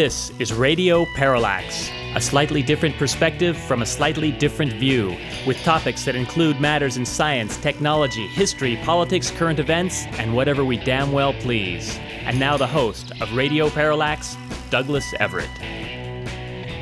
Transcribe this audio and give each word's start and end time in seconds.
This 0.00 0.32
is 0.38 0.54
Radio 0.54 1.04
Parallax, 1.14 1.90
a 2.14 2.22
slightly 2.22 2.62
different 2.62 2.96
perspective 2.96 3.54
from 3.54 3.82
a 3.82 3.84
slightly 3.84 4.32
different 4.32 4.72
view, 4.72 5.14
with 5.46 5.62
topics 5.62 6.06
that 6.06 6.16
include 6.16 6.58
matters 6.58 6.96
in 6.96 7.04
science, 7.04 7.58
technology, 7.58 8.26
history, 8.28 8.78
politics, 8.82 9.30
current 9.30 9.58
events, 9.58 10.06
and 10.12 10.34
whatever 10.34 10.64
we 10.64 10.78
damn 10.78 11.12
well 11.12 11.34
please. 11.34 11.98
And 12.22 12.40
now 12.40 12.56
the 12.56 12.66
host 12.66 13.12
of 13.20 13.30
Radio 13.34 13.68
Parallax, 13.68 14.38
Douglas 14.70 15.12
Everett. 15.20 15.50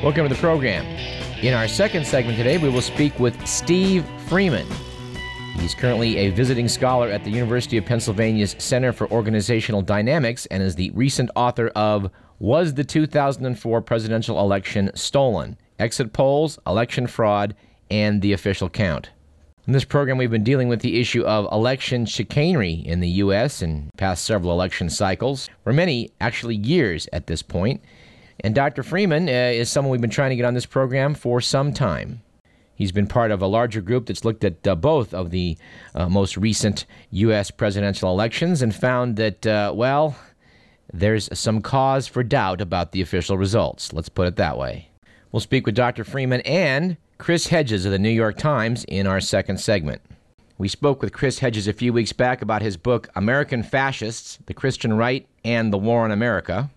Welcome 0.01 0.29
to 0.29 0.33
the 0.33 0.41
program. 0.41 0.87
In 1.43 1.55
our 1.55 1.67
second 1.67 2.07
segment 2.07 2.39
today, 2.39 2.57
we 2.59 2.69
will 2.69 2.81
speak 2.81 3.19
with 3.19 3.45
Steve 3.49 4.07
Freeman. 4.29 4.69
He's 5.57 5.75
currently 5.75 6.19
a 6.19 6.31
visiting 6.31 6.69
scholar 6.69 7.09
at 7.09 7.25
the 7.25 7.33
University 7.33 7.79
of 7.79 7.85
Pennsylvania's 7.85 8.55
Center 8.61 8.93
for 8.93 9.11
Organizational 9.11 9.83
Dynamics 9.83 10.47
and 10.53 10.63
is 10.63 10.77
the 10.77 10.91
recent 10.91 11.33
author 11.35 11.67
of 11.75 12.13
Was 12.41 12.75
the 12.75 12.85
2004 12.85 13.83
Presidential 13.83 14.39
Election 14.39 14.93
Stolen? 14.95 15.57
Exit 15.81 16.13
Polls, 16.13 16.57
Election 16.69 17.09
Fraud, 17.09 17.57
and 17.91 18.23
the 18.23 18.33
Official 18.33 18.69
Count. 18.69 19.11
In 19.67 19.73
this 19.73 19.85
program, 19.85 20.19
we've 20.19 20.31
been 20.31 20.45
dealing 20.45 20.69
with 20.69 20.81
the 20.81 21.01
issue 21.01 21.25
of 21.25 21.51
election 21.51 22.07
chicanery 22.07 22.75
in 22.75 23.01
the 23.01 23.09
U.S. 23.09 23.61
in 23.61 23.91
past 23.97 24.25
several 24.25 24.53
election 24.53 24.89
cycles, 24.89 25.51
for 25.65 25.73
many, 25.73 26.13
actually 26.21 26.55
years 26.55 27.09
at 27.13 27.27
this 27.27 27.43
point. 27.43 27.83
And 28.41 28.55
Dr. 28.55 28.85
Freeman 28.85 29.29
uh, 29.29 29.33
is 29.33 29.69
someone 29.69 29.91
we've 29.91 30.01
been 30.01 30.09
trying 30.09 30.31
to 30.31 30.37
get 30.37 30.45
on 30.45 30.55
this 30.55 30.65
program 30.65 31.15
for 31.15 31.41
some 31.41 31.73
time. 31.73 32.23
He's 32.77 32.93
been 32.93 33.09
part 33.09 33.33
of 33.33 33.43
a 33.43 33.49
larger 33.49 33.81
group 33.81 34.07
that's 34.07 34.25
looked 34.25 34.45
at 34.45 34.65
uh, 34.65 34.77
both 34.77 35.13
of 35.13 35.31
the 35.31 35.59
uh, 35.97 36.09
most 36.09 36.37
recent 36.37 36.87
U.S. 37.11 37.51
presidential 37.51 38.13
elections 38.13 38.63
and 38.63 38.73
found 38.73 39.17
that, 39.17 39.45
uh, 39.45 39.73
well, 39.75 40.17
there's 40.93 41.29
some 41.39 41.61
cause 41.61 42.07
for 42.07 42.23
doubt 42.23 42.61
about 42.61 42.93
the 42.93 43.03
official 43.03 43.37
results. 43.37 43.93
Let's 43.93 44.09
put 44.09 44.27
it 44.27 44.37
that 44.37 44.59
way. 44.59 44.89
We'll 45.31 45.41
speak 45.41 45.67
with 45.67 45.75
Dr. 45.75 46.05
Freeman 46.05 46.41
and 46.43 46.97
Chris 47.19 47.49
Hedges 47.49 47.85
of 47.85 47.93
the 47.93 47.99
New 47.99 48.09
York 48.09 48.39
Times 48.39 48.85
in 48.85 49.07
our 49.07 49.21
second 49.21 49.59
segment. 49.59 50.01
We 50.57 50.69
spoke 50.69 51.03
with 51.03 51.13
Chris 51.13 51.39
Hedges 51.41 51.69
a 51.69 51.73
few 51.73 51.93
weeks 51.93 52.13
back 52.13 52.43
about 52.43 52.63
his 52.63 52.77
book, 52.77 53.09
American 53.15 53.63
Fascists 53.63 54.39
The 54.47 54.55
Christian 54.55 54.95
Right 54.95 55.29
and 55.45 55.73
the 55.73 55.79
War 55.79 56.05
on 56.05 56.11
America. 56.11 56.71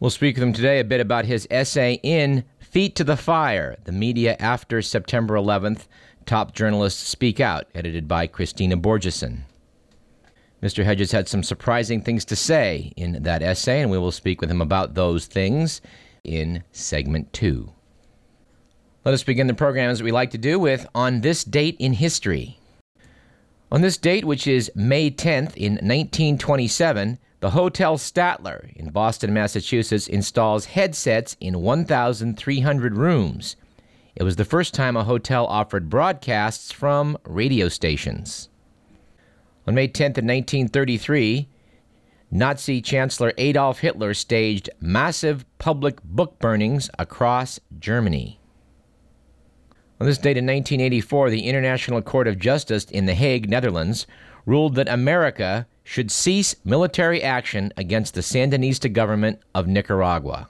We'll 0.00 0.10
speak 0.10 0.36
with 0.36 0.42
him 0.42 0.52
today 0.52 0.80
a 0.80 0.84
bit 0.84 1.00
about 1.00 1.26
his 1.26 1.46
essay 1.50 2.00
in 2.02 2.44
Feet 2.58 2.96
to 2.96 3.04
the 3.04 3.16
Fire 3.16 3.76
The 3.84 3.92
Media 3.92 4.34
After 4.40 4.80
September 4.80 5.34
11th 5.34 5.86
Top 6.24 6.54
Journalists 6.54 7.06
Speak 7.06 7.38
Out, 7.38 7.66
edited 7.74 8.08
by 8.08 8.26
Kristina 8.26 8.80
Borjesson. 8.80 9.42
Mr. 10.62 10.84
Hedges 10.84 11.12
had 11.12 11.26
some 11.26 11.42
surprising 11.42 12.02
things 12.02 12.24
to 12.26 12.36
say 12.36 12.92
in 12.96 13.22
that 13.22 13.42
essay, 13.42 13.80
and 13.80 13.90
we 13.90 13.98
will 13.98 14.12
speak 14.12 14.40
with 14.40 14.50
him 14.50 14.60
about 14.60 14.94
those 14.94 15.26
things 15.26 15.80
in 16.22 16.62
segment 16.70 17.32
two. 17.32 17.72
Let 19.04 19.14
us 19.14 19.22
begin 19.22 19.46
the 19.46 19.54
program 19.54 19.88
as 19.88 20.02
we 20.02 20.12
like 20.12 20.30
to 20.32 20.38
do 20.38 20.58
with 20.58 20.86
On 20.94 21.22
This 21.22 21.44
Date 21.44 21.76
in 21.78 21.94
History. 21.94 22.58
On 23.72 23.80
this 23.80 23.96
date, 23.96 24.26
which 24.26 24.46
is 24.46 24.70
May 24.74 25.10
10th 25.10 25.56
in 25.56 25.74
1927, 25.74 27.18
the 27.38 27.50
Hotel 27.50 27.96
Statler 27.96 28.70
in 28.76 28.90
Boston, 28.90 29.32
Massachusetts 29.32 30.08
installs 30.08 30.66
headsets 30.66 31.36
in 31.40 31.62
1,300 31.62 32.96
rooms. 32.96 33.56
It 34.14 34.24
was 34.24 34.36
the 34.36 34.44
first 34.44 34.74
time 34.74 34.96
a 34.96 35.04
hotel 35.04 35.46
offered 35.46 35.88
broadcasts 35.88 36.70
from 36.70 37.16
radio 37.24 37.70
stations. 37.70 38.49
On 39.70 39.74
May 39.76 39.86
10th, 39.86 40.18
1933, 40.18 41.48
Nazi 42.32 42.82
Chancellor 42.82 43.32
Adolf 43.38 43.78
Hitler 43.78 44.14
staged 44.14 44.68
massive 44.80 45.44
public 45.58 46.02
book 46.02 46.40
burnings 46.40 46.90
across 46.98 47.60
Germany. 47.78 48.40
On 50.00 50.08
this 50.08 50.18
date 50.18 50.36
in 50.36 50.44
1984, 50.44 51.30
the 51.30 51.46
International 51.46 52.02
Court 52.02 52.26
of 52.26 52.40
Justice 52.40 52.86
in 52.86 53.06
The 53.06 53.14
Hague, 53.14 53.48
Netherlands, 53.48 54.08
ruled 54.44 54.74
that 54.74 54.88
America 54.88 55.68
should 55.84 56.10
cease 56.10 56.56
military 56.64 57.22
action 57.22 57.72
against 57.76 58.14
the 58.14 58.22
Sandinista 58.22 58.92
government 58.92 59.38
of 59.54 59.68
Nicaragua. 59.68 60.48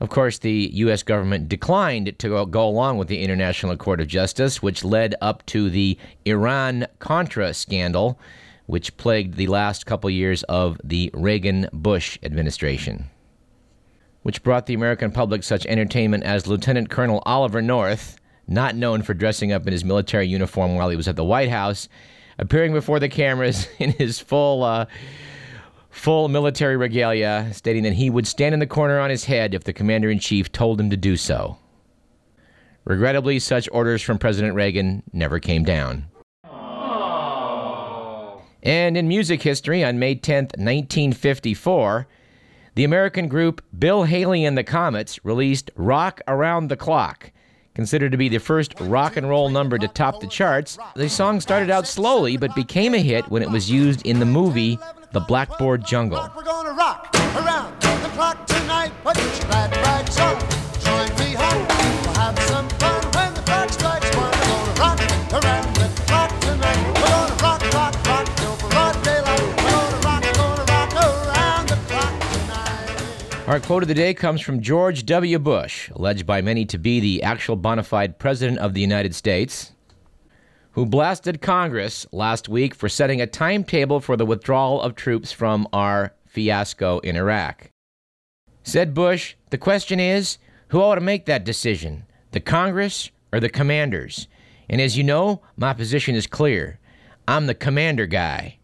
Of 0.00 0.08
course, 0.08 0.38
the 0.38 0.70
U.S. 0.72 1.02
government 1.02 1.48
declined 1.48 2.18
to 2.18 2.46
go 2.46 2.66
along 2.66 2.96
with 2.96 3.08
the 3.08 3.22
International 3.22 3.76
Court 3.76 4.00
of 4.00 4.08
Justice, 4.08 4.62
which 4.62 4.82
led 4.82 5.14
up 5.20 5.44
to 5.46 5.68
the 5.68 5.98
Iran 6.24 6.86
Contra 7.00 7.52
scandal, 7.52 8.18
which 8.64 8.96
plagued 8.96 9.34
the 9.34 9.48
last 9.48 9.84
couple 9.84 10.08
years 10.08 10.42
of 10.44 10.80
the 10.82 11.10
Reagan 11.12 11.68
Bush 11.74 12.18
administration, 12.22 13.10
which 14.22 14.42
brought 14.42 14.64
the 14.64 14.74
American 14.74 15.10
public 15.10 15.42
such 15.42 15.66
entertainment 15.66 16.24
as 16.24 16.46
Lieutenant 16.46 16.88
Colonel 16.88 17.22
Oliver 17.26 17.60
North, 17.60 18.16
not 18.48 18.74
known 18.74 19.02
for 19.02 19.12
dressing 19.12 19.52
up 19.52 19.66
in 19.66 19.72
his 19.72 19.84
military 19.84 20.26
uniform 20.26 20.76
while 20.76 20.88
he 20.88 20.96
was 20.96 21.08
at 21.08 21.16
the 21.16 21.24
White 21.24 21.50
House, 21.50 21.90
appearing 22.38 22.72
before 22.72 23.00
the 23.00 23.08
cameras 23.10 23.68
in 23.78 23.90
his 23.92 24.18
full 24.18 24.62
uh, 24.62 24.86
full 25.90 26.28
military 26.28 26.76
regalia, 26.76 27.50
stating 27.52 27.82
that 27.82 27.94
he 27.94 28.08
would 28.10 28.26
stand 28.26 28.54
in 28.54 28.60
the 28.60 28.66
corner 28.66 28.98
on 28.98 29.10
his 29.10 29.24
head 29.24 29.54
if 29.54 29.64
the 29.64 29.72
commander 29.72 30.10
in 30.10 30.18
chief 30.18 30.50
told 30.52 30.80
him 30.80 30.90
to 30.90 30.96
do 30.96 31.16
so. 31.16 31.58
Regrettably, 32.84 33.38
such 33.38 33.68
orders 33.72 34.02
from 34.02 34.18
President 34.18 34.54
Reagan 34.54 35.02
never 35.12 35.38
came 35.38 35.64
down. 35.64 36.06
And 38.62 38.96
in 38.96 39.08
music 39.08 39.42
history, 39.42 39.82
on 39.84 39.98
May 39.98 40.16
10th, 40.16 40.56
1954, 40.58 42.06
the 42.74 42.84
American 42.84 43.28
group 43.28 43.62
Bill 43.78 44.04
Haley 44.04 44.44
and 44.44 44.56
the 44.56 44.64
Comets 44.64 45.24
released 45.24 45.70
Rock 45.76 46.20
Around 46.28 46.68
the 46.68 46.76
Clock. 46.76 47.32
Considered 47.74 48.12
to 48.12 48.18
be 48.18 48.28
the 48.28 48.38
first 48.38 48.78
rock 48.80 49.16
and 49.16 49.28
roll 49.28 49.48
number 49.48 49.78
to 49.78 49.88
top 49.88 50.20
the 50.20 50.26
charts, 50.26 50.76
the 50.94 51.08
song 51.08 51.40
started 51.40 51.70
out 51.70 51.86
slowly 51.86 52.36
but 52.36 52.54
became 52.54 52.94
a 52.94 52.98
hit 52.98 53.28
when 53.30 53.42
it 53.42 53.50
was 53.50 53.70
used 53.70 54.04
in 54.04 54.18
the 54.18 54.26
movie 54.26 54.78
The 55.12 55.18
Blackboard 55.18 55.84
Jungle. 55.84 56.30
We're 56.36 56.44
gonna 56.44 56.70
rock 56.70 57.08
around 57.34 57.80
the 57.80 58.08
clock 58.14 58.46
tonight. 58.46 58.92
Put 59.02 59.16
your 59.18 59.48
glad 59.48 59.76
rags 59.78 60.16
on. 60.20 60.38
Join 60.78 61.08
me 61.18 61.34
home. 61.34 61.66
We'll 62.04 62.14
have 62.14 62.38
some 62.44 62.68
fun 62.78 63.02
when 63.14 63.34
the 63.34 63.40
clock 63.40 63.70
strikes 63.70 64.16
one. 64.16 64.30
We're 64.30 64.76
gonna 64.76 64.80
rock 64.80 65.00
around 65.32 65.74
the 65.74 66.02
clock 66.06 66.40
tonight. 66.40 66.86
We're 66.86 67.08
gonna 67.08 67.42
rock, 67.42 67.60
rock, 67.74 68.06
rock 68.06 68.36
till 68.36 68.56
broad 68.68 69.02
daylight. 69.02 69.40
We're 69.40 69.70
gonna 69.72 69.96
rock, 70.06 70.22
gonna 70.34 70.64
rock 70.70 70.94
around 70.94 71.68
the 71.68 71.76
clock 71.88 72.20
tonight. 72.32 73.48
Our 73.48 73.58
quote 73.58 73.82
of 73.82 73.88
the 73.88 73.94
day 73.94 74.14
comes 74.14 74.40
from 74.40 74.60
George 74.60 75.04
W. 75.06 75.40
Bush, 75.40 75.90
alleged 75.90 76.24
by 76.24 76.40
many 76.40 76.64
to 76.66 76.78
be 76.78 77.00
the 77.00 77.24
actual 77.24 77.56
bona 77.56 77.82
fide 77.82 78.20
president 78.20 78.60
of 78.60 78.74
the 78.74 78.80
United 78.80 79.16
States, 79.16 79.72
who 80.80 80.86
blasted 80.86 81.42
Congress 81.42 82.06
last 82.10 82.48
week 82.48 82.74
for 82.74 82.88
setting 82.88 83.20
a 83.20 83.26
timetable 83.26 84.00
for 84.00 84.16
the 84.16 84.24
withdrawal 84.24 84.80
of 84.80 84.94
troops 84.94 85.30
from 85.30 85.68
our 85.74 86.14
fiasco 86.24 87.00
in 87.00 87.16
Iraq. 87.16 87.70
Said 88.62 88.94
Bush, 88.94 89.34
the 89.50 89.58
question 89.58 90.00
is 90.00 90.38
who 90.68 90.80
ought 90.80 90.94
to 90.94 91.02
make 91.02 91.26
that 91.26 91.44
decision, 91.44 92.06
the 92.30 92.40
Congress 92.40 93.10
or 93.30 93.40
the 93.40 93.50
commanders? 93.50 94.26
And 94.70 94.80
as 94.80 94.96
you 94.96 95.04
know, 95.04 95.42
my 95.54 95.74
position 95.74 96.14
is 96.14 96.26
clear 96.26 96.78
I'm 97.28 97.44
the 97.44 97.54
commander 97.54 98.06
guy. 98.06 98.56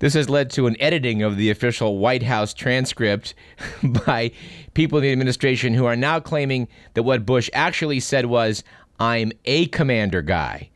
This 0.00 0.14
has 0.14 0.28
led 0.28 0.50
to 0.50 0.66
an 0.66 0.74
editing 0.80 1.22
of 1.22 1.36
the 1.36 1.50
official 1.50 1.98
White 1.98 2.24
House 2.24 2.52
transcript 2.52 3.34
by 4.04 4.32
people 4.74 4.98
in 4.98 5.04
the 5.04 5.12
administration 5.12 5.74
who 5.74 5.84
are 5.84 5.94
now 5.94 6.18
claiming 6.18 6.66
that 6.94 7.04
what 7.04 7.24
Bush 7.24 7.48
actually 7.52 8.00
said 8.00 8.26
was, 8.26 8.64
I'm 8.98 9.30
a 9.44 9.66
commander 9.66 10.22
guy, 10.22 10.70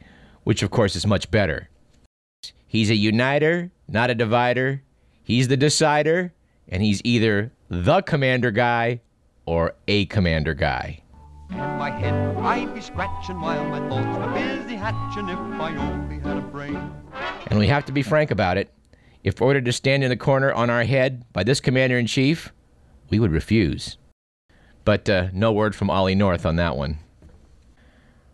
which 0.44 0.62
of 0.62 0.70
course 0.70 0.94
is 0.94 1.06
much 1.06 1.30
better. 1.30 1.68
He's 2.66 2.90
a 2.90 2.94
uniter, 2.94 3.70
not 3.88 4.10
a 4.10 4.14
divider. 4.14 4.82
He's 5.22 5.48
the 5.48 5.56
decider, 5.56 6.32
and 6.68 6.82
he's 6.82 7.00
either 7.04 7.52
the 7.68 8.02
commander 8.02 8.50
guy 8.50 9.00
or 9.46 9.74
a 9.88 10.06
commander 10.06 10.54
guy. 10.54 11.02
my 11.50 11.90
head 11.90 12.14
I'd 12.44 12.74
be 12.74 12.80
scratching 12.80 13.40
while 13.40 13.64
my 13.64 13.78
thoughts 13.88 14.18
were 14.18 14.34
busy 14.34 14.76
hatching 14.76 15.28
if 15.28 15.38
I 15.38 15.74
only 15.76 16.18
had 16.18 16.36
a 16.36 16.40
brain. 16.42 16.92
And 17.46 17.58
we 17.58 17.68
have 17.68 17.86
to 17.86 17.92
be 17.92 18.02
frank 18.02 18.30
about 18.30 18.58
it. 18.58 18.70
If 19.22 19.40
ordered 19.40 19.64
to 19.64 19.72
stand 19.72 20.04
in 20.04 20.10
the 20.10 20.16
corner 20.16 20.52
on 20.52 20.68
our 20.68 20.84
head 20.84 21.24
by 21.32 21.42
this 21.42 21.60
commander 21.60 21.98
in 21.98 22.06
chief, 22.06 22.52
we 23.08 23.18
would 23.18 23.32
refuse. 23.32 23.96
But 24.84 25.08
uh, 25.08 25.28
no 25.32 25.52
word 25.52 25.74
from 25.74 25.88
Ollie 25.88 26.14
North 26.14 26.44
on 26.44 26.56
that 26.56 26.76
one. 26.76 26.98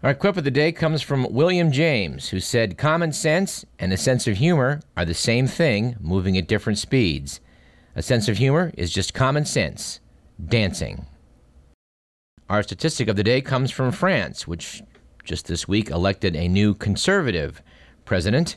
Our 0.02 0.14
quip 0.14 0.38
of 0.38 0.44
the 0.44 0.50
day 0.50 0.72
comes 0.72 1.02
from 1.02 1.30
William 1.30 1.70
James, 1.70 2.30
who 2.30 2.40
said, 2.40 2.78
Common 2.78 3.12
sense 3.12 3.66
and 3.78 3.92
a 3.92 3.98
sense 3.98 4.26
of 4.26 4.38
humor 4.38 4.80
are 4.96 5.04
the 5.04 5.12
same 5.12 5.46
thing, 5.46 5.96
moving 6.00 6.38
at 6.38 6.48
different 6.48 6.78
speeds. 6.78 7.38
A 7.94 8.00
sense 8.00 8.26
of 8.26 8.38
humor 8.38 8.72
is 8.78 8.90
just 8.90 9.12
common 9.12 9.44
sense, 9.44 10.00
dancing. 10.42 11.04
Our 12.48 12.62
statistic 12.62 13.08
of 13.08 13.16
the 13.16 13.22
day 13.22 13.42
comes 13.42 13.70
from 13.70 13.92
France, 13.92 14.48
which 14.48 14.82
just 15.22 15.48
this 15.48 15.68
week 15.68 15.90
elected 15.90 16.34
a 16.34 16.48
new 16.48 16.72
conservative 16.72 17.60
president. 18.06 18.56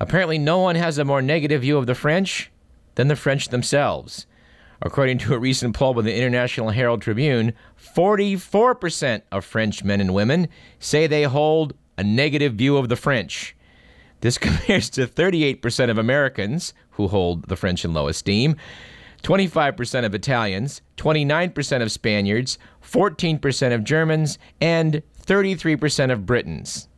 Apparently, 0.00 0.38
no 0.38 0.58
one 0.58 0.74
has 0.74 0.98
a 0.98 1.04
more 1.04 1.22
negative 1.22 1.60
view 1.60 1.78
of 1.78 1.86
the 1.86 1.94
French 1.94 2.50
than 2.96 3.06
the 3.06 3.14
French 3.14 3.50
themselves. 3.50 4.26
According 4.82 5.18
to 5.18 5.34
a 5.34 5.38
recent 5.38 5.74
poll 5.74 5.94
by 5.94 6.02
the 6.02 6.14
International 6.14 6.70
Herald 6.70 7.02
Tribune, 7.02 7.52
44% 7.80 9.22
of 9.32 9.44
French 9.44 9.84
men 9.84 10.00
and 10.00 10.14
women 10.14 10.48
say 10.78 11.06
they 11.06 11.24
hold 11.24 11.74
a 11.96 12.04
negative 12.04 12.54
view 12.54 12.76
of 12.76 12.88
the 12.88 12.96
French. 12.96 13.56
This 14.20 14.38
compares 14.38 14.90
to 14.90 15.06
38% 15.06 15.90
of 15.90 15.98
Americans 15.98 16.74
who 16.90 17.08
hold 17.08 17.48
the 17.48 17.56
French 17.56 17.84
in 17.84 17.92
low 17.92 18.08
esteem, 18.08 18.56
25% 19.22 20.04
of 20.04 20.14
Italians, 20.14 20.82
29% 20.96 21.82
of 21.82 21.90
Spaniards, 21.90 22.58
14% 22.82 23.74
of 23.74 23.84
Germans, 23.84 24.38
and 24.60 25.02
33% 25.26 26.12
of 26.12 26.26
Britons. 26.26 26.88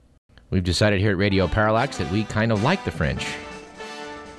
We've 0.51 0.65
decided 0.65 1.01
here 1.01 1.13
at 1.13 1.19
Radio 1.19 1.47
Parallax 1.47 1.99
that 1.99 2.11
we 2.11 2.25
kind 2.25 2.53
of 2.53 2.63
like 2.63 2.85
the 2.85 2.91
French. 2.91 3.27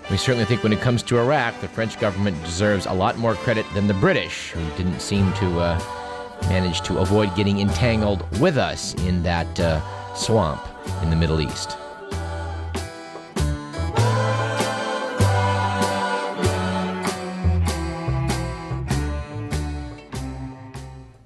We 0.10 0.16
certainly 0.16 0.46
think 0.46 0.64
when 0.64 0.72
it 0.72 0.80
comes 0.80 1.04
to 1.04 1.20
Iraq, 1.20 1.60
the 1.60 1.68
French 1.68 2.00
government 2.00 2.42
deserves 2.46 2.86
a 2.86 2.94
lot 2.94 3.18
more 3.18 3.36
credit 3.36 3.66
than 3.74 3.88
the 3.88 3.94
British, 3.96 4.52
who 4.52 4.66
didn't 4.78 5.02
seem 5.02 5.34
to 5.34 5.60
uh, 5.60 5.78
manage 6.44 6.80
to 6.84 7.00
avoid 7.00 7.36
getting 7.36 7.60
entangled 7.60 8.24
with 8.40 8.58
us 8.58 8.94
in 9.04 9.22
that 9.24 9.60
uh, 9.60 9.82
swamp 10.16 10.66
in 11.02 11.10
the 11.10 11.16
Middle 11.18 11.42
East. 11.42 11.76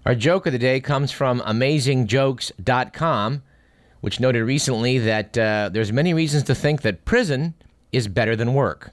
Our 0.08 0.16
joke 0.16 0.48
of 0.48 0.54
the 0.54 0.60
day 0.60 0.80
comes 0.80 1.12
from 1.12 1.42
AmazingJokes.com, 1.42 3.44
which 4.02 4.20
noted 4.20 4.44
recently 4.44 4.98
that 4.98 5.38
uh, 5.38 5.70
there's 5.72 5.94
many 5.94 6.16
reasons 6.16 6.42
to 6.46 6.56
think 6.56 6.82
that 6.82 7.06
prison 7.06 7.54
is 7.92 8.08
better 8.08 8.36
than 8.36 8.54
work. 8.54 8.92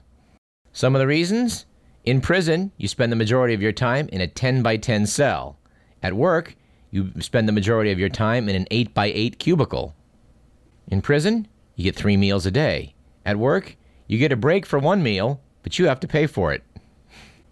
Some 0.73 0.95
of 0.95 0.99
the 0.99 1.07
reasons? 1.07 1.65
In 2.05 2.21
prison, 2.21 2.71
you 2.77 2.87
spend 2.87 3.11
the 3.11 3.17
majority 3.17 3.53
of 3.53 3.61
your 3.61 3.71
time 3.71 4.07
in 4.11 4.21
a 4.21 4.27
10 4.27 4.61
by 4.61 4.77
10 4.77 5.05
cell. 5.05 5.57
At 6.01 6.13
work, 6.13 6.55
you 6.91 7.11
spend 7.19 7.47
the 7.47 7.53
majority 7.53 7.91
of 7.91 7.99
your 7.99 8.09
time 8.09 8.49
in 8.49 8.55
an 8.55 8.67
8 8.71 8.93
by 8.93 9.07
8 9.07 9.39
cubicle. 9.39 9.95
In 10.87 11.01
prison, 11.01 11.47
you 11.75 11.83
get 11.83 11.95
three 11.95 12.17
meals 12.17 12.45
a 12.45 12.51
day. 12.51 12.95
At 13.25 13.37
work, 13.37 13.77
you 14.07 14.17
get 14.17 14.31
a 14.31 14.37
break 14.37 14.65
for 14.65 14.79
one 14.79 15.03
meal, 15.03 15.41
but 15.61 15.77
you 15.77 15.87
have 15.87 15.99
to 15.99 16.07
pay 16.07 16.25
for 16.25 16.51
it. 16.51 16.63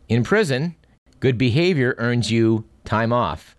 In 0.10 0.24
prison, 0.24 0.76
good 1.20 1.38
behavior 1.38 1.94
earns 1.98 2.32
you 2.32 2.66
time 2.84 3.14
off. 3.14 3.56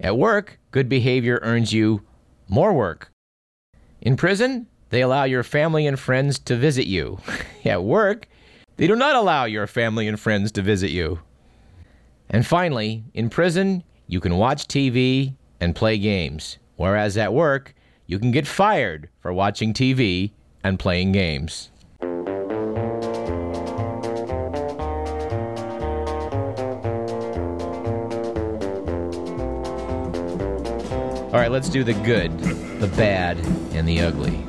At 0.00 0.16
work, 0.16 0.58
good 0.70 0.88
behavior 0.88 1.40
earns 1.42 1.72
you 1.72 2.02
more 2.48 2.72
work. 2.72 3.10
In 4.00 4.16
prison, 4.16 4.66
they 4.92 5.00
allow 5.00 5.24
your 5.24 5.42
family 5.42 5.86
and 5.86 5.98
friends 5.98 6.38
to 6.38 6.54
visit 6.54 6.86
you. 6.86 7.18
At 7.64 7.82
work, 7.82 8.28
they 8.76 8.86
do 8.86 8.94
not 8.94 9.16
allow 9.16 9.46
your 9.46 9.66
family 9.66 10.06
and 10.06 10.20
friends 10.20 10.52
to 10.52 10.60
visit 10.60 10.90
you. 10.90 11.18
And 12.28 12.46
finally, 12.46 13.02
in 13.14 13.30
prison, 13.30 13.84
you 14.06 14.20
can 14.20 14.36
watch 14.36 14.68
TV 14.68 15.34
and 15.60 15.74
play 15.74 15.96
games, 15.96 16.58
whereas 16.76 17.16
at 17.16 17.32
work, 17.32 17.74
you 18.06 18.18
can 18.18 18.32
get 18.32 18.46
fired 18.46 19.08
for 19.20 19.32
watching 19.32 19.72
TV 19.72 20.32
and 20.62 20.78
playing 20.78 21.12
games. 21.12 21.70
All 31.32 31.38
right, 31.38 31.50
let's 31.50 31.70
do 31.70 31.82
the 31.82 31.94
good, 32.04 32.38
the 32.78 32.88
bad, 32.88 33.38
and 33.72 33.88
the 33.88 34.02
ugly. 34.02 34.44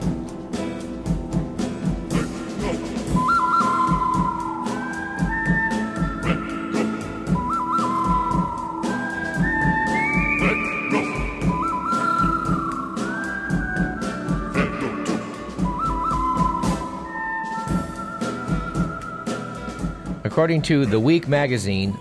According 20.34 20.64
to 20.64 20.88
The 20.88 21.00
Week 21.00 21.28
magazine, 21.28 21.96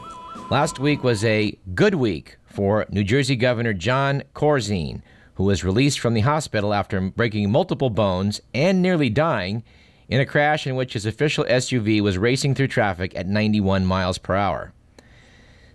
last 0.51 0.79
week 0.79 1.05
was 1.05 1.23
a 1.23 1.55
good 1.75 1.95
week 1.95 2.39
for 2.47 2.87
New 2.89 3.05
Jersey 3.05 3.37
Governor 3.37 3.75
Jon 3.75 4.23
Corzine, 4.35 5.03
who 5.35 5.45
was 5.45 5.65
released 5.65 6.01
from 6.01 6.15
the 6.15 6.23
hospital 6.23 6.73
after 6.73 6.99
breaking 6.99 7.53
multiple 7.53 7.91
bones 7.91 8.41
and 8.55 8.81
nearly 8.81 9.11
dying 9.11 9.63
in 10.09 10.19
a 10.19 10.25
crash 10.25 10.67
in 10.67 10.77
which 10.77 10.95
his 10.95 11.05
official 11.05 11.45
SUV 11.45 12.01
was 12.01 12.17
racing 12.17 12.55
through 12.55 12.69
traffic 12.69 13.15
at 13.15 13.29
91 13.29 13.85
miles 13.85 14.17
per 14.17 14.35
hour. 14.35 14.73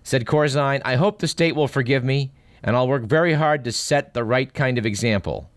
Said 0.02 0.26
Corzine, 0.26 0.82
I 0.84 0.96
hope 0.96 1.20
the 1.20 1.28
state 1.28 1.54
will 1.54 1.68
forgive 1.68 2.02
me, 2.02 2.32
and 2.64 2.74
I'll 2.74 2.88
work 2.88 3.04
very 3.04 3.34
hard 3.34 3.62
to 3.66 3.70
set 3.70 4.14
the 4.14 4.24
right 4.24 4.52
kind 4.52 4.78
of 4.78 4.84
example. 4.84 5.48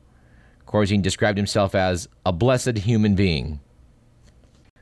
Corzine 0.68 1.02
described 1.02 1.40
himself 1.40 1.74
as 1.74 2.08
a 2.28 2.32
blessed 2.32 2.78
human 2.78 3.16
being. 3.16 3.60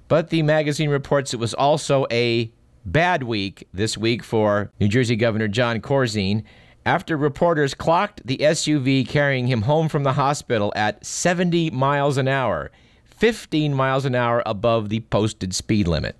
But 0.09 0.31
the 0.31 0.41
magazine 0.41 0.89
reports 0.89 1.35
it 1.35 1.39
was 1.39 1.53
also 1.53 2.07
a 2.11 2.51
bad 2.83 3.23
week 3.23 3.67
this 3.71 3.95
week 3.95 4.23
for 4.23 4.71
New 4.79 4.87
Jersey 4.87 5.15
Governor 5.15 5.47
Jon 5.47 5.79
Corzine 5.81 6.43
after 6.83 7.15
reporters 7.15 7.75
clocked 7.75 8.25
the 8.25 8.37
SUV 8.37 9.07
carrying 9.07 9.45
him 9.45 9.61
home 9.61 9.87
from 9.87 10.01
the 10.01 10.13
hospital 10.13 10.73
at 10.75 11.05
70 11.05 11.69
miles 11.69 12.17
an 12.17 12.27
hour, 12.27 12.71
15 13.05 13.71
miles 13.71 14.03
an 14.03 14.15
hour 14.15 14.41
above 14.47 14.89
the 14.89 15.01
posted 15.01 15.53
speed 15.53 15.87
limit. 15.87 16.15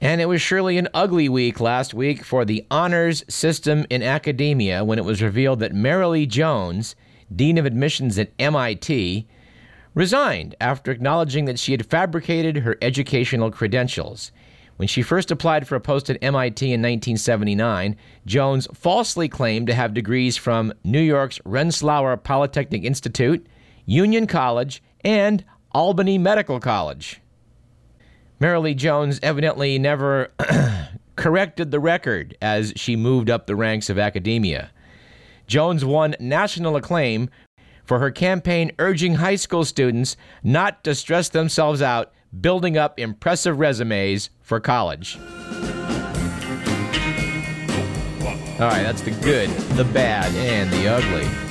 And 0.00 0.20
it 0.20 0.26
was 0.26 0.42
surely 0.42 0.76
an 0.76 0.88
ugly 0.92 1.28
week 1.28 1.60
last 1.60 1.94
week 1.94 2.24
for 2.24 2.44
the 2.44 2.66
honors 2.68 3.24
system 3.28 3.86
in 3.90 4.02
academia 4.02 4.84
when 4.84 4.98
it 4.98 5.04
was 5.04 5.22
revealed 5.22 5.60
that 5.60 5.72
Marilee 5.72 6.26
Jones, 6.26 6.96
Dean 7.34 7.58
of 7.58 7.66
Admissions 7.66 8.18
at 8.18 8.32
MIT, 8.40 9.28
resigned 9.98 10.54
after 10.60 10.92
acknowledging 10.92 11.46
that 11.46 11.58
she 11.58 11.72
had 11.72 11.84
fabricated 11.84 12.58
her 12.58 12.78
educational 12.80 13.50
credentials. 13.50 14.30
When 14.76 14.86
she 14.86 15.02
first 15.02 15.32
applied 15.32 15.66
for 15.66 15.74
a 15.74 15.80
post 15.80 16.08
at 16.08 16.22
MIT 16.22 16.64
in 16.64 16.80
1979, 16.80 17.96
Jones 18.24 18.68
falsely 18.72 19.28
claimed 19.28 19.66
to 19.66 19.74
have 19.74 19.92
degrees 19.92 20.36
from 20.36 20.72
New 20.84 21.00
York's 21.00 21.40
Rensselaer 21.44 22.16
Polytechnic 22.16 22.84
Institute, 22.84 23.44
Union 23.86 24.28
College, 24.28 24.84
and 25.04 25.44
Albany 25.72 26.16
Medical 26.16 26.60
College. 26.60 27.20
Marilee 28.40 28.76
Jones 28.76 29.18
evidently 29.20 29.80
never 29.80 30.28
corrected 31.16 31.72
the 31.72 31.80
record 31.80 32.38
as 32.40 32.72
she 32.76 32.94
moved 32.94 33.28
up 33.28 33.48
the 33.48 33.56
ranks 33.56 33.90
of 33.90 33.98
academia. 33.98 34.70
Jones 35.48 35.84
won 35.84 36.14
national 36.20 36.76
acclaim 36.76 37.30
for 37.88 37.98
her 38.00 38.10
campaign 38.10 38.70
urging 38.78 39.14
high 39.14 39.34
school 39.34 39.64
students 39.64 40.14
not 40.42 40.84
to 40.84 40.94
stress 40.94 41.30
themselves 41.30 41.80
out 41.80 42.12
building 42.38 42.76
up 42.76 43.00
impressive 43.00 43.58
resumes 43.58 44.28
for 44.42 44.60
college. 44.60 45.18
All 48.60 48.66
right, 48.66 48.82
that's 48.82 49.00
the 49.00 49.12
good, 49.22 49.48
the 49.76 49.84
bad, 49.84 50.34
and 50.34 50.70
the 50.70 50.88
ugly. 50.88 51.48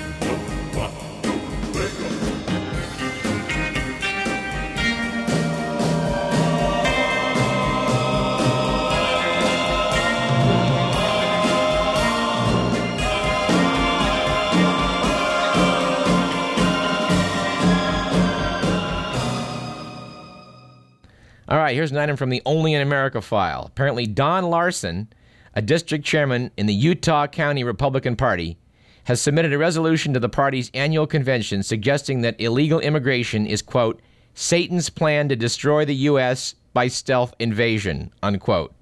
All 21.50 21.58
right, 21.58 21.74
here's 21.74 21.92
an 21.92 21.98
item 21.98 22.18
from 22.18 22.30
the 22.30 22.42
Only 22.46 22.74
in 22.74 22.82
America 22.82 23.22
file. 23.22 23.64
Apparently, 23.68 24.06
Don 24.06 24.50
Larson, 24.50 25.08
a 25.54 25.62
district 25.62 26.04
chairman 26.04 26.52
in 26.58 26.66
the 26.66 26.74
Utah 26.74 27.26
County 27.26 27.64
Republican 27.64 28.18
Party, 28.18 28.58
has 29.06 29.22
submitted 29.22 29.54
a 29.54 29.58
resolution 29.58 30.14
to 30.14 30.20
the 30.20 30.28
party's 30.28 30.70
annual 30.74 31.08
convention 31.08 31.64
suggesting 31.64 32.20
that 32.20 32.42
illegal 32.42 32.82
immigration 32.82 33.48
is, 33.48 33.62
quote, 33.62 34.02
Satan's 34.34 34.90
plan 34.90 35.30
to 35.30 35.38
destroy 35.38 35.86
the 35.86 35.96
U.S. 35.96 36.56
by 36.74 36.90
stealth 36.90 37.34
invasion, 37.40 38.12
unquote. 38.22 38.74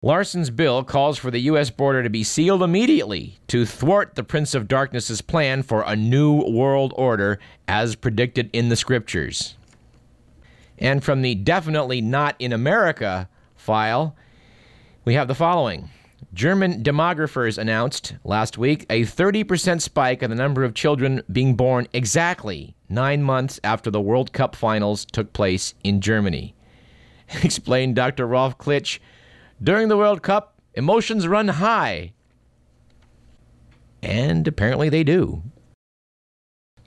Larson's 0.00 0.48
bill 0.48 0.82
calls 0.82 1.18
for 1.18 1.30
the 1.30 1.40
U.S. 1.40 1.68
border 1.68 2.02
to 2.02 2.10
be 2.10 2.24
sealed 2.24 2.62
immediately 2.62 3.38
to 3.48 3.66
thwart 3.66 4.14
the 4.14 4.24
Prince 4.24 4.54
of 4.54 4.66
Darkness's 4.66 5.20
plan 5.20 5.62
for 5.62 5.82
a 5.82 5.94
new 5.94 6.42
world 6.42 6.94
order 6.96 7.38
as 7.68 7.94
predicted 7.94 8.48
in 8.54 8.70
the 8.70 8.76
scriptures. 8.76 9.56
And 10.78 11.02
from 11.02 11.22
the 11.22 11.34
definitely 11.34 12.00
not 12.00 12.36
in 12.38 12.52
America 12.52 13.28
file, 13.54 14.16
we 15.04 15.14
have 15.14 15.28
the 15.28 15.34
following. 15.34 15.90
German 16.32 16.82
demographers 16.82 17.58
announced 17.58 18.14
last 18.24 18.58
week 18.58 18.86
a 18.90 19.02
30% 19.02 19.80
spike 19.80 20.22
in 20.22 20.30
the 20.30 20.36
number 20.36 20.64
of 20.64 20.74
children 20.74 21.22
being 21.30 21.54
born 21.54 21.86
exactly 21.92 22.74
nine 22.88 23.22
months 23.22 23.60
after 23.62 23.90
the 23.90 24.00
World 24.00 24.32
Cup 24.32 24.56
finals 24.56 25.04
took 25.04 25.32
place 25.32 25.74
in 25.84 26.00
Germany. 26.00 26.54
Explained 27.42 27.94
Dr. 27.94 28.26
Rolf 28.26 28.58
Klitsch, 28.58 28.98
During 29.62 29.88
the 29.88 29.96
World 29.96 30.22
Cup, 30.22 30.60
emotions 30.74 31.28
run 31.28 31.48
high. 31.48 32.12
And 34.02 34.46
apparently 34.46 34.88
they 34.88 35.04
do. 35.04 35.42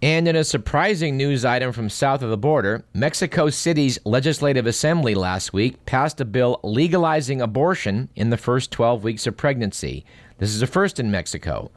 And 0.02 0.28
in 0.28 0.36
a 0.36 0.44
surprising 0.44 1.18
news 1.18 1.44
item 1.44 1.72
from 1.72 1.90
south 1.90 2.22
of 2.22 2.30
the 2.30 2.38
border, 2.38 2.84
Mexico 2.94 3.50
City's 3.50 3.98
Legislative 4.06 4.68
Assembly 4.68 5.16
last 5.16 5.54
week 5.54 5.84
passed 5.88 6.22
a 6.22 6.26
bill 6.26 6.60
legalizing 6.64 7.42
abortion 7.42 8.10
in 8.16 8.30
the 8.30 8.38
first 8.38 8.70
12 8.70 9.04
weeks 9.04 9.26
of 9.26 9.36
pregnancy. 9.36 10.06
This 10.38 10.54
is 10.54 10.62
a 10.62 10.68
first 10.68 11.00
in 11.00 11.10
Mexico. 11.10 11.72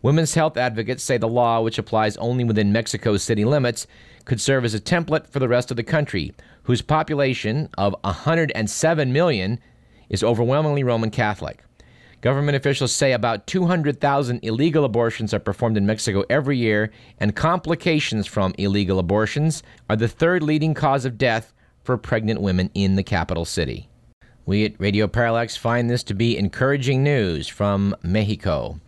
Women's 0.00 0.32
health 0.32 0.56
advocates 0.56 1.02
say 1.02 1.18
the 1.18 1.28
law, 1.28 1.60
which 1.60 1.76
applies 1.76 2.16
only 2.16 2.44
within 2.44 2.72
Mexico 2.72 3.18
City 3.18 3.44
limits, 3.44 3.86
could 4.24 4.40
serve 4.40 4.64
as 4.64 4.72
a 4.72 4.80
template 4.80 5.26
for 5.26 5.38
the 5.38 5.48
rest 5.48 5.70
of 5.70 5.76
the 5.76 5.82
country, 5.82 6.32
whose 6.62 6.80
population 6.80 7.68
of 7.76 7.94
107 8.04 9.12
million 9.12 9.58
is 10.08 10.24
overwhelmingly 10.24 10.82
Roman 10.82 11.10
Catholic. 11.10 11.62
Government 12.22 12.56
officials 12.56 12.92
say 12.92 13.12
about 13.12 13.46
200,000 13.46 14.40
illegal 14.42 14.84
abortions 14.84 15.34
are 15.34 15.38
performed 15.38 15.76
in 15.76 15.86
Mexico 15.86 16.24
every 16.30 16.56
year, 16.56 16.90
and 17.20 17.36
complications 17.36 18.26
from 18.26 18.54
illegal 18.58 18.98
abortions 18.98 19.62
are 19.90 19.96
the 19.96 20.08
third 20.08 20.42
leading 20.42 20.74
cause 20.74 21.04
of 21.04 21.18
death 21.18 21.52
for 21.84 21.96
pregnant 21.96 22.40
women 22.40 22.70
in 22.74 22.96
the 22.96 23.02
capital 23.02 23.44
city. 23.44 23.88
We 24.46 24.64
at 24.64 24.80
Radio 24.80 25.06
Parallax 25.08 25.56
find 25.56 25.90
this 25.90 26.02
to 26.04 26.14
be 26.14 26.38
encouraging 26.38 27.02
news 27.02 27.48
from 27.48 27.94
Mexico. 28.02 28.80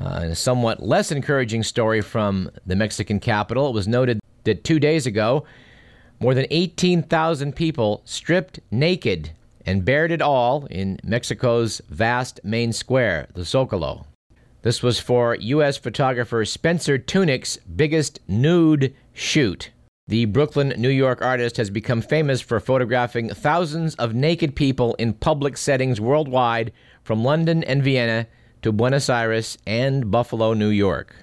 Uh, 0.00 0.28
a 0.30 0.34
somewhat 0.34 0.82
less 0.82 1.10
encouraging 1.10 1.62
story 1.62 2.00
from 2.00 2.50
the 2.66 2.76
Mexican 2.76 3.20
capital. 3.20 3.68
It 3.68 3.74
was 3.74 3.88
noted 3.88 4.20
that 4.44 4.64
two 4.64 4.78
days 4.78 5.06
ago, 5.06 5.44
more 6.20 6.34
than 6.34 6.46
18,000 6.50 7.54
people 7.54 8.02
stripped 8.04 8.60
naked 8.70 9.32
and 9.68 9.84
bared 9.84 10.10
it 10.10 10.22
all 10.22 10.64
in 10.70 10.98
Mexico's 11.04 11.82
vast 11.90 12.40
main 12.42 12.72
square, 12.72 13.28
the 13.34 13.42
Zocalo. 13.42 14.06
This 14.62 14.82
was 14.82 14.98
for 14.98 15.34
U.S. 15.34 15.76
photographer 15.76 16.46
Spencer 16.46 16.96
Tunick's 16.96 17.58
biggest 17.58 18.18
nude 18.26 18.94
shoot. 19.12 19.70
The 20.06 20.24
Brooklyn, 20.24 20.72
New 20.78 20.88
York 20.88 21.20
artist 21.20 21.58
has 21.58 21.68
become 21.68 22.00
famous 22.00 22.40
for 22.40 22.60
photographing 22.60 23.28
thousands 23.28 23.94
of 23.96 24.14
naked 24.14 24.56
people 24.56 24.94
in 24.94 25.12
public 25.12 25.58
settings 25.58 26.00
worldwide, 26.00 26.72
from 27.02 27.22
London 27.22 27.62
and 27.62 27.82
Vienna 27.82 28.26
to 28.62 28.72
Buenos 28.72 29.10
Aires 29.10 29.58
and 29.66 30.10
Buffalo, 30.10 30.54
New 30.54 30.70
York. 30.70 31.14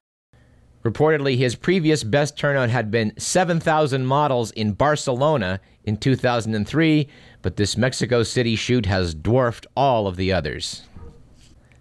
Reportedly, 0.83 1.35
his 1.35 1.55
previous 1.55 2.03
best 2.03 2.37
turnout 2.37 2.69
had 2.69 2.91
been 2.91 3.11
7,000 3.17 4.05
models 4.05 4.51
in 4.51 4.73
Barcelona 4.73 5.59
in 5.83 5.97
2003, 5.97 7.07
but 7.45 7.57
this 7.57 7.77
Mexico 7.77 8.23
City 8.23 8.55
shoot 8.55 8.87
has 8.87 9.13
dwarfed 9.13 9.67
all 9.77 10.07
of 10.07 10.15
the 10.15 10.33
others. 10.33 10.81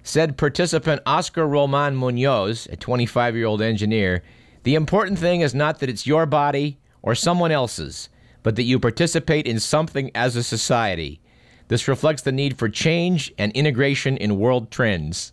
Said 0.02 0.36
participant 0.36 1.00
Oscar 1.06 1.46
Roman 1.46 1.96
Munoz, 1.96 2.68
a 2.70 2.76
25 2.76 3.34
year 3.34 3.46
old 3.46 3.62
engineer, 3.62 4.22
the 4.64 4.74
important 4.74 5.18
thing 5.18 5.40
is 5.40 5.54
not 5.54 5.78
that 5.78 5.88
it's 5.88 6.06
your 6.06 6.26
body 6.26 6.76
or 7.00 7.14
someone 7.14 7.50
else's, 7.50 8.10
but 8.42 8.56
that 8.56 8.64
you 8.64 8.78
participate 8.78 9.46
in 9.46 9.58
something 9.58 10.10
as 10.14 10.36
a 10.36 10.42
society. 10.42 11.22
This 11.68 11.88
reflects 11.88 12.20
the 12.20 12.30
need 12.30 12.58
for 12.58 12.68
change 12.68 13.32
and 13.38 13.50
integration 13.52 14.18
in 14.18 14.38
world 14.38 14.70
trends. 14.70 15.32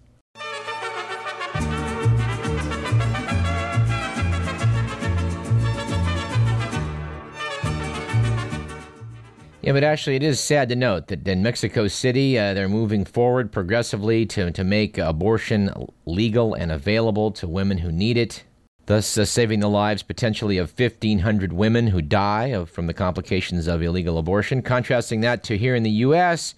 Yeah, 9.63 9.74
but 9.74 9.84
actually, 9.84 10.15
it 10.15 10.24
is 10.24 10.39
sad 10.39 10.70
to 10.70 10.75
note 10.75 11.08
that 11.08 11.27
in 11.27 11.44
Mexico 11.44 11.88
City, 11.88 12.38
uh, 12.38 12.56
they're 12.56 12.68
moving 12.68 13.06
forward 13.06 13.51
progressively 13.51 14.25
to, 14.25 14.50
to 14.50 14.63
make 14.63 14.98
abortion 14.98 15.72
legal 16.08 16.56
and 16.56 16.72
available 16.72 17.30
to 17.34 17.48
women 17.48 17.77
who 17.77 17.91
need 17.91 18.18
it, 18.18 18.44
thus 18.88 19.20
uh, 19.20 19.24
saving 19.24 19.60
the 19.60 19.70
lives 19.70 20.01
potentially 20.01 20.58
of 20.58 20.74
1,500 20.75 21.53
women 21.53 21.88
who 21.88 22.01
die 22.01 22.48
of, 22.48 22.72
from 22.72 22.88
the 22.88 22.94
complications 22.94 23.68
of 23.68 23.84
illegal 23.84 24.18
abortion. 24.18 24.63
Contrasting 24.63 25.22
that 25.22 25.44
to 25.44 25.60
here 25.60 25.75
in 25.75 25.84
the 25.84 25.91
U.S., 25.91 26.56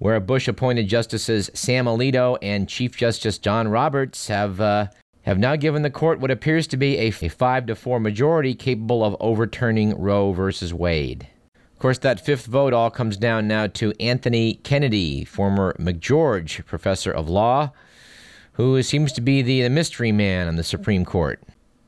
where 0.00 0.18
Bush 0.18 0.48
appointed 0.48 0.88
Justices 0.88 1.50
Sam 1.54 1.84
Alito 1.84 2.36
and 2.42 2.68
Chief 2.68 2.96
Justice 2.96 3.38
John 3.38 3.68
Roberts 3.68 4.26
have. 4.26 4.60
Uh, 4.60 4.86
have 5.22 5.38
now 5.38 5.56
given 5.56 5.80
the 5.80 5.88
court 5.88 6.20
what 6.20 6.30
appears 6.30 6.66
to 6.66 6.76
be 6.76 6.98
a, 6.98 7.06
a 7.06 7.28
5 7.28 7.64
to 7.64 7.74
4 7.74 7.98
majority 7.98 8.54
capable 8.54 9.02
of 9.02 9.16
overturning 9.20 9.98
Roe 9.98 10.32
versus 10.32 10.74
Wade. 10.74 11.28
Of 11.84 11.86
course, 11.88 11.98
that 11.98 12.24
fifth 12.24 12.46
vote 12.46 12.72
all 12.72 12.90
comes 12.90 13.18
down 13.18 13.46
now 13.46 13.66
to 13.66 13.92
Anthony 14.00 14.54
Kennedy, 14.54 15.22
former 15.22 15.76
McGeorge 15.78 16.64
professor 16.64 17.12
of 17.12 17.28
law, 17.28 17.72
who 18.52 18.82
seems 18.82 19.12
to 19.12 19.20
be 19.20 19.42
the, 19.42 19.60
the 19.60 19.68
mystery 19.68 20.10
man 20.10 20.48
on 20.48 20.56
the 20.56 20.64
Supreme 20.64 21.04
Court. 21.04 21.42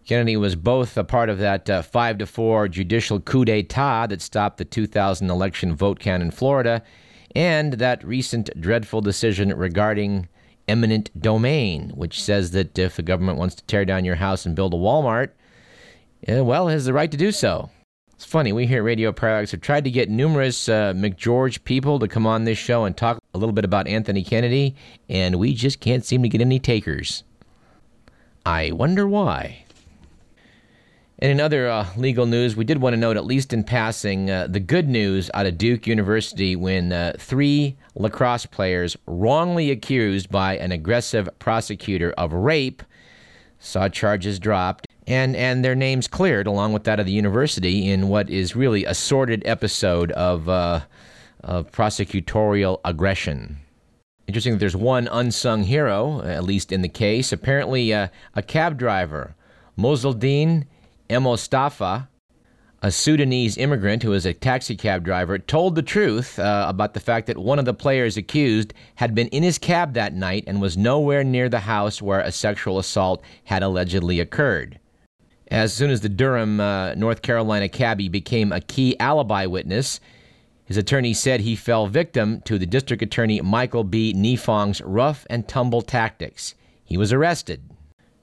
Kennedy 0.05 0.37
was 0.37 0.55
both 0.55 0.99
a 0.99 1.03
part 1.03 1.31
of 1.31 1.39
that 1.39 1.71
uh, 1.71 1.81
5 1.81 2.19
to 2.19 2.27
4 2.27 2.69
judicial 2.69 3.21
coup 3.21 3.47
d'etat 3.47 4.09
that 4.09 4.21
stopped 4.21 4.59
the 4.59 4.67
2000 4.67 5.31
election 5.31 5.75
vote 5.75 5.99
count 5.99 6.23
in 6.23 6.31
Florida 6.31 6.83
and 7.35 7.73
that 7.73 8.05
recent 8.05 8.51
dreadful 8.61 9.01
decision 9.01 9.49
regarding 9.57 10.29
eminent 10.69 11.11
domain, 11.19 11.89
which 11.95 12.23
says 12.23 12.51
that 12.51 12.79
if 12.79 12.97
the 12.97 13.03
government 13.03 13.39
wants 13.39 13.55
to 13.55 13.65
tear 13.65 13.87
down 13.87 14.05
your 14.05 14.17
house 14.17 14.45
and 14.45 14.55
build 14.55 14.75
a 14.75 14.77
Walmart, 14.77 15.31
uh, 16.29 16.45
well, 16.45 16.69
it 16.69 16.73
has 16.73 16.85
the 16.85 16.93
right 16.93 17.11
to 17.11 17.17
do 17.17 17.33
so. 17.33 17.71
It's 18.17 18.25
funny, 18.25 18.51
we 18.51 18.67
here 18.67 18.79
at 18.79 18.85
Radio 18.85 19.13
Parallax 19.13 19.51
have 19.51 19.61
tried 19.61 19.85
to 19.85 19.91
get 19.91 20.09
numerous 20.09 20.71
uh, 20.71 20.95
McGeorge 20.95 21.63
people 21.65 21.99
to 21.99 22.09
come 22.09 22.27
on 22.27 22.45
this 22.45 22.57
show 22.57 22.87
and 22.87 22.97
talk 22.97 23.23
a 23.35 23.39
little 23.39 23.53
bit 23.53 23.67
about 23.67 23.87
Anthony 23.87 24.25
Kennedy, 24.25 24.75
and 25.07 25.39
we 25.39 25.53
just 25.53 25.81
can't 25.81 26.03
seem 26.03 26.23
to 26.23 26.29
get 26.31 26.41
any 26.41 26.59
takers. 26.59 27.25
I 28.47 28.73
wonder 28.73 29.07
why. 29.07 29.67
And 31.19 31.31
in 31.31 31.41
other 31.41 31.69
uh, 31.69 31.89
legal 31.95 32.25
news, 32.25 32.57
we 32.57 32.65
did 32.65 32.81
want 32.81 32.95
to 32.95 32.99
note, 32.99 33.19
at 33.19 33.27
least 33.27 33.53
in 33.53 33.65
passing, 33.65 34.31
uh, 34.31 34.47
the 34.47 34.61
good 34.61 34.89
news 34.89 35.31
out 35.35 35.45
of 35.45 35.59
Duke 35.59 35.87
University 35.87 36.57
when 36.57 36.93
uh, 36.93 37.13
three 37.19 37.77
lacrosse 37.95 38.47
players 38.47 38.97
wrongly 39.05 39.71
accused 39.71 40.31
by 40.31 40.57
an 40.57 40.73
aggressive 40.73 41.29
prosecutor 41.39 42.13
of 42.13 42.33
rape 42.33 42.83
saw 43.59 43.91
charges 43.91 44.39
dropped 44.39 44.86
and 45.07 45.37
and 45.37 45.65
their 45.65 45.75
names 45.75 46.09
cleared 46.09 46.47
along 46.47 46.73
with 46.73 46.85
that 46.85 47.01
of 47.01 47.07
the 47.07 47.13
university 47.13 47.89
in 47.89 48.09
what 48.09 48.29
is 48.29 48.57
really 48.57 48.85
a 48.85 48.95
sordid 48.95 49.43
episode 49.47 50.11
of 50.13 50.49
uh, 50.49 50.81
of 51.43 51.71
prosecutorial 51.71 52.81
aggression. 52.85 53.59
Interesting 54.27 54.55
that 54.55 54.59
there's 54.59 54.77
one 54.77 55.09
unsung 55.13 55.63
hero, 55.63 56.21
at 56.23 56.43
least 56.43 56.73
in 56.73 56.83
the 56.83 56.89
case. 56.89 57.33
Apparently, 57.33 57.95
uh, 57.95 58.09
a 58.35 58.43
cab 58.43 58.77
driver, 58.77 59.37
Moezeldin 59.79 60.65
Elmostafa, 61.09 62.09
a 62.83 62.91
Sudanese 62.91 63.57
immigrant 63.57 64.03
who 64.03 64.13
is 64.13 64.27
a 64.27 64.35
taxi 64.35 64.75
cab 64.75 65.05
driver, 65.05 65.39
told 65.39 65.77
the 65.77 65.83
truth 65.83 66.41
uh, 66.41 66.67
about 66.69 66.95
the 66.95 67.01
fact 67.01 67.29
that 67.29 67.39
one 67.39 67.61
of 67.61 67.65
the 67.65 67.75
players 67.75 68.17
accused 68.17 68.75
had 68.97 69.15
been 69.15 69.29
in 69.29 69.45
his 69.45 69.59
cab 69.59 69.95
that 69.95 70.15
night 70.15 70.43
and 70.49 70.61
was 70.61 70.77
nowhere 70.77 71.23
near 71.23 71.49
the 71.49 71.61
house 71.61 72.03
where 72.03 72.21
a 72.21 72.33
sexual 72.33 72.81
assault 72.81 73.23
had 73.45 73.63
allegedly 73.63 74.19
occurred. 74.19 74.81
As 75.49 75.73
soon 75.73 75.91
as 75.91 76.01
the 76.01 76.09
Durham, 76.09 76.59
uh, 76.59 76.95
North 76.95 77.23
Carolina 77.23 77.69
cabbie 77.69 78.09
became 78.09 78.53
a 78.53 78.61
key 78.61 78.99
alibi 78.99 79.47
witness, 79.47 80.01
his 80.65 80.77
attorney 80.77 81.15
said 81.15 81.41
he 81.41 81.55
fell 81.55 81.87
victim 81.87 82.41
to 82.43 82.59
the 82.59 82.67
district 82.67 83.01
attorney 83.01 83.41
Michael 83.41 83.85
B. 83.85 84.13
Nifong's 84.13 84.81
rough 84.81 85.25
and 85.31 85.47
tumble 85.47 85.83
tactics. 85.83 86.57
He 86.85 86.97
was 86.97 87.13
arrested. 87.13 87.63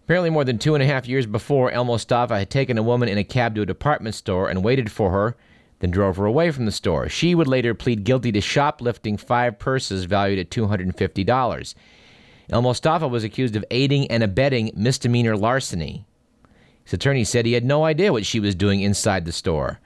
Apparently, 0.03 0.29
more 0.29 0.43
than 0.43 0.57
two 0.57 0.75
and 0.75 0.83
a 0.83 0.85
half 0.85 1.07
years 1.07 1.25
before, 1.25 1.71
El 1.71 1.85
Mostafa 1.85 2.37
had 2.37 2.49
taken 2.49 2.77
a 2.77 2.83
woman 2.83 3.07
in 3.07 3.17
a 3.17 3.23
cab 3.23 3.55
to 3.55 3.61
a 3.61 3.65
department 3.65 4.15
store 4.15 4.49
and 4.49 4.61
waited 4.61 4.91
for 4.91 5.11
her, 5.11 5.37
then 5.79 5.91
drove 5.91 6.17
her 6.17 6.25
away 6.25 6.51
from 6.51 6.65
the 6.65 6.71
store. 6.73 7.07
She 7.07 7.33
would 7.33 7.47
later 7.47 7.73
plead 7.73 8.03
guilty 8.03 8.33
to 8.33 8.41
shoplifting 8.41 9.15
five 9.15 9.57
purses 9.57 10.03
valued 10.03 10.39
at 10.39 10.49
$250. 10.49 11.75
El 12.49 12.61
Mostafa 12.61 13.09
was 13.09 13.23
accused 13.23 13.55
of 13.55 13.63
aiding 13.71 14.11
and 14.11 14.21
abetting 14.21 14.71
misdemeanor 14.75 15.37
larceny. 15.37 16.05
His 16.83 16.93
attorney 16.93 17.23
said 17.23 17.45
he 17.45 17.53
had 17.53 17.65
no 17.65 17.85
idea 17.85 18.11
what 18.11 18.25
she 18.25 18.39
was 18.39 18.55
doing 18.55 18.81
inside 18.81 19.25
the 19.25 19.31
store. 19.31 19.79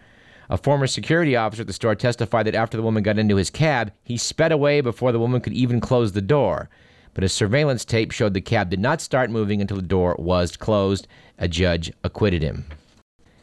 A 0.49 0.57
former 0.57 0.87
security 0.87 1.35
officer 1.35 1.61
at 1.61 1.67
the 1.67 1.73
store 1.73 1.95
testified 1.95 2.47
that 2.47 2.55
after 2.55 2.77
the 2.77 2.83
woman 2.83 3.03
got 3.03 3.19
into 3.19 3.35
his 3.35 3.49
cab, 3.49 3.91
he 4.03 4.17
sped 4.17 4.51
away 4.51 4.81
before 4.81 5.11
the 5.11 5.19
woman 5.19 5.41
could 5.41 5.53
even 5.53 5.81
close 5.81 6.13
the 6.13 6.21
door. 6.21 6.69
But 7.13 7.23
a 7.23 7.29
surveillance 7.29 7.83
tape 7.83 8.11
showed 8.11 8.33
the 8.33 8.41
cab 8.41 8.69
did 8.69 8.79
not 8.79 9.01
start 9.01 9.29
moving 9.29 9.59
until 9.59 9.77
the 9.77 9.83
door 9.83 10.15
was 10.19 10.55
closed. 10.55 11.07
A 11.37 11.47
judge 11.47 11.91
acquitted 12.03 12.41
him. 12.41 12.65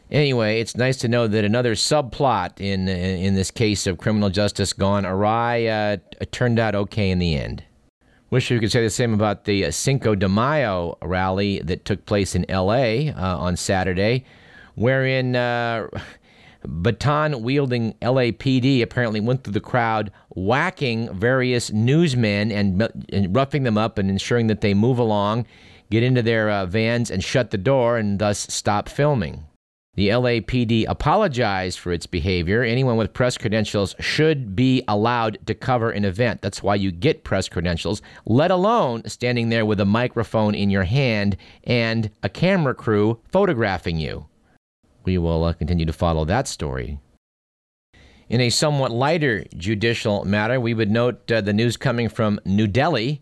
Anyway, 0.09 0.59
it's 0.59 0.77
nice 0.77 0.97
to 0.97 1.07
know 1.07 1.27
that 1.27 1.43
another 1.43 1.73
subplot 1.75 2.61
in 2.61 2.87
in 2.87 3.35
this 3.35 3.51
case 3.51 3.87
of 3.87 3.97
criminal 3.97 4.29
justice 4.29 4.71
gone 4.71 5.05
awry 5.05 5.65
uh, 5.65 5.97
turned 6.31 6.59
out 6.59 6.75
okay 6.75 7.09
in 7.09 7.19
the 7.19 7.35
end. 7.35 7.63
Wish 8.35 8.51
we 8.51 8.59
could 8.59 8.69
say 8.69 8.83
the 8.83 8.89
same 8.89 9.13
about 9.13 9.45
the 9.45 9.63
uh, 9.63 9.71
Cinco 9.71 10.13
de 10.13 10.27
Mayo 10.27 10.97
rally 11.01 11.61
that 11.61 11.85
took 11.85 12.05
place 12.05 12.35
in 12.35 12.45
L.A. 12.51 13.11
Uh, 13.11 13.37
on 13.37 13.55
Saturday, 13.55 14.25
wherein 14.73 15.37
uh, 15.37 15.87
baton 16.65 17.43
wielding 17.43 17.93
LAPD 18.01 18.81
apparently 18.81 19.21
went 19.21 19.45
through 19.45 19.53
the 19.53 19.61
crowd, 19.61 20.11
whacking 20.31 21.17
various 21.17 21.71
newsmen 21.71 22.51
and, 22.51 22.81
and 23.07 23.33
roughing 23.33 23.63
them 23.63 23.77
up 23.77 23.97
and 23.97 24.09
ensuring 24.09 24.47
that 24.47 24.59
they 24.59 24.73
move 24.73 24.99
along, 24.99 25.45
get 25.89 26.03
into 26.03 26.21
their 26.21 26.49
uh, 26.49 26.65
vans, 26.65 27.09
and 27.09 27.23
shut 27.23 27.51
the 27.51 27.57
door 27.57 27.97
and 27.97 28.19
thus 28.19 28.53
stop 28.53 28.89
filming. 28.89 29.45
The 29.95 30.09
LAPD 30.09 30.85
apologized 30.89 31.79
for 31.79 31.93
its 31.93 32.05
behavior. 32.05 32.63
Anyone 32.63 32.97
with 32.97 33.13
press 33.13 33.37
credentials 33.37 33.95
should 33.99 34.53
be 34.53 34.83
allowed 34.89 35.39
to 35.47 35.55
cover 35.55 35.89
an 35.89 36.03
event. 36.03 36.41
That's 36.41 36.61
why 36.61 36.75
you 36.75 36.91
get 36.91 37.23
press 37.23 37.47
credentials, 37.47 38.01
let 38.25 38.51
alone 38.51 39.07
standing 39.07 39.49
there 39.49 39.65
with 39.65 39.79
a 39.79 39.85
microphone 39.85 40.53
in 40.53 40.69
your 40.69 40.83
hand 40.83 41.37
and 41.63 42.11
a 42.23 42.29
camera 42.29 42.73
crew 42.73 43.19
photographing 43.31 43.97
you. 43.97 44.25
We 45.05 45.17
will 45.17 45.45
uh, 45.45 45.53
continue 45.53 45.85
to 45.85 45.93
follow 45.93 46.25
that 46.25 46.47
story. 46.49 46.99
In 48.27 48.41
a 48.41 48.49
somewhat 48.49 48.91
lighter 48.91 49.45
judicial 49.55 50.25
matter, 50.25 50.59
we 50.59 50.73
would 50.73 50.91
note 50.91 51.31
uh, 51.31 51.39
the 51.39 51.53
news 51.53 51.77
coming 51.77 52.09
from 52.09 52.39
New 52.43 52.67
Delhi, 52.67 53.21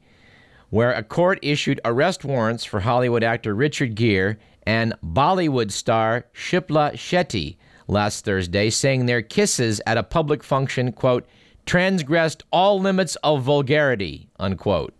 where 0.70 0.94
a 0.94 1.04
court 1.04 1.38
issued 1.44 1.80
arrest 1.86 2.26
warrants 2.26 2.66
for 2.66 2.80
Hollywood 2.80 3.22
actor 3.22 3.54
Richard 3.54 3.94
Gere 3.94 4.38
and 4.66 4.94
Bollywood 5.04 5.72
star 5.72 6.26
Shilpa 6.34 6.94
Shetty 6.94 7.58
last 7.88 8.26
Thursday, 8.26 8.70
saying 8.70 9.06
their 9.06 9.22
kisses 9.22 9.82
at 9.86 9.98
a 9.98 10.04
public 10.04 10.44
function, 10.44 10.92
quote, 10.92 11.28
transgressed 11.66 12.44
all 12.52 12.80
limits 12.80 13.16
of 13.18 13.44
vulgarity, 13.44 14.28
unquote. 14.40 14.94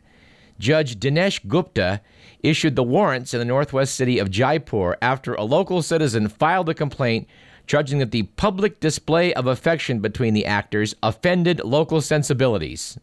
Judge 0.60 0.98
Dinesh 1.00 1.46
Gupta 1.48 2.02
issued 2.42 2.76
the 2.76 2.84
warrants 2.84 3.34
in 3.34 3.40
the 3.40 3.46
northwest 3.46 3.96
city 3.96 4.20
of 4.20 4.30
Jaipur 4.30 4.98
after 5.02 5.34
a 5.34 5.44
local 5.44 5.82
citizen 5.82 6.28
filed 6.28 6.70
a 6.70 6.74
complaint 6.74 7.28
charging 7.66 8.00
that 8.00 8.12
the 8.12 8.24
public 8.24 8.80
display 8.80 9.34
of 9.34 9.48
affection 9.48 10.00
between 10.00 10.34
the 10.34 10.46
actors 10.46 10.96
offended 11.02 11.62
local 11.64 12.02
sensibilities. 12.02 12.98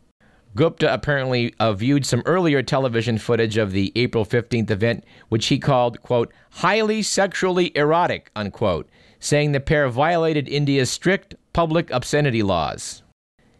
Gupta 0.56 0.92
apparently 0.92 1.54
uh, 1.60 1.72
viewed 1.72 2.04
some 2.04 2.22
earlier 2.26 2.62
television 2.62 3.18
footage 3.18 3.56
of 3.56 3.72
the 3.72 3.92
April 3.94 4.24
15th 4.24 4.70
event, 4.70 5.04
which 5.28 5.46
he 5.46 5.58
called, 5.58 6.02
quote, 6.02 6.32
highly 6.50 7.02
sexually 7.02 7.76
erotic, 7.76 8.30
unquote, 8.34 8.88
saying 9.20 9.52
the 9.52 9.60
pair 9.60 9.88
violated 9.88 10.48
India's 10.48 10.90
strict 10.90 11.36
public 11.52 11.90
obscenity 11.90 12.42
laws. 12.42 13.02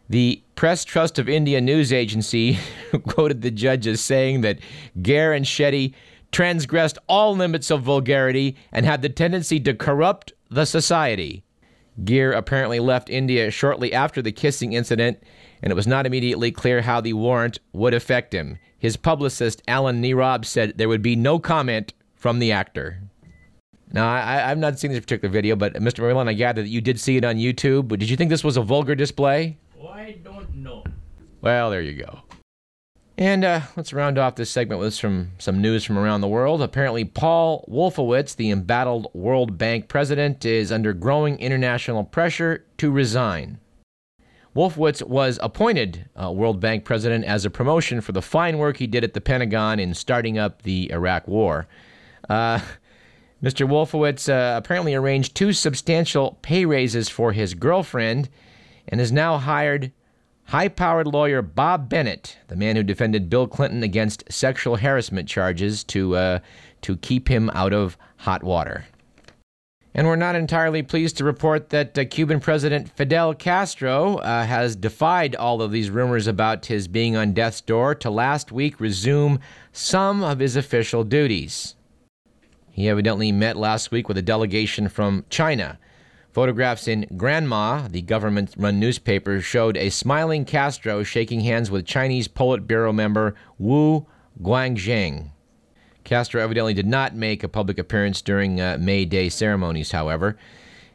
The 0.09 0.43
Press 0.55 0.83
Trust 0.83 1.17
of 1.17 1.29
India 1.29 1.61
news 1.61 1.93
agency 1.93 2.59
quoted 3.07 3.41
the 3.41 3.51
judge 3.51 3.87
as 3.87 4.01
saying 4.01 4.41
that 4.41 4.59
Gere 5.01 5.35
and 5.37 5.45
Shetty 5.45 5.93
transgressed 6.31 6.97
all 7.07 7.35
limits 7.35 7.71
of 7.71 7.83
vulgarity 7.83 8.57
and 8.71 8.85
had 8.85 9.01
the 9.01 9.09
tendency 9.09 9.59
to 9.61 9.73
corrupt 9.73 10.33
the 10.49 10.65
society. 10.65 11.43
Gere 12.03 12.35
apparently 12.35 12.79
left 12.79 13.09
India 13.09 13.51
shortly 13.51 13.93
after 13.93 14.21
the 14.21 14.31
kissing 14.31 14.73
incident 14.73 15.21
and 15.61 15.71
it 15.71 15.75
was 15.75 15.87
not 15.87 16.05
immediately 16.05 16.51
clear 16.51 16.81
how 16.81 17.01
the 17.01 17.13
warrant 17.13 17.59
would 17.73 17.93
affect 17.93 18.33
him. 18.33 18.57
His 18.77 18.97
publicist, 18.97 19.61
Alan 19.67 20.01
Nierob, 20.01 20.45
said 20.45 20.77
there 20.77 20.89
would 20.89 21.01
be 21.01 21.15
no 21.15 21.39
comment 21.39 21.93
from 22.15 22.39
the 22.39 22.51
actor. 22.51 23.01
Now, 23.93 24.11
I, 24.11 24.49
I've 24.49 24.57
not 24.57 24.79
seen 24.79 24.91
this 24.91 25.01
particular 25.01 25.31
video, 25.31 25.55
but 25.55 25.73
Mr. 25.73 25.99
Merlin, 25.99 26.27
I 26.27 26.33
gather 26.33 26.61
that 26.61 26.69
you 26.69 26.81
did 26.81 26.99
see 26.99 27.17
it 27.17 27.25
on 27.25 27.35
YouTube. 27.35 27.87
But 27.87 27.99
did 27.99 28.09
you 28.09 28.15
think 28.15 28.29
this 28.29 28.43
was 28.43 28.57
a 28.57 28.61
vulgar 28.61 28.95
display? 28.95 29.57
I 29.89 30.17
don't 30.23 30.55
know. 30.55 30.83
Well, 31.41 31.69
there 31.69 31.81
you 31.81 31.93
go. 31.93 32.19
And 33.17 33.43
uh, 33.43 33.61
let's 33.75 33.93
round 33.93 34.17
off 34.17 34.35
this 34.35 34.49
segment 34.49 34.79
with 34.79 34.95
some, 34.95 35.31
some 35.37 35.61
news 35.61 35.83
from 35.83 35.99
around 35.99 36.21
the 36.21 36.27
world. 36.27 36.61
Apparently, 36.61 37.05
Paul 37.05 37.65
Wolfowitz, 37.69 38.35
the 38.35 38.49
embattled 38.49 39.07
World 39.13 39.57
Bank 39.57 39.87
president, 39.89 40.43
is 40.43 40.71
under 40.71 40.93
growing 40.93 41.37
international 41.37 42.03
pressure 42.03 42.65
to 42.77 42.89
resign. 42.89 43.59
Wolfowitz 44.55 45.01
was 45.03 45.39
appointed 45.41 46.09
uh, 46.21 46.31
World 46.31 46.59
Bank 46.59 46.83
president 46.83 47.23
as 47.23 47.45
a 47.45 47.49
promotion 47.49 48.01
for 48.01 48.11
the 48.11 48.21
fine 48.21 48.57
work 48.57 48.77
he 48.77 48.87
did 48.87 49.03
at 49.03 49.13
the 49.13 49.21
Pentagon 49.21 49.79
in 49.79 49.93
starting 49.93 50.37
up 50.37 50.63
the 50.63 50.91
Iraq 50.91 51.27
War. 51.27 51.67
Uh, 52.29 52.59
Mr. 53.43 53.67
Wolfowitz 53.67 54.29
uh, 54.29 54.57
apparently 54.57 54.93
arranged 54.93 55.35
two 55.35 55.51
substantial 55.51 56.37
pay 56.41 56.65
raises 56.65 57.09
for 57.09 57.31
his 57.31 57.53
girlfriend 57.55 58.29
and 58.87 58.99
has 58.99 59.11
now 59.11 59.37
hired 59.37 59.91
high 60.45 60.67
powered 60.67 61.07
lawyer 61.07 61.41
Bob 61.41 61.89
Bennett, 61.89 62.37
the 62.49 62.55
man 62.55 62.75
who 62.75 62.83
defended 62.83 63.29
Bill 63.29 63.47
Clinton 63.47 63.83
against 63.83 64.31
sexual 64.31 64.75
harassment 64.75 65.27
charges, 65.27 65.83
to, 65.85 66.15
uh, 66.15 66.39
to 66.81 66.97
keep 66.97 67.29
him 67.29 67.49
out 67.53 67.73
of 67.73 67.97
hot 68.17 68.43
water. 68.43 68.85
And 69.93 70.07
we're 70.07 70.15
not 70.15 70.35
entirely 70.35 70.83
pleased 70.83 71.17
to 71.17 71.25
report 71.25 71.69
that 71.69 71.97
uh, 71.97 72.05
Cuban 72.05 72.39
President 72.39 72.89
Fidel 72.95 73.33
Castro 73.33 74.17
uh, 74.17 74.45
has 74.45 74.77
defied 74.77 75.35
all 75.35 75.61
of 75.61 75.71
these 75.71 75.89
rumors 75.89 76.27
about 76.27 76.67
his 76.67 76.87
being 76.87 77.17
on 77.17 77.33
death's 77.33 77.59
door 77.59 77.93
to 77.95 78.09
last 78.09 78.53
week 78.53 78.79
resume 78.79 79.39
some 79.73 80.23
of 80.23 80.39
his 80.39 80.55
official 80.55 81.03
duties. 81.03 81.75
He 82.71 82.87
evidently 82.87 83.33
met 83.33 83.57
last 83.57 83.91
week 83.91 84.07
with 84.07 84.17
a 84.17 84.21
delegation 84.21 84.87
from 84.87 85.25
China. 85.29 85.77
Photographs 86.31 86.87
in 86.87 87.05
Granma, 87.17 87.91
the 87.91 88.01
government 88.01 88.53
run 88.57 88.79
newspaper, 88.79 89.41
showed 89.41 89.75
a 89.75 89.89
smiling 89.89 90.45
Castro 90.45 91.03
shaking 91.03 91.41
hands 91.41 91.69
with 91.69 91.85
Chinese 91.85 92.29
Politburo 92.29 92.95
member 92.95 93.35
Wu 93.59 94.07
Guangzheng. 94.41 95.31
Castro 96.11 96.43
evidently 96.43 96.73
did 96.73 96.87
not 96.87 97.15
make 97.15 97.41
a 97.41 97.47
public 97.47 97.79
appearance 97.79 98.21
during 98.21 98.59
uh, 98.59 98.77
May 98.77 99.05
Day 99.05 99.29
ceremonies, 99.29 99.93
however. 99.93 100.37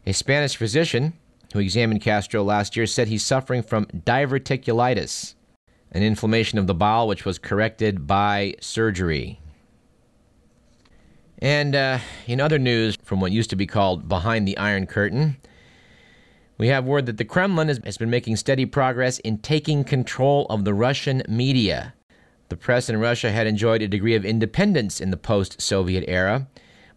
A 0.05 0.13
Spanish 0.13 0.57
physician 0.57 1.15
who 1.55 1.59
examined 1.59 2.03
Castro 2.03 2.43
last 2.43 2.77
year 2.77 2.85
said 2.85 3.09
he's 3.09 3.25
suffering 3.25 3.63
from 3.63 3.87
diverticulitis, 3.87 5.33
an 5.91 6.03
inflammation 6.03 6.59
of 6.59 6.67
the 6.67 6.75
bowel 6.75 7.09
which 7.09 7.25
was 7.25 7.39
corrected 7.39 8.07
by 8.07 8.57
surgery. 8.61 9.41
And 11.39 11.75
uh, 11.75 12.01
in 12.27 12.39
other 12.39 12.59
news 12.59 12.99
from 13.03 13.23
what 13.23 13.33
used 13.33 13.49
to 13.49 13.57
be 13.57 13.67
called 13.67 14.11
Behind 14.11 14.47
the 14.47 14.59
Iron 14.59 14.87
Curtain, 14.87 15.39
we 16.59 16.69
have 16.69 16.85
word 16.85 17.07
that 17.07 17.17
the 17.17 17.25
Kremlin 17.25 17.69
has, 17.69 17.81
has 17.87 17.97
been 17.97 18.11
making 18.11 18.37
steady 18.37 18.67
progress 18.67 19.19
in 19.21 19.39
taking 19.39 19.83
control 19.83 20.45
of 20.51 20.67
the 20.67 20.75
Russian 20.75 21.23
media. 21.27 21.95
The 22.49 22.57
press 22.57 22.89
in 22.89 22.99
Russia 22.99 23.33
had 23.33 23.47
enjoyed 23.47 23.83
a 23.83 23.89
degree 23.89 24.15
of 24.15 24.25
independence 24.25 25.01
in 25.01 25.11
the 25.11 25.17
post 25.17 25.61
Soviet 25.61 26.05
era, 26.07 26.47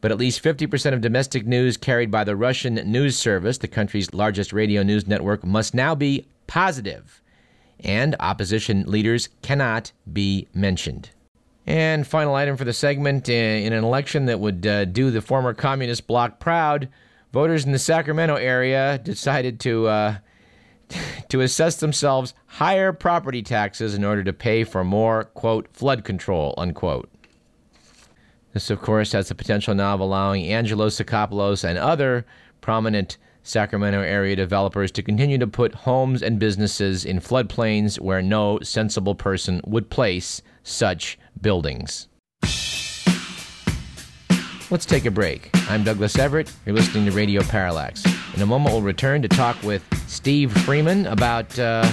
but 0.02 0.12
at 0.12 0.18
least 0.18 0.44
50% 0.44 0.94
of 0.94 1.02
domestic 1.02 1.46
news 1.46 1.76
carried 1.76 2.12
by 2.12 2.24
the 2.24 2.36
Russian 2.36 2.76
news 2.76 3.18
service, 3.18 3.58
the 3.58 3.68
country's 3.68 4.14
largest 4.14 4.54
radio 4.54 4.84
news 4.84 5.08
network, 5.08 5.44
must 5.44 5.74
now 5.74 5.96
be 5.96 6.26
positive, 6.48 7.22
and 7.80 8.16
opposition 8.20 8.84
leaders 8.90 9.30
cannot 9.42 9.92
be 10.12 10.48
mentioned. 10.54 11.10
And 11.66 12.08
final 12.08 12.36
item 12.36 12.58
for 12.58 12.64
the 12.64 12.74
segment 12.74 13.30
in 13.30 13.74
an 13.74 13.84
election 13.84 14.26
that 14.26 14.40
would 14.40 14.66
uh, 14.66 14.86
do 14.86 15.12
the 15.12 15.22
former 15.22 15.54
communist 15.54 16.08
bloc 16.08 16.40
proud, 16.40 16.90
voters 17.32 17.66
in 17.66 17.72
the 17.72 17.80
Sacramento 17.80 18.36
area 18.36 19.00
decided 19.04 19.60
to 19.62 19.88
uh, 19.88 20.18
to 21.30 21.42
assess 21.42 21.78
themselves 21.78 22.34
higher 22.48 22.92
property 22.92 23.42
taxes 23.42 23.94
in 23.94 24.04
order 24.04 24.24
to 24.24 24.34
pay 24.34 24.64
for 24.64 24.84
more, 24.84 25.26
quote, 25.26 25.68
flood 25.72 26.04
control, 26.04 26.54
unquote. 26.58 27.10
This, 28.54 28.70
of 28.70 28.82
course, 28.82 29.12
has 29.12 29.30
the 29.30 29.36
potential 29.36 29.76
now 29.76 29.94
of 29.94 30.00
allowing 30.00 30.46
Angelo 30.46 30.88
Tsakopoulos 30.88 31.64
and 31.64 31.78
other 31.78 32.26
prominent 32.62 33.18
Sacramento 33.44 34.02
area 34.02 34.36
developers 34.36 34.92
to 34.92 35.04
continue 35.04 35.38
to 35.38 35.48
put 35.48 35.74
homes 35.74 36.22
and 36.22 36.40
businesses 36.40 37.06
in 37.06 37.20
floodplains 37.20 38.00
where 38.00 38.22
no 38.22 38.60
sensible 38.62 39.16
person 39.16 39.62
would 39.66 39.90
place 39.90 40.42
such 40.64 41.18
buildings. 41.42 42.08
Let's 44.72 44.86
take 44.86 45.06
a 45.06 45.12
break. 45.12 45.50
I'm 45.70 45.84
Douglas 45.84 46.18
Everett. 46.18 46.52
You're 46.66 46.76
listening 46.76 47.06
to 47.06 47.12
Radio 47.12 47.42
Parallax. 47.42 48.04
In 48.40 48.44
a 48.44 48.46
moment, 48.46 48.74
we'll 48.74 48.82
return 48.82 49.22
to 49.24 49.28
talk 49.28 49.62
with 49.64 49.84
Steve 50.08 50.54
Freeman 50.60 51.08
about 51.08 51.60
uh, 51.60 51.86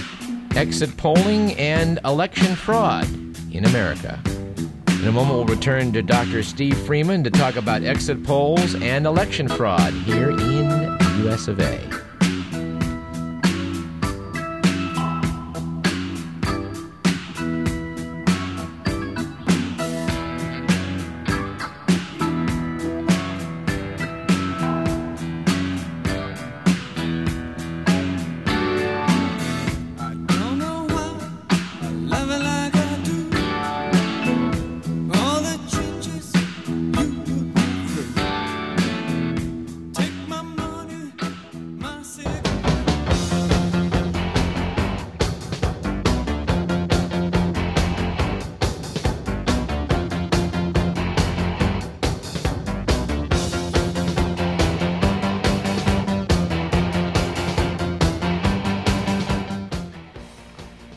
exit 0.55 0.97
polling 0.97 1.55
and 1.55 1.99
election 2.05 2.55
fraud 2.55 3.05
in 3.53 3.65
America. 3.65 4.23
In 4.27 5.09
a 5.09 5.11
moment, 5.11 5.35
we'll 5.35 5.45
return 5.45 5.93
to 5.95 6.03
Dr. 6.03 6.45
Steve 6.45 6.79
Freeman 6.87 7.25
to 7.25 7.33
talk 7.33 7.57
about 7.57 7.83
exit 7.83 8.23
polls 8.23 8.77
and 8.77 9.07
election 9.07 9.49
fraud 9.49 9.93
here 9.93 10.31
in 10.31 10.69
the 10.69 11.25
US 11.29 11.49
of 11.49 11.59
A. 11.59 11.81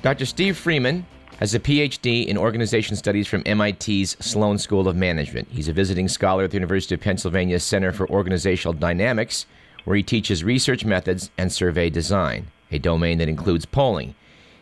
Dr. 0.09 0.25
Steve 0.25 0.57
Freeman 0.57 1.05
has 1.37 1.53
a 1.53 1.59
PhD 1.59 2.25
in 2.25 2.35
organization 2.35 2.95
studies 2.95 3.27
from 3.27 3.43
MIT's 3.45 4.17
Sloan 4.19 4.57
School 4.57 4.87
of 4.87 4.95
Management. 4.95 5.47
He's 5.51 5.67
a 5.67 5.71
visiting 5.71 6.07
scholar 6.07 6.45
at 6.45 6.49
the 6.49 6.57
University 6.57 6.95
of 6.95 7.01
Pennsylvania 7.01 7.59
Center 7.59 7.91
for 7.91 8.09
Organizational 8.09 8.73
Dynamics, 8.73 9.45
where 9.83 9.95
he 9.95 10.01
teaches 10.01 10.43
research 10.43 10.83
methods 10.83 11.29
and 11.37 11.53
survey 11.53 11.91
design, 11.91 12.47
a 12.71 12.79
domain 12.79 13.19
that 13.19 13.29
includes 13.29 13.67
polling. 13.67 14.15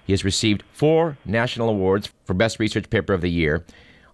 He 0.05 0.11
has 0.11 0.25
received 0.25 0.65
four 0.73 1.17
national 1.23 1.69
awards 1.69 2.11
for 2.25 2.33
Best 2.33 2.59
Research 2.59 2.89
Paper 2.89 3.13
of 3.13 3.21
the 3.21 3.31
Year 3.31 3.63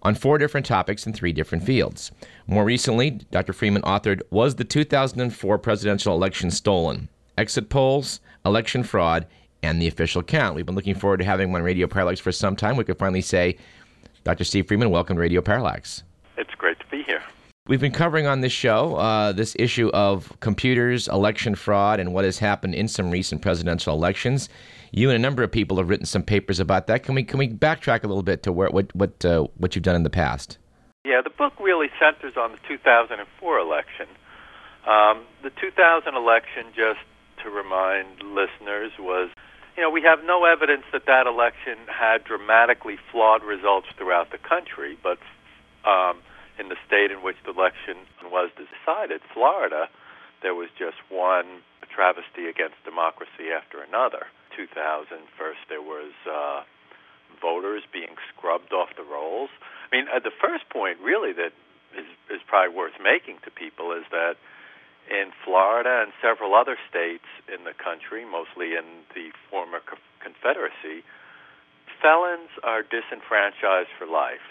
on 0.04 0.14
four 0.14 0.38
different 0.38 0.68
topics 0.68 1.08
in 1.08 1.14
three 1.14 1.34
different 1.34 1.64
fields. 1.64 2.12
More 2.46 2.64
recently, 2.64 3.10
Dr. 3.10 3.54
Freeman 3.54 3.82
authored 3.82 4.22
Was 4.30 4.54
the 4.54 4.66
2004 4.66 5.58
Presidential 5.58 6.16
Election 6.16 6.52
Stolen? 6.52 7.10
Exit 7.36 7.70
Polls, 7.70 8.20
Election 8.46 8.84
Fraud, 8.84 9.26
and 9.64 9.82
the 9.82 9.88
Official 9.88 10.22
Count. 10.22 10.56
We've 10.56 10.66
been 10.66 10.76
looking 10.76 10.96
forward 10.96 11.18
to 11.18 11.26
having 11.26 11.50
him 11.50 11.56
on 11.56 11.64
Radio 11.64 11.88
Parallax 11.88 12.20
for 12.20 12.32
some 12.32 12.56
time. 12.56 12.76
We 12.76 12.84
could 12.84 13.00
finally 13.00 13.22
say, 13.22 13.58
Dr. 14.24 14.44
Steve 14.44 14.68
Freeman, 14.68 14.90
welcome 14.90 15.16
to 15.16 15.22
Radio 15.22 15.42
Parallax. 15.42 16.04
It's 16.38 16.54
great 16.56 16.80
to 16.80 16.86
be 16.88 17.04
here. 17.04 17.22
We've 17.66 17.80
been 17.80 17.94
covering 17.94 18.28
on 18.28 18.42
this 18.42 18.52
show 18.52 18.96
uh, 18.96 19.32
this 19.32 19.56
issue 19.58 19.90
of 19.94 20.38
computers, 20.42 21.08
election 21.08 21.56
fraud, 21.56 22.02
and 22.02 22.14
what 22.14 22.26
has 22.26 22.38
happened 22.38 22.76
in 22.76 22.90
some 22.90 23.10
recent 23.10 23.42
presidential 23.42 23.96
elections. 23.96 24.50
You 24.92 25.10
and 25.10 25.16
a 25.16 25.20
number 25.20 25.44
of 25.44 25.52
people 25.52 25.78
have 25.78 25.88
written 25.88 26.06
some 26.06 26.24
papers 26.24 26.60
about 26.60 26.88
that. 26.88 27.04
Can 27.04 27.16
we 27.16 27.24
can 27.24 27.40
we 27.40 27.48
backtrack 27.48 28.04
a 28.04 28.08
little 28.08 28.22
bit 28.22 28.44
to 28.44 28.52
where 28.52 28.70
what 28.70 28.94
what 28.94 29.24
uh, 29.24 29.48
what 29.58 29.76
you've 29.76 29.84
done 29.84 29.96
in 29.96 30.04
the 30.04 30.10
past? 30.10 30.58
Yeah, 31.06 31.22
the 31.22 31.30
book 31.30 31.54
really 31.60 31.88
centers 32.00 32.36
on 32.38 32.52
the 32.52 32.58
2004 32.68 33.60
election. 33.60 34.08
Um, 34.86 35.24
the 35.42 35.50
2000 35.50 36.16
election, 36.16 36.66
just 36.76 37.00
to 37.44 37.50
remind 37.50 38.22
listeners, 38.24 38.92
was 39.00 39.30
you 39.76 39.84
know 39.84 39.90
we 39.90 40.02
have 40.02 40.24
no 40.24 40.46
evidence 40.46 40.84
that 40.92 41.06
that 41.06 41.28
election 41.28 41.78
had 41.88 42.24
dramatically 42.24 42.98
flawed 43.12 43.44
results 43.44 43.88
throughout 43.98 44.32
the 44.32 44.38
country, 44.38 44.98
but 45.02 45.20
um, 45.86 46.20
in 46.60 46.70
the 46.70 46.78
state 46.86 47.12
in 47.12 47.24
which 47.24 47.38
the 47.46 47.52
election 47.52 47.98
was 48.24 48.50
decided, 48.56 49.22
Florida, 49.34 49.90
there 50.42 50.56
was 50.56 50.70
just 50.78 50.98
one 51.10 51.64
travesty 51.94 52.50
against 52.50 52.76
democracy 52.86 53.54
after 53.54 53.82
another. 53.82 54.26
2000, 54.58 55.18
first 55.38 55.62
there 55.70 55.82
was 55.82 56.14
uh, 56.30 56.62
voters 57.42 57.84
being 57.92 58.18
scrubbed 58.30 58.74
off 58.74 58.90
the 58.98 59.04
rolls. 59.04 59.50
I 59.92 59.96
mean, 59.96 60.06
uh, 60.10 60.20
the 60.20 60.34
first 60.34 60.70
point 60.70 60.98
really 61.02 61.34
that 61.34 61.54
is, 61.98 62.06
is 62.30 62.42
probably 62.48 62.76
worth 62.76 62.98
making 63.02 63.38
to 63.46 63.52
people 63.52 63.94
is 63.94 64.06
that 64.12 64.38
in 65.10 65.32
Florida 65.44 66.04
and 66.04 66.12
several 66.22 66.56
other 66.56 66.78
states 66.90 67.28
in 67.52 67.64
the 67.64 67.74
country, 67.74 68.26
mostly 68.26 68.76
in 68.76 69.04
the 69.14 69.32
former 69.50 69.80
Confederacy, 70.24 71.04
felons 72.02 72.50
are 72.64 72.84
disenfranchised 72.84 73.92
for 73.98 74.08
life. 74.08 74.48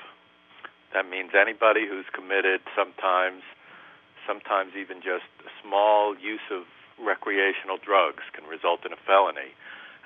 That 0.93 1.09
means 1.09 1.33
anybody 1.33 1.89
who's 1.89 2.05
committed 2.13 2.61
sometimes, 2.77 3.43
sometimes 4.27 4.77
even 4.77 5.01
just 5.01 5.25
small 5.65 6.17
use 6.17 6.45
of 6.53 6.69
recreational 7.01 7.81
drugs 7.81 8.23
can 8.33 8.45
result 8.45 8.85
in 8.85 8.93
a 8.93 9.01
felony, 9.01 9.57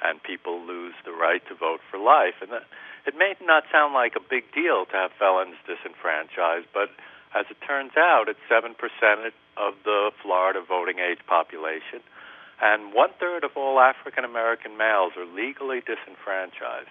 and 0.04 0.22
people 0.22 0.62
lose 0.62 0.94
the 1.04 1.12
right 1.12 1.42
to 1.48 1.54
vote 1.54 1.80
for 1.90 1.98
life. 1.98 2.38
And 2.40 2.50
that, 2.52 2.64
it 3.06 3.14
may 3.18 3.34
not 3.42 3.64
sound 3.70 3.94
like 3.94 4.14
a 4.14 4.22
big 4.22 4.50
deal 4.54 4.86
to 4.86 4.94
have 4.94 5.10
felons 5.18 5.58
disenfranchised, 5.66 6.70
but 6.72 6.90
as 7.34 7.46
it 7.50 7.58
turns 7.66 7.98
out, 7.98 8.28
it's 8.28 8.42
seven 8.48 8.74
percent 8.74 9.34
of 9.56 9.74
the 9.84 10.10
Florida 10.22 10.60
voting 10.66 10.98
age 10.98 11.20
population, 11.26 12.00
and 12.60 12.92
one 12.92 13.10
third 13.20 13.44
of 13.44 13.56
all 13.56 13.80
African 13.80 14.24
American 14.24 14.76
males 14.76 15.12
are 15.16 15.26
legally 15.26 15.80
disenfranchised. 15.80 16.88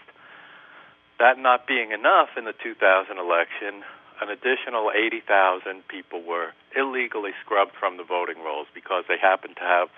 That 1.18 1.40
not 1.40 1.66
being 1.66 1.92
enough 1.92 2.36
in 2.38 2.46
the 2.46 2.54
2000 2.54 3.18
election, 3.18 3.82
an 4.22 4.30
additional 4.30 4.92
80,000 4.92 5.88
people 5.88 6.24
were 6.24 6.54
illegally 6.76 7.32
scrubbed 7.44 7.74
from 7.80 7.98
the 7.98 8.04
voting 8.04 8.44
rolls 8.44 8.68
because 8.74 9.06
they 9.08 9.18
happened 9.18 9.56
to 9.58 9.64
have 9.64 9.90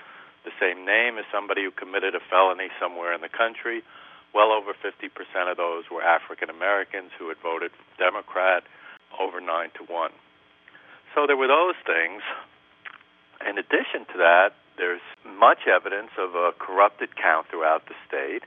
the 0.46 0.52
same 0.60 0.86
name 0.86 1.18
as 1.18 1.26
somebody 1.32 1.64
who 1.64 1.72
committed 1.72 2.16
a 2.16 2.24
felony 2.30 2.70
somewhere 2.80 3.14
in 3.14 3.22
the 3.22 3.30
country. 3.30 3.84
Well 4.34 4.52
over 4.52 4.74
50% 4.74 5.12
of 5.52 5.58
those 5.58 5.90
were 5.92 6.02
African 6.02 6.50
Americans 6.50 7.12
who 7.18 7.30
had 7.30 7.38
voted 7.42 7.72
Democrat, 7.98 8.64
over 9.20 9.42
9 9.42 9.70
to 9.76 9.84
1. 9.92 10.12
So 11.16 11.26
there 11.26 11.38
were 11.38 11.48
those 11.48 11.76
things. 11.86 12.22
In 13.46 13.58
addition 13.58 14.06
to 14.14 14.18
that, 14.18 14.54
there's 14.78 15.02
much 15.26 15.68
evidence 15.68 16.12
of 16.18 16.36
a 16.36 16.52
corrupted 16.58 17.16
count 17.16 17.48
throughout 17.50 17.86
the 17.88 17.96
state 18.08 18.44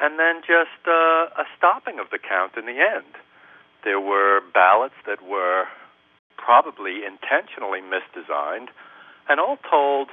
and 0.00 0.18
then 0.18 0.40
just 0.40 0.80
uh, 0.86 1.28
a 1.36 1.44
stopping 1.56 1.98
of 1.98 2.08
the 2.10 2.18
count 2.18 2.56
in 2.56 2.66
the 2.66 2.80
end. 2.80 3.12
There 3.84 4.00
were 4.00 4.40
ballots 4.54 4.94
that 5.06 5.20
were 5.22 5.66
probably 6.36 7.04
intentionally 7.04 7.80
misdesigned, 7.80 8.68
and 9.28 9.38
all 9.38 9.58
told, 9.68 10.08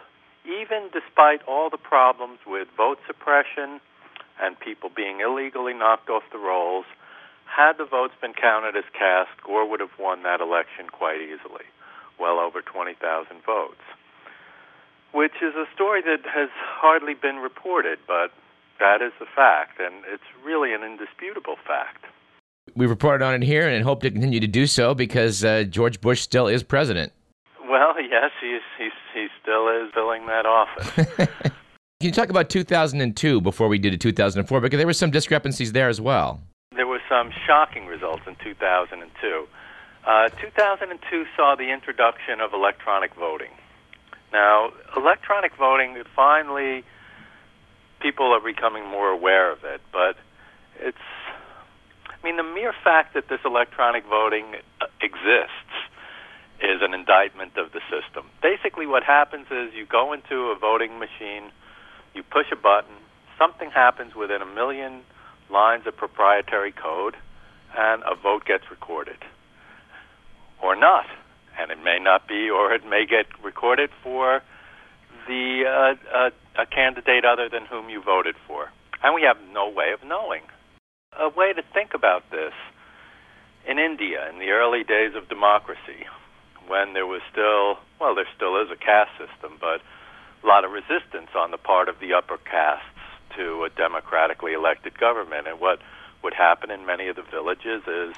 even 0.46 0.90
despite 0.94 1.42
all 1.48 1.70
the 1.70 1.78
problems 1.78 2.40
with 2.46 2.68
vote 2.76 3.00
suppression 3.08 3.80
and 4.42 4.60
people 4.60 4.90
being 4.94 5.20
illegally 5.22 5.74
knocked 5.74 6.10
off 6.10 6.24
the 6.32 6.38
rolls, 6.38 6.86
had 7.46 7.78
the 7.78 7.86
votes 7.86 8.14
been 8.22 8.34
counted 8.34 8.76
as 8.76 8.86
cast, 8.94 9.42
Gore 9.44 9.68
would 9.68 9.80
have 9.80 9.98
won 9.98 10.24
that 10.24 10.40
election 10.40 10.90
quite 10.92 11.20
easily, 11.20 11.66
well 12.20 12.38
over 12.40 12.62
20,000 12.62 12.96
votes. 13.44 13.82
Which 15.12 15.42
is 15.42 15.56
a 15.56 15.66
story 15.74 16.02
that 16.02 16.22
has 16.26 16.50
hardly 16.54 17.14
been 17.14 17.38
reported, 17.38 18.00
but 18.08 18.32
that 18.80 19.02
is 19.02 19.12
the 19.20 19.26
fact, 19.36 19.80
and 19.80 20.04
it's 20.12 20.24
really 20.46 20.74
an 20.74 20.84
indisputable 20.84 21.56
fact. 21.66 22.06
We 22.76 22.86
reported 22.86 23.24
on 23.24 23.34
it 23.34 23.44
here 23.44 23.68
and 23.68 23.84
hope 23.84 24.02
to 24.02 24.12
continue 24.12 24.40
to 24.40 24.48
do 24.48 24.68
so 24.68 24.94
because 24.94 25.44
uh, 25.44 25.64
George 25.64 26.00
Bush 26.02 26.22
still 26.22 26.48
is 26.48 26.64
president. 26.64 27.12
Well, 27.68 27.96
yes, 28.02 28.32
he's, 28.40 28.62
he's, 28.78 28.92
he 29.14 29.28
still 29.42 29.68
is 29.68 29.92
filling 29.94 30.28
that 30.28 30.46
office. 30.46 30.92
Can 32.00 32.08
you 32.08 32.12
talk 32.12 32.30
about 32.30 32.50
2002 32.50 33.42
before 33.42 33.68
we 33.68 33.78
did 33.78 34.00
2004? 34.00 34.62
Because 34.62 34.78
there 34.78 34.88
were 34.88 34.94
some 34.94 35.12
discrepancies 35.12 35.74
there 35.74 35.90
as 35.90 36.00
well. 36.00 36.40
There 36.76 36.88
were 36.88 37.02
some 37.10 37.32
shocking 37.46 37.88
results 37.88 38.24
in 38.26 38.38
2002. 38.42 39.48
Uh, 40.08 40.30
2002 40.42 41.26
saw 41.36 41.56
the 41.58 41.74
introduction 41.74 42.40
of 42.40 42.54
electronic 42.54 43.14
voting. 43.16 43.52
Now, 44.32 44.72
electronic 44.96 45.56
voting 45.58 46.02
finally 46.16 46.84
people 48.02 48.32
are 48.34 48.40
becoming 48.40 48.88
more 48.88 49.10
aware 49.10 49.52
of 49.52 49.64
it, 49.64 49.82
but 49.92 50.16
it's 50.80 50.98
I 52.08 52.26
mean 52.26 52.38
the 52.38 52.44
mere 52.44 52.74
fact 52.84 53.14
that 53.14 53.30
this 53.30 53.40
electronic 53.46 54.06
voting 54.06 54.56
uh, 54.82 54.86
exists 55.02 55.76
is 56.62 56.82
an 56.82 56.94
indictment 56.94 57.58
of 57.58 57.72
the 57.72 57.80
system. 57.90 58.30
Basically 58.42 58.86
what 58.86 59.04
happens 59.04 59.48
is 59.50 59.74
you 59.74 59.86
go 59.86 60.14
into 60.14 60.52
a 60.52 60.58
voting 60.60 61.00
machine, 61.00 61.52
you 62.14 62.24
push 62.24 62.48
a 62.52 62.56
button, 62.56 62.96
something 63.38 63.72
happens 63.72 64.16
within 64.16 64.42
a 64.42 64.46
million 64.46 65.02
lines 65.50 65.88
of 65.88 65.96
proprietary 65.96 66.72
code 66.72 67.16
and 67.78 68.04
a 68.04 68.16
vote 68.16 68.46
gets 68.46 68.70
recorded. 68.70 69.18
Or 70.62 70.76
not. 70.76 71.06
And 71.60 71.72
it 71.72 71.84
may 71.84 72.00
not 72.00 72.28
be 72.28 72.50
or 72.50 72.74
it 72.74 72.86
may 72.86 73.06
get 73.06 73.26
recorded 73.44 73.90
for 74.02 74.42
the 75.28 75.64
uh, 75.68 76.18
uh, 76.18 76.30
a 76.58 76.66
candidate 76.66 77.26
other 77.26 77.50
than 77.50 77.66
whom 77.66 77.90
you 77.90 78.02
voted 78.02 78.36
for. 78.48 78.72
And 79.04 79.14
we 79.14 79.24
have 79.24 79.38
no 79.54 79.70
way 79.70 79.92
of 79.94 80.04
knowing. 80.08 80.44
A 81.20 81.30
way 81.30 81.54
to 81.54 81.62
think 81.74 81.94
about 81.94 82.30
this 82.32 82.54
in 83.68 83.80
India, 83.80 84.30
in 84.32 84.40
the 84.40 84.50
early 84.52 84.84
days 84.84 85.16
of 85.16 85.28
democracy, 85.30 86.08
when 86.68 86.94
there 86.94 87.06
was 87.06 87.22
still, 87.32 87.78
well, 88.00 88.16
there 88.16 88.28
still 88.36 88.62
is 88.62 88.70
a 88.72 88.76
caste 88.76 89.12
system, 89.18 89.58
but 89.60 89.82
a 90.44 90.48
lot 90.48 90.64
of 90.64 90.72
resistance 90.72 91.30
on 91.36 91.52
the 91.52 91.58
part 91.58 91.90
of 91.90 92.00
the 92.00 92.14
upper 92.14 92.38
castes 92.38 92.86
to 93.36 93.64
a 93.64 93.70
democratically 93.70 94.54
elected 94.54 94.98
government. 94.98 95.48
And 95.48 95.60
what 95.60 95.80
would 96.24 96.34
happen 96.34 96.72
in 96.72 96.86
many 96.86 97.08
of 97.08 97.16
the 97.16 97.24
villages 97.24 97.84
is 97.88 98.16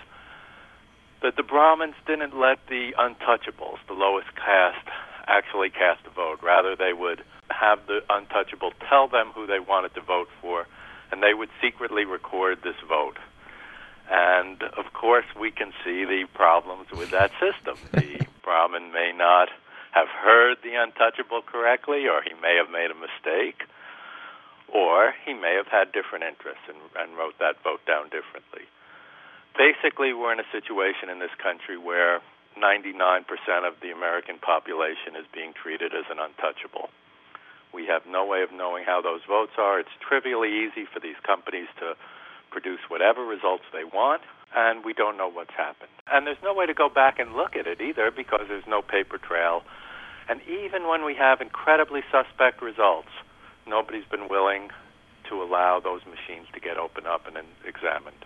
that 1.22 1.36
the 1.36 1.44
Brahmins 1.44 1.96
didn't 2.08 2.38
let 2.38 2.60
the 2.68 2.92
untouchables, 2.98 3.78
the 3.88 3.94
lowest 3.94 4.28
caste, 4.36 4.88
actually 5.28 5.70
cast 5.70 6.06
a 6.06 6.10
vote. 6.10 6.40
Rather, 6.42 6.76
they 6.76 6.94
would 6.94 7.24
have 7.50 7.86
the 7.88 8.02
untouchable 8.10 8.74
tell 8.90 9.08
them 9.08 9.32
who 9.34 9.46
they 9.46 9.60
wanted 9.60 9.94
to 9.96 10.02
vote 10.02 10.30
for, 10.42 10.68
and 11.12 11.22
they 11.22 11.34
would 11.34 11.50
secretly 11.62 12.06
record 12.06 12.60
this 12.64 12.76
vote. 12.88 13.18
And 14.10 14.62
of 14.64 14.92
course, 14.94 15.26
we 15.40 15.52
can 15.52 15.72
see 15.86 16.04
the 16.06 16.26
problems 16.34 16.88
with 16.92 17.12
that 17.12 17.32
system. 17.40 17.78
The 17.92 18.26
Brahmin 18.44 18.92
may 18.92 19.14
not 19.16 19.50
have 19.92 20.08
heard 20.08 20.58
the 20.64 20.74
untouchable 20.76 21.42
correctly, 21.42 22.08
or 22.08 22.22
he 22.24 22.34
may 22.42 22.58
have 22.58 22.72
made 22.72 22.90
a 22.92 22.98
mistake, 22.98 23.64
or 24.68 25.14
he 25.26 25.34
may 25.34 25.56
have 25.56 25.68
had 25.68 25.92
different 25.92 26.26
interests 26.26 26.64
and, 26.68 26.80
and 26.98 27.18
wrote 27.18 27.38
that 27.40 27.62
vote 27.64 27.86
down 27.86 28.06
differently. 28.10 28.66
Basically, 29.58 30.14
we're 30.14 30.34
in 30.34 30.40
a 30.40 30.52
situation 30.52 31.10
in 31.10 31.20
this 31.20 31.34
country 31.42 31.78
where 31.78 32.22
99% 32.58 33.24
of 33.68 33.80
the 33.82 33.92
American 33.92 34.40
population 34.40 35.16
is 35.20 35.26
being 35.34 35.54
treated 35.54 35.94
as 35.94 36.06
an 36.12 36.20
untouchable. 36.20 36.90
We 37.74 37.88
have 37.88 38.04
no 38.08 38.26
way 38.26 38.44
of 38.44 38.52
knowing 38.52 38.84
how 38.84 39.02
those 39.02 39.22
votes 39.28 39.54
are. 39.58 39.80
It's 39.80 39.96
trivially 40.00 40.68
easy 40.68 40.86
for 40.92 41.00
these 41.00 41.16
companies 41.26 41.68
to 41.80 41.96
produce 42.52 42.80
whatever 42.90 43.24
results 43.24 43.64
they 43.72 43.84
want, 43.84 44.22
and 44.56 44.84
we 44.84 44.94
don't 44.94 45.16
know 45.16 45.30
what's 45.30 45.56
happened. 45.56 45.92
And 46.12 46.28
there's 46.28 46.44
no 46.44 46.54
way 46.54 46.66
to 46.66 46.74
go 46.74 46.90
back 46.90 47.20
and 47.20 47.34
look 47.34 47.56
at 47.56 47.68
it 47.68 47.80
either 47.80 48.12
because 48.12 48.48
there's 48.50 48.68
no 48.68 48.82
paper 48.82 49.18
trail. 49.18 49.64
And 50.28 50.42
even 50.44 50.88
when 50.88 51.06
we 51.06 51.16
have 51.16 51.40
incredibly 51.40 52.02
suspect 52.12 52.62
results, 52.62 53.12
nobody's 53.66 54.06
been 54.06 54.28
willing 54.28 54.70
to 55.30 55.42
allow 55.42 55.80
those 55.80 56.02
machines 56.06 56.48
to 56.54 56.60
get 56.60 56.78
opened 56.78 57.08
up 57.08 57.26
and 57.28 57.38
examined. 57.66 58.26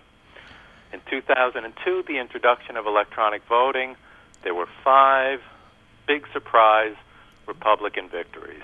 In 0.96 1.02
2002, 1.10 2.06
the 2.08 2.20
introduction 2.20 2.78
of 2.78 2.88
electronic 2.88 3.44
voting, 3.50 3.98
there 4.46 4.56
were 4.56 4.70
five 4.82 5.42
big 6.08 6.26
surprise 6.32 6.96
Republican 7.48 8.08
victories 8.08 8.64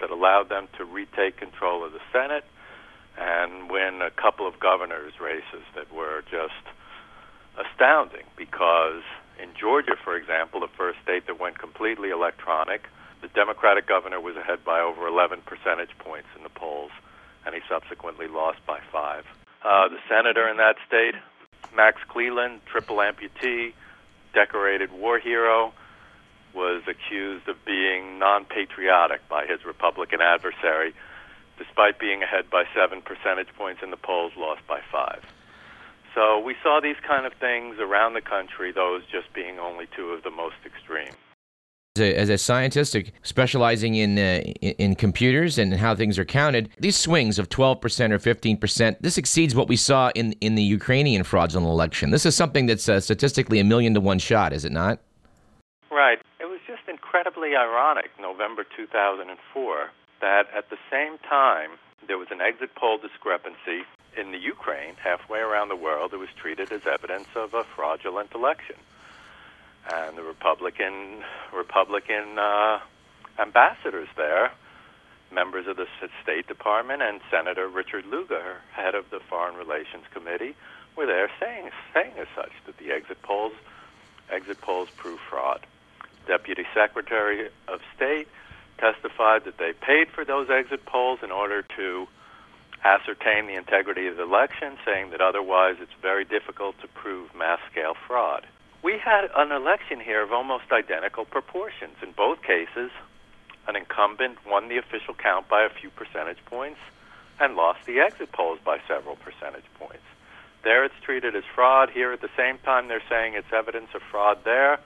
that 0.00 0.08
allowed 0.08 0.48
them 0.48 0.68
to 0.78 0.86
retake 0.86 1.36
control 1.36 1.84
of 1.84 1.92
the 1.92 2.00
Senate 2.14 2.46
and 3.18 3.68
win 3.68 4.00
a 4.00 4.10
couple 4.10 4.48
of 4.48 4.58
governors' 4.58 5.20
races 5.20 5.60
that 5.74 5.92
were 5.92 6.24
just 6.30 6.64
astounding 7.60 8.24
because 8.38 9.02
in 9.38 9.50
Georgia, 9.52 9.96
for 10.02 10.16
example, 10.16 10.60
the 10.60 10.72
first 10.78 10.98
state 11.02 11.26
that 11.26 11.38
went 11.38 11.58
completely 11.58 12.08
electronic, 12.08 12.88
the 13.20 13.28
Democratic 13.28 13.86
governor 13.86 14.18
was 14.18 14.34
ahead 14.34 14.64
by 14.64 14.80
over 14.80 15.06
11 15.06 15.42
percentage 15.44 15.92
points 15.98 16.28
in 16.38 16.42
the 16.42 16.48
polls, 16.48 16.92
and 17.44 17.54
he 17.54 17.60
subsequently 17.68 18.28
lost 18.28 18.64
by 18.64 18.80
five. 18.90 19.26
Uh, 19.62 19.88
the 19.88 20.00
senator 20.08 20.48
in 20.48 20.56
that 20.56 20.76
state, 20.86 21.16
Max 21.74 22.00
Cleland, 22.08 22.60
triple 22.66 22.96
amputee, 22.96 23.72
decorated 24.32 24.92
war 24.92 25.18
hero, 25.18 25.72
was 26.54 26.82
accused 26.88 27.48
of 27.48 27.56
being 27.64 28.18
non 28.18 28.44
patriotic 28.44 29.28
by 29.28 29.46
his 29.46 29.64
Republican 29.64 30.20
adversary, 30.20 30.94
despite 31.58 31.98
being 31.98 32.22
ahead 32.22 32.48
by 32.50 32.64
seven 32.74 33.02
percentage 33.02 33.48
points 33.56 33.82
in 33.82 33.90
the 33.90 33.96
polls, 33.96 34.32
lost 34.36 34.66
by 34.66 34.80
five. 34.90 35.22
So 36.14 36.38
we 36.38 36.56
saw 36.62 36.80
these 36.82 36.96
kind 37.06 37.26
of 37.26 37.34
things 37.34 37.76
around 37.78 38.14
the 38.14 38.22
country, 38.22 38.72
those 38.72 39.02
just 39.12 39.32
being 39.34 39.58
only 39.58 39.86
two 39.94 40.12
of 40.12 40.22
the 40.22 40.30
most 40.30 40.56
extreme. 40.64 41.12
As 41.96 42.00
a, 42.00 42.14
as 42.14 42.28
a 42.28 42.36
scientist 42.36 42.94
specializing 43.22 43.94
in, 43.94 44.18
uh, 44.18 44.42
in 44.60 44.96
computers 44.96 45.56
and 45.56 45.72
how 45.72 45.94
things 45.94 46.18
are 46.18 46.26
counted, 46.26 46.68
these 46.78 46.94
swings 46.94 47.38
of 47.38 47.48
12% 47.48 48.10
or 48.10 48.18
15%, 48.18 48.96
this 49.00 49.16
exceeds 49.16 49.54
what 49.54 49.66
we 49.66 49.76
saw 49.76 50.10
in, 50.14 50.32
in 50.42 50.56
the 50.56 50.62
Ukrainian 50.62 51.24
fraudulent 51.24 51.66
election. 51.66 52.10
This 52.10 52.26
is 52.26 52.36
something 52.36 52.66
that's 52.66 52.86
uh, 52.86 53.00
statistically 53.00 53.60
a 53.60 53.64
million 53.64 53.94
to 53.94 54.00
one 54.02 54.18
shot, 54.18 54.52
is 54.52 54.66
it 54.66 54.72
not? 54.72 54.98
Right. 55.90 56.18
It 56.38 56.44
was 56.44 56.60
just 56.66 56.82
incredibly 56.86 57.56
ironic, 57.56 58.10
November 58.20 58.66
2004, 58.76 59.90
that 60.20 60.48
at 60.54 60.68
the 60.68 60.76
same 60.90 61.16
time 61.26 61.70
there 62.06 62.18
was 62.18 62.28
an 62.30 62.42
exit 62.42 62.74
poll 62.74 62.98
discrepancy 62.98 63.88
in 64.18 64.32
the 64.32 64.38
Ukraine, 64.38 64.96
halfway 65.02 65.38
around 65.38 65.70
the 65.70 65.76
world, 65.76 66.12
it 66.12 66.18
was 66.18 66.28
treated 66.36 66.70
as 66.72 66.86
evidence 66.86 67.28
of 67.34 67.54
a 67.54 67.64
fraudulent 67.64 68.34
election. 68.34 68.76
And 69.92 70.16
the 70.16 70.22
Republican 70.22 71.22
Republican 71.54 72.38
uh, 72.38 72.80
ambassadors 73.38 74.08
there, 74.16 74.50
members 75.32 75.66
of 75.66 75.76
the 75.76 75.86
State 76.22 76.46
Department, 76.48 77.02
and 77.02 77.20
Senator 77.30 77.68
Richard 77.68 78.06
Lugar, 78.06 78.58
head 78.72 78.94
of 78.94 79.10
the 79.10 79.20
Foreign 79.20 79.56
Relations 79.56 80.04
Committee, 80.12 80.54
were 80.96 81.06
there 81.06 81.30
saying 81.40 81.70
saying 81.94 82.14
as 82.18 82.26
such 82.34 82.52
that 82.66 82.78
the 82.78 82.90
exit 82.90 83.22
polls 83.22 83.52
exit 84.30 84.60
polls 84.60 84.88
prove 84.96 85.20
fraud. 85.30 85.64
Deputy 86.26 86.64
Secretary 86.74 87.48
of 87.68 87.80
State 87.94 88.26
testified 88.78 89.44
that 89.44 89.58
they 89.58 89.72
paid 89.72 90.08
for 90.08 90.24
those 90.24 90.50
exit 90.50 90.84
polls 90.84 91.20
in 91.22 91.30
order 91.30 91.62
to 91.76 92.08
ascertain 92.84 93.46
the 93.46 93.54
integrity 93.54 94.06
of 94.06 94.16
the 94.16 94.22
election, 94.22 94.76
saying 94.84 95.10
that 95.10 95.20
otherwise 95.20 95.76
it's 95.80 95.94
very 96.02 96.24
difficult 96.24 96.78
to 96.80 96.88
prove 96.88 97.34
mass 97.34 97.58
scale 97.70 97.94
fraud. 98.06 98.46
We 98.86 98.98
had 99.02 99.26
an 99.34 99.50
election 99.50 99.98
here 99.98 100.22
of 100.22 100.30
almost 100.30 100.70
identical 100.70 101.24
proportions. 101.24 101.96
In 102.04 102.12
both 102.12 102.40
cases, 102.42 102.92
an 103.66 103.74
incumbent 103.74 104.38
won 104.46 104.68
the 104.68 104.78
official 104.78 105.12
count 105.12 105.48
by 105.48 105.64
a 105.64 105.68
few 105.68 105.90
percentage 105.90 106.38
points 106.46 106.78
and 107.40 107.56
lost 107.56 107.84
the 107.84 107.98
exit 107.98 108.30
polls 108.30 108.60
by 108.64 108.78
several 108.86 109.16
percentage 109.16 109.66
points. 109.74 110.06
There 110.62 110.84
it's 110.84 110.94
treated 111.02 111.34
as 111.34 111.42
fraud. 111.52 111.90
Here 111.90 112.12
at 112.12 112.20
the 112.20 112.30
same 112.36 112.58
time, 112.58 112.86
they're 112.86 113.02
saying 113.10 113.34
it's 113.34 113.52
evidence 113.52 113.88
of 113.92 114.02
fraud 114.02 114.44
there. 114.44 114.78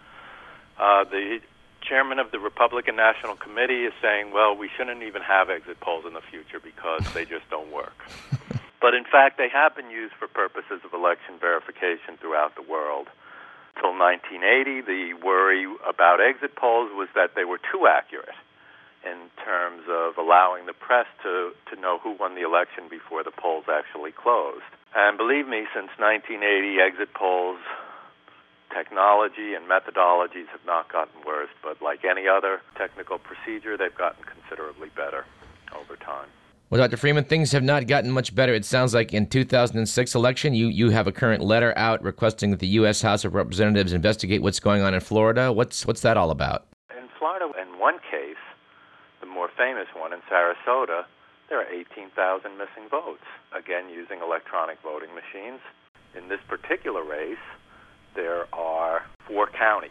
Uh, 0.79 1.05
the 1.05 1.41
chairman 1.83 2.19
of 2.19 2.31
the 2.33 2.39
Republican 2.39 2.97
National 2.97 3.37
Committee 3.37 3.85
is 3.85 3.93
saying, 4.01 4.33
well, 4.33 4.57
we 4.57 4.71
shouldn't 4.79 5.03
even 5.03 5.21
have 5.21 5.51
exit 5.51 5.79
polls 5.81 6.07
in 6.07 6.15
the 6.15 6.25
future 6.25 6.59
because 6.59 7.05
they 7.13 7.27
just 7.27 7.45
don't 7.51 7.71
work. 7.71 8.01
but 8.81 8.95
in 8.95 9.05
fact, 9.05 9.37
they 9.37 9.51
have 9.51 9.77
been 9.77 9.91
used 9.91 10.15
for 10.15 10.27
purposes 10.27 10.81
of 10.87 10.95
election 10.95 11.37
verification 11.39 12.17
throughout 12.19 12.55
the 12.57 12.63
world. 12.63 13.09
Till 13.79 13.95
1980, 13.97 14.83
the 14.83 15.15
worry 15.15 15.67
about 15.87 16.21
exit 16.21 16.57
polls 16.57 16.91
was 16.93 17.09
that 17.15 17.35
they 17.35 17.45
were 17.45 17.61
too 17.71 17.87
accurate 17.87 18.37
in 19.05 19.31
terms 19.43 19.83
of 19.89 20.19
allowing 20.19 20.67
the 20.67 20.75
press 20.75 21.07
to, 21.23 21.53
to 21.73 21.81
know 21.81 21.99
who 21.99 22.13
won 22.13 22.35
the 22.35 22.43
election 22.43 22.85
before 22.91 23.25
the 23.25 23.31
polls 23.31 23.65
actually 23.71 24.13
closed. 24.13 24.67
And 24.95 25.17
believe 25.17 25.49
me, 25.49 25.65
since 25.73 25.89
1980, 25.97 26.81
exit 26.81 27.15
polls 27.15 27.61
technology 28.71 29.55
and 29.55 29.67
methodologies 29.67 30.47
have 30.49 30.65
not 30.67 30.91
gotten 30.93 31.23
worse, 31.27 31.51
but 31.63 31.83
like 31.83 32.05
any 32.05 32.29
other 32.29 32.63
technical 32.77 33.19
procedure, 33.19 33.77
they've 33.77 33.97
gotten 33.97 34.25
considerably 34.25 34.89
better 34.95 35.25
over 35.75 35.97
time. 35.97 36.29
Well, 36.71 36.81
Dr. 36.81 36.97
Freeman, 36.97 37.25
things 37.25 37.51
have 37.51 37.65
not 37.65 37.89
gotten 37.89 38.13
much 38.13 38.33
better. 38.33 38.55
It 38.55 38.65
sounds 38.65 38.95
like 38.95 39.13
in 39.13 39.27
2006 39.27 40.15
election, 40.15 40.55
you, 40.55 40.69
you 40.69 40.91
have 40.91 41.09
a 41.09 41.13
current 41.13 41.43
letter 41.43 41.77
out 41.77 42.01
requesting 42.01 42.53
that 42.53 42.61
the 42.61 42.79
U.S. 42.79 43.03
House 43.03 43.25
of 43.25 43.35
Representatives 43.35 43.93
investigate 43.93 44.41
what's 44.41 44.61
going 44.61 44.81
on 44.81 44.95
in 44.95 45.01
Florida. 45.01 45.53
What's 45.53 45.85
what's 45.85 46.03
that 46.03 46.17
all 46.17 46.31
about? 46.31 46.69
In 46.97 47.09
Florida, 47.19 47.51
in 47.61 47.81
one 47.81 47.99
case, 48.09 48.39
the 49.21 49.27
more 49.27 49.51
famous 49.59 49.89
one 49.97 50.13
in 50.13 50.21
Sarasota, 50.31 51.07
there 51.49 51.59
are 51.59 51.67
18,000 51.67 52.53
missing 52.57 52.89
votes. 52.89 53.27
Again, 53.51 53.91
using 53.91 54.21
electronic 54.23 54.79
voting 54.81 55.11
machines. 55.13 55.59
In 56.17 56.29
this 56.29 56.39
particular 56.47 57.03
race, 57.03 57.43
there 58.15 58.47
are 58.55 59.03
four 59.27 59.49
counties. 59.49 59.91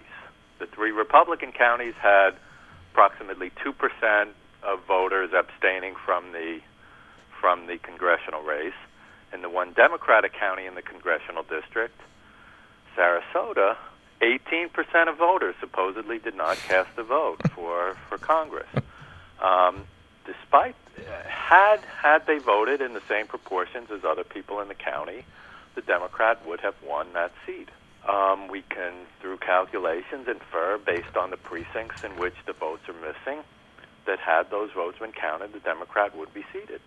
The 0.59 0.67
three 0.67 0.91
Republican 0.91 1.51
counties 1.51 1.95
had 2.01 2.39
approximately 2.93 3.51
2% 3.67 4.31
of 4.63 4.85
voters 4.85 5.31
abstaining 5.33 5.95
from 6.05 6.31
the 6.31 6.59
from 7.39 7.67
the 7.67 7.77
congressional 7.77 8.41
race. 8.41 8.73
In 9.33 9.41
the 9.41 9.49
one 9.49 9.73
Democratic 9.73 10.33
county 10.33 10.65
in 10.65 10.75
the 10.75 10.81
congressional 10.81 11.43
district, 11.43 11.99
Sarasota, 12.97 13.77
18% 14.21 15.07
of 15.07 15.17
voters 15.17 15.55
supposedly 15.59 16.17
did 16.17 16.35
not 16.35 16.57
cast 16.57 16.89
a 16.97 17.03
vote 17.03 17.39
for 17.55 17.95
for 18.07 18.17
Congress. 18.17 18.69
Um, 19.41 19.85
despite 20.25 20.75
had 21.27 21.79
had 21.81 22.27
they 22.27 22.39
voted 22.39 22.81
in 22.81 22.93
the 22.93 23.03
same 23.07 23.27
proportions 23.27 23.89
as 23.91 24.03
other 24.03 24.23
people 24.23 24.59
in 24.59 24.67
the 24.67 24.75
county, 24.75 25.23
the 25.75 25.81
Democrat 25.81 26.45
would 26.45 26.59
have 26.61 26.75
won 26.85 27.13
that 27.13 27.31
seat 27.45 27.69
um, 28.07 28.47
we 28.47 28.63
can, 28.63 28.93
through 29.21 29.37
calculations, 29.37 30.27
infer 30.27 30.77
based 30.77 31.15
on 31.15 31.29
the 31.29 31.37
precincts 31.37 32.03
in 32.03 32.11
which 32.17 32.35
the 32.45 32.53
votes 32.53 32.87
are 32.87 32.93
missing 32.93 33.43
that 34.05 34.19
had 34.19 34.49
those 34.49 34.71
votes 34.71 34.99
been 34.99 35.11
counted, 35.11 35.53
the 35.53 35.59
Democrat 35.59 36.15
would 36.15 36.33
be 36.33 36.43
seated. 36.53 36.81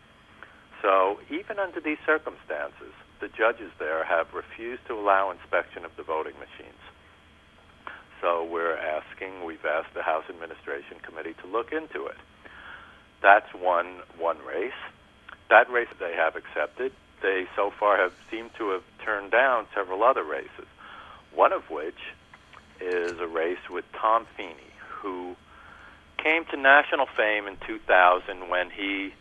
So 0.80 1.20
even 1.30 1.58
under 1.58 1.80
these 1.80 1.98
circumstances, 2.04 2.92
the 3.20 3.28
judges 3.28 3.70
there 3.78 4.04
have 4.04 4.34
refused 4.34 4.86
to 4.88 4.94
allow 4.94 5.30
inspection 5.30 5.84
of 5.84 5.94
the 5.96 6.02
voting 6.02 6.34
machines. 6.34 6.80
So 8.20 8.44
we're 8.44 8.76
asking, 8.76 9.44
we've 9.44 9.64
asked 9.64 9.94
the 9.94 10.02
House 10.02 10.24
Administration 10.28 10.98
Committee 11.02 11.34
to 11.42 11.46
look 11.46 11.72
into 11.72 12.06
it. 12.06 12.16
That's 13.22 13.52
one 13.54 14.02
one 14.18 14.38
race. 14.44 14.72
That 15.50 15.70
race 15.70 15.88
they 16.00 16.14
have 16.14 16.34
accepted. 16.34 16.92
They 17.22 17.46
so 17.54 17.72
far 17.78 17.96
have 17.98 18.12
seemed 18.30 18.50
to 18.58 18.70
have 18.70 18.82
turned 19.04 19.30
down 19.30 19.66
several 19.74 20.02
other 20.02 20.24
races 20.24 20.66
one 21.34 21.52
of 21.52 21.70
which 21.70 21.98
is 22.80 23.12
a 23.20 23.26
race 23.26 23.70
with 23.70 23.84
Tom 23.92 24.26
Feeney, 24.36 24.72
who 25.00 25.36
came 26.22 26.44
to 26.46 26.56
national 26.56 27.06
fame 27.16 27.46
in 27.46 27.56
2000 27.66 28.48
when 28.48 28.70
he 28.70 29.12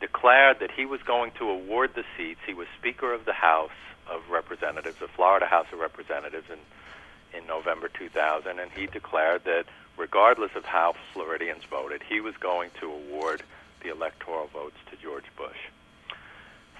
declared 0.00 0.60
that 0.60 0.70
he 0.70 0.86
was 0.86 1.02
going 1.02 1.32
to 1.38 1.50
award 1.50 1.90
the 1.94 2.04
seats. 2.16 2.40
He 2.46 2.54
was 2.54 2.66
Speaker 2.78 3.12
of 3.12 3.24
the 3.24 3.32
House 3.32 3.70
of 4.08 4.22
Representatives, 4.30 4.96
the 5.00 5.08
Florida 5.08 5.46
House 5.46 5.66
of 5.72 5.78
Representatives, 5.80 6.46
in, 6.50 7.38
in 7.38 7.46
November 7.46 7.88
2000, 7.88 8.58
and 8.58 8.70
he 8.70 8.86
declared 8.86 9.44
that 9.44 9.64
regardless 9.96 10.52
of 10.56 10.64
how 10.64 10.94
Floridians 11.12 11.64
voted, 11.68 12.02
he 12.08 12.20
was 12.20 12.34
going 12.36 12.70
to 12.80 12.90
award 12.90 13.42
the 13.82 13.90
electoral 13.90 14.46
votes 14.46 14.76
to 14.90 14.96
George 14.96 15.26
Bush. 15.36 15.58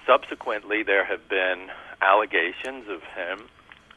Subsequently, 0.05 0.81
there 0.81 1.05
have 1.05 1.29
been 1.29 1.69
allegations 2.01 2.87
of 2.89 3.03
him 3.03 3.47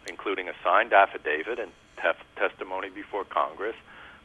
including 0.08 0.48
a 0.48 0.52
signed 0.64 0.92
affidavit 0.92 1.58
and 1.58 1.70
tef- 1.98 2.26
testimony 2.36 2.90
before 2.90 3.24
Congress 3.24 3.76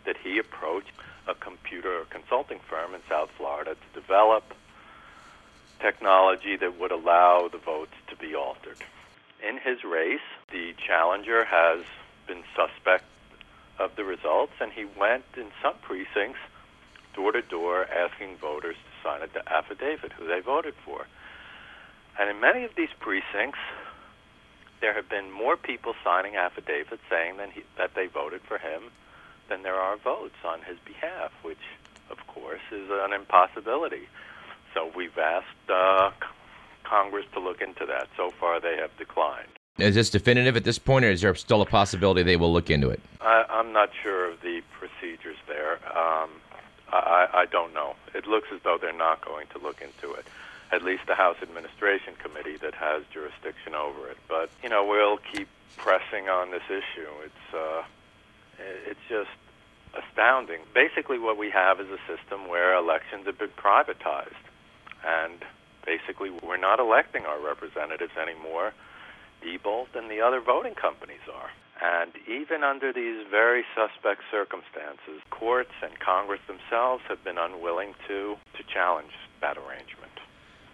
that 0.05 0.17
he 0.17 0.39
approached 0.39 0.91
a 1.28 1.36
computer 1.36 2.06
consulting 2.10 2.60
firm 2.70 2.94
in 2.94 3.02
South 3.10 3.30
Florida 3.38 3.76
to 3.76 4.00
develop 4.00 4.54
technology 5.80 6.56
that 6.58 6.80
would 6.80 6.92
allow 6.92 7.48
the 7.52 7.58
votes 7.58 7.94
to 8.08 8.16
be 8.16 8.34
altered. 8.36 8.78
In 9.48 9.58
his 9.58 9.84
race, 9.84 10.26
the 10.52 10.74
challenger 10.86 11.46
has 11.46 11.84
been 12.26 12.44
suspect 12.56 13.06
of 13.80 13.96
the 13.96 14.04
results, 14.04 14.54
and 14.60 14.72
he 14.72 14.86
went 15.00 15.26
in 15.36 15.48
some 15.62 15.76
precincts 15.82 16.40
door 17.13 17.32
to 17.32 17.42
door 17.42 17.86
asking 17.86 18.38
voters 18.38 18.76
to 18.76 19.08
sign 19.08 19.22
an 19.22 19.30
affidavit 19.48 20.12
who 20.13 20.28
they 20.28 20.40
voted 20.40 20.74
for. 20.86 21.08
And 22.20 22.30
in 22.30 22.40
many 22.40 22.63
of 22.63 22.72
these 22.76 22.90
precincts, 23.00 23.60
there 24.82 24.94
have 24.94 25.10
been 25.10 25.32
more 25.32 25.58
people 25.58 25.94
signing 26.04 26.36
affidavits 26.36 27.02
saying 27.10 27.36
he, 27.54 27.63
that 27.78 27.96
they 27.96 28.08
voted 28.08 28.42
for 28.42 28.58
him 28.58 28.92
than 29.49 29.63
there 29.63 29.75
are 29.75 29.97
votes 29.97 30.36
on 30.45 30.62
his 30.62 30.77
behalf, 30.86 31.31
which, 31.41 31.57
of 32.10 32.17
course, 32.27 32.62
is 32.71 32.89
an 32.89 33.13
impossibility. 33.13 34.07
So 34.73 34.91
we've 34.95 35.17
asked 35.17 35.69
uh, 35.69 36.12
Congress 36.83 37.25
to 37.33 37.39
look 37.39 37.62
into 37.62 37.86
that. 37.86 38.07
So 38.15 38.31
far, 38.31 38.60
they 38.60 38.77
have 38.77 38.95
declined. 38.97 39.47
Is 39.77 39.93
this 39.93 40.10
definitive 40.10 40.57
at 40.57 40.63
this 40.63 40.79
point, 40.79 41.05
or 41.05 41.12
is 41.12 41.21
there 41.21 41.36
still 41.36 41.62
a 41.62 41.65
possibility 41.65 42.23
they 42.23 42.36
will 42.36 42.51
look 42.51 42.69
into 42.69 42.89
it? 42.89 42.99
I, 43.21 43.45
I'm 43.49 43.71
not 43.73 43.89
sure 44.01 44.31
of 44.31 44.41
the 44.41 44.62
procedures 44.79 45.38
there. 45.47 45.73
Um, 45.95 46.29
I, 46.91 47.27
I 47.33 47.45
don't 47.45 47.73
know. 47.73 47.95
It 48.15 48.25
looks 48.27 48.47
as 48.53 48.62
though 48.63 48.77
they're 48.79 48.93
not 48.93 49.23
going 49.23 49.47
to 49.53 49.60
look 49.60 49.81
into 49.81 50.13
it. 50.15 50.25
At 50.71 50.83
least 50.83 51.03
the 51.07 51.15
House 51.15 51.38
Administration 51.41 52.13
Committee 52.21 52.57
that 52.57 52.73
has 52.73 53.03
jurisdiction 53.13 53.75
over 53.75 54.10
it. 54.10 54.17
But 54.27 54.49
you 54.63 54.69
know, 54.69 54.86
we'll 54.86 55.17
keep 55.17 55.47
pressing 55.77 56.27
on 56.27 56.51
this 56.51 56.63
issue. 56.69 57.10
It's 57.23 57.55
uh, 57.55 57.83
it's 58.60 59.00
just 59.10 59.30
astounding. 59.93 60.62
Basically, 60.74 61.20
what 61.20 61.38
we 61.38 61.50
have 61.50 61.80
is 61.80 61.88
a 61.88 62.00
system 62.08 62.48
where 62.48 62.76
elections 62.76 63.26
have 63.26 63.38
been 63.38 63.56
privatized, 63.58 64.43
and 65.06 65.43
basically, 65.86 66.30
we're 66.30 66.58
not 66.58 66.80
electing 66.80 67.26
our 67.26 67.39
representatives 67.39 68.13
anymore 68.22 68.74
Diebold 69.43 69.96
and 69.96 70.10
the 70.10 70.22
other 70.22 70.41
voting 70.41 70.76
companies 70.76 71.26
are. 71.32 71.50
And 71.80 72.12
even 72.28 72.63
under 72.63 72.91
these 72.91 73.26
very 73.30 73.63
suspect 73.76 74.22
circumstances, 74.32 75.22
courts 75.30 75.74
and 75.84 76.00
Congress 76.00 76.41
themselves 76.48 77.04
have 77.08 77.24
been 77.24 77.38
unwilling 77.38 77.93
to, 78.08 78.36
to 78.58 78.63
challenge 78.74 79.13
that 79.41 79.58
arrangement. 79.58 79.96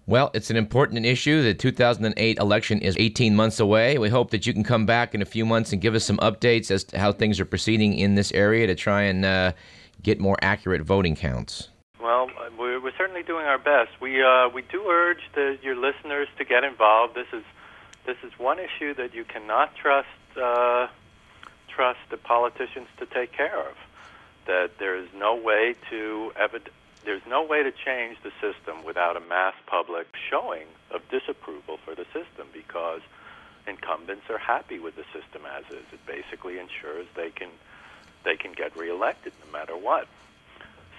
Well, 0.06 0.32
it's 0.34 0.50
an 0.50 0.58
important 0.58 1.06
issue. 1.06 1.42
The 1.44 1.54
2008 1.54 2.38
election 2.38 2.80
is 2.80 2.98
18 3.00 3.36
months 3.36 3.60
away. 3.62 3.98
We 3.98 4.10
hope 4.10 4.32
that 4.32 4.46
you 4.46 4.52
can 4.52 4.64
come 4.64 4.86
back 4.86 5.16
in 5.16 5.22
a 5.22 5.26
few 5.26 5.46
months 5.46 5.72
and 5.72 5.82
give 5.82 5.96
us 5.96 6.04
some 6.04 6.18
updates 6.18 6.72
as 6.72 6.84
to 6.86 7.00
how 7.00 7.14
things 7.14 7.40
are 7.40 7.46
proceeding 7.46 7.94
in 7.94 8.16
this 8.16 8.32
area 8.34 8.68
to 8.68 8.76
try 8.76 9.04
and 9.04 9.24
uh, 9.24 9.54
get 10.02 10.20
more 10.20 10.38
accurate 10.42 10.82
voting 10.82 11.16
counts. 11.16 11.70
Well, 12.02 12.30
we're, 12.60 12.82
we're 12.82 12.92
certainly 12.98 13.24
doing 13.24 13.46
our 13.46 13.58
best. 13.58 13.92
We 14.02 14.22
uh, 14.22 14.50
we 14.50 14.62
do 14.64 14.84
urge 14.90 15.22
the, 15.36 15.58
your 15.64 15.78
listeners 15.78 16.28
to 16.38 16.44
get 16.44 16.66
involved. 16.66 17.16
This 17.16 17.28
is 17.32 17.44
this 18.06 18.18
is 18.24 18.38
one 18.38 18.60
issue 18.60 18.94
that 18.96 19.14
you 19.14 19.24
cannot 19.24 19.74
trust 19.76 20.10
uh, 20.36 20.88
trust 21.70 22.00
the 22.12 22.18
politicians 22.18 22.88
to 22.98 23.06
take 23.06 23.32
care 23.32 23.58
of. 23.58 23.76
That 24.48 24.72
there 24.80 24.98
is 24.98 25.08
no 25.16 25.34
way 25.34 25.76
to 25.90 26.34
evid- 26.36 26.74
there's 27.06 27.26
no 27.28 27.44
way 27.44 27.64
to 27.64 27.72
change 27.72 28.18
the 28.24 28.32
system 28.42 28.84
without 28.84 29.18
a 29.18 29.20
mass 29.20 29.54
public 29.68 30.08
showing 30.30 30.68
of 30.92 31.02
disapproval 31.10 31.78
for 31.84 31.96
the 31.96 32.06
system 32.06 32.48
because 32.54 33.02
incumbents 33.68 34.30
are 34.30 34.38
happy 34.38 34.80
with 34.80 34.96
the 34.96 35.06
system 35.14 35.44
as 35.46 35.64
is. 35.72 35.86
It 35.92 36.06
basically 36.06 36.60
ensures 36.60 37.08
they 37.16 37.30
can 37.30 37.50
they 38.24 38.38
can 38.38 38.54
get 38.54 38.78
reelected 38.78 39.34
no 39.46 39.52
matter 39.52 39.76
what. 39.76 40.08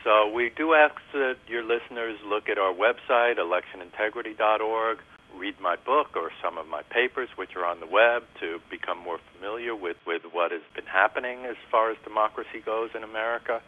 So 0.04 0.28
we 0.28 0.50
do 0.50 0.74
ask 0.74 0.96
that 1.14 1.36
your 1.48 1.64
listeners 1.64 2.18
look 2.26 2.50
at 2.50 2.58
our 2.58 2.74
website, 2.74 3.38
electionintegrity.org 3.38 4.98
read 5.36 5.58
my 5.60 5.76
book 5.76 6.16
or 6.16 6.30
some 6.42 6.58
of 6.58 6.66
my 6.68 6.82
papers, 6.82 7.28
which 7.36 7.56
are 7.56 7.64
on 7.64 7.80
the 7.80 7.86
web, 7.86 8.22
to 8.40 8.60
become 8.70 8.98
more 8.98 9.18
familiar 9.34 9.74
with, 9.74 9.96
with 10.06 10.22
what 10.32 10.52
has 10.52 10.62
been 10.74 10.86
happening 10.86 11.44
as 11.44 11.56
far 11.70 11.90
as 11.90 11.96
democracy 12.04 12.60
goes 12.64 12.90
in 12.94 13.02
America. 13.02 13.60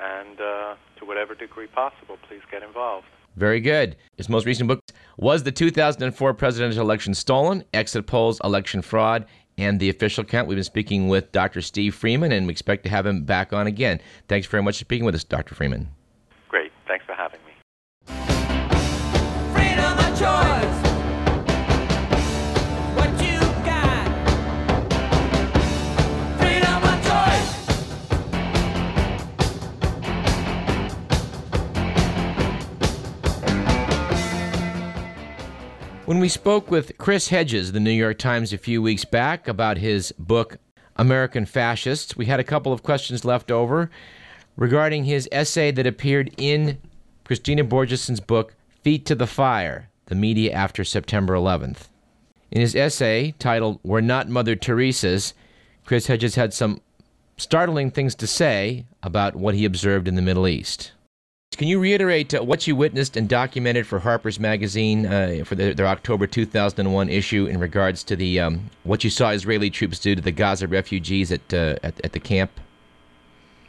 And 0.00 0.40
uh, 0.40 0.74
to 0.98 1.04
whatever 1.04 1.34
degree 1.34 1.66
possible, 1.66 2.16
please 2.26 2.40
get 2.50 2.62
involved. 2.62 3.06
Very 3.36 3.60
good. 3.60 3.96
His 4.16 4.28
most 4.28 4.46
recent 4.46 4.68
book 4.68 4.80
was 5.16 5.42
the 5.42 5.52
2004 5.52 6.34
presidential 6.34 6.82
election 6.82 7.14
stolen, 7.14 7.64
exit 7.72 8.06
polls, 8.06 8.40
election 8.42 8.82
fraud, 8.82 9.26
and 9.56 9.78
the 9.78 9.90
official 9.90 10.24
count. 10.24 10.48
We've 10.48 10.56
been 10.56 10.64
speaking 10.64 11.08
with 11.08 11.32
Dr. 11.32 11.60
Steve 11.60 11.94
Freeman, 11.94 12.32
and 12.32 12.46
we 12.46 12.52
expect 12.52 12.84
to 12.84 12.90
have 12.90 13.06
him 13.06 13.24
back 13.24 13.52
on 13.52 13.66
again. 13.66 14.00
Thanks 14.26 14.46
very 14.46 14.62
much 14.62 14.78
for 14.78 14.84
speaking 14.84 15.04
with 15.04 15.14
us, 15.14 15.24
Dr. 15.24 15.54
Freeman. 15.54 15.90
When 36.10 36.18
we 36.18 36.28
spoke 36.28 36.72
with 36.72 36.98
Chris 36.98 37.28
Hedges, 37.28 37.70
the 37.70 37.78
New 37.78 37.92
York 37.92 38.18
Times, 38.18 38.52
a 38.52 38.58
few 38.58 38.82
weeks 38.82 39.04
back 39.04 39.46
about 39.46 39.78
his 39.78 40.10
book, 40.18 40.56
American 40.96 41.46
Fascists, 41.46 42.16
we 42.16 42.26
had 42.26 42.40
a 42.40 42.44
couple 42.44 42.72
of 42.72 42.82
questions 42.82 43.24
left 43.24 43.52
over 43.52 43.92
regarding 44.56 45.04
his 45.04 45.28
essay 45.30 45.70
that 45.70 45.86
appeared 45.86 46.34
in 46.36 46.78
Kristina 47.24 47.62
Borjesson's 47.62 48.18
book, 48.18 48.56
Feet 48.82 49.06
to 49.06 49.14
the 49.14 49.28
Fire 49.28 49.88
The 50.06 50.16
Media 50.16 50.50
After 50.50 50.82
September 50.82 51.34
11th. 51.34 51.86
In 52.50 52.60
his 52.60 52.74
essay 52.74 53.32
titled 53.38 53.78
We're 53.84 54.00
Not 54.00 54.28
Mother 54.28 54.56
Teresa's, 54.56 55.32
Chris 55.84 56.08
Hedges 56.08 56.34
had 56.34 56.52
some 56.52 56.80
startling 57.36 57.92
things 57.92 58.16
to 58.16 58.26
say 58.26 58.84
about 59.04 59.36
what 59.36 59.54
he 59.54 59.64
observed 59.64 60.08
in 60.08 60.16
the 60.16 60.22
Middle 60.22 60.48
East. 60.48 60.90
Can 61.60 61.68
you 61.68 61.78
reiterate 61.78 62.32
uh, 62.32 62.42
what 62.42 62.66
you 62.66 62.74
witnessed 62.74 63.18
and 63.18 63.28
documented 63.28 63.86
for 63.86 63.98
Harper's 63.98 64.40
Magazine 64.40 65.04
uh, 65.04 65.42
for 65.44 65.56
their, 65.56 65.74
their 65.74 65.86
October 65.86 66.26
2001 66.26 67.10
issue 67.10 67.44
in 67.44 67.60
regards 67.60 68.02
to 68.04 68.16
the 68.16 68.40
um, 68.40 68.70
what 68.82 69.04
you 69.04 69.10
saw 69.10 69.28
Israeli 69.28 69.68
troops 69.68 69.98
do 69.98 70.14
to 70.14 70.22
the 70.22 70.32
Gaza 70.32 70.66
refugees 70.66 71.30
at 71.30 71.52
uh, 71.52 71.76
at, 71.82 72.00
at 72.02 72.12
the 72.14 72.18
camp? 72.18 72.50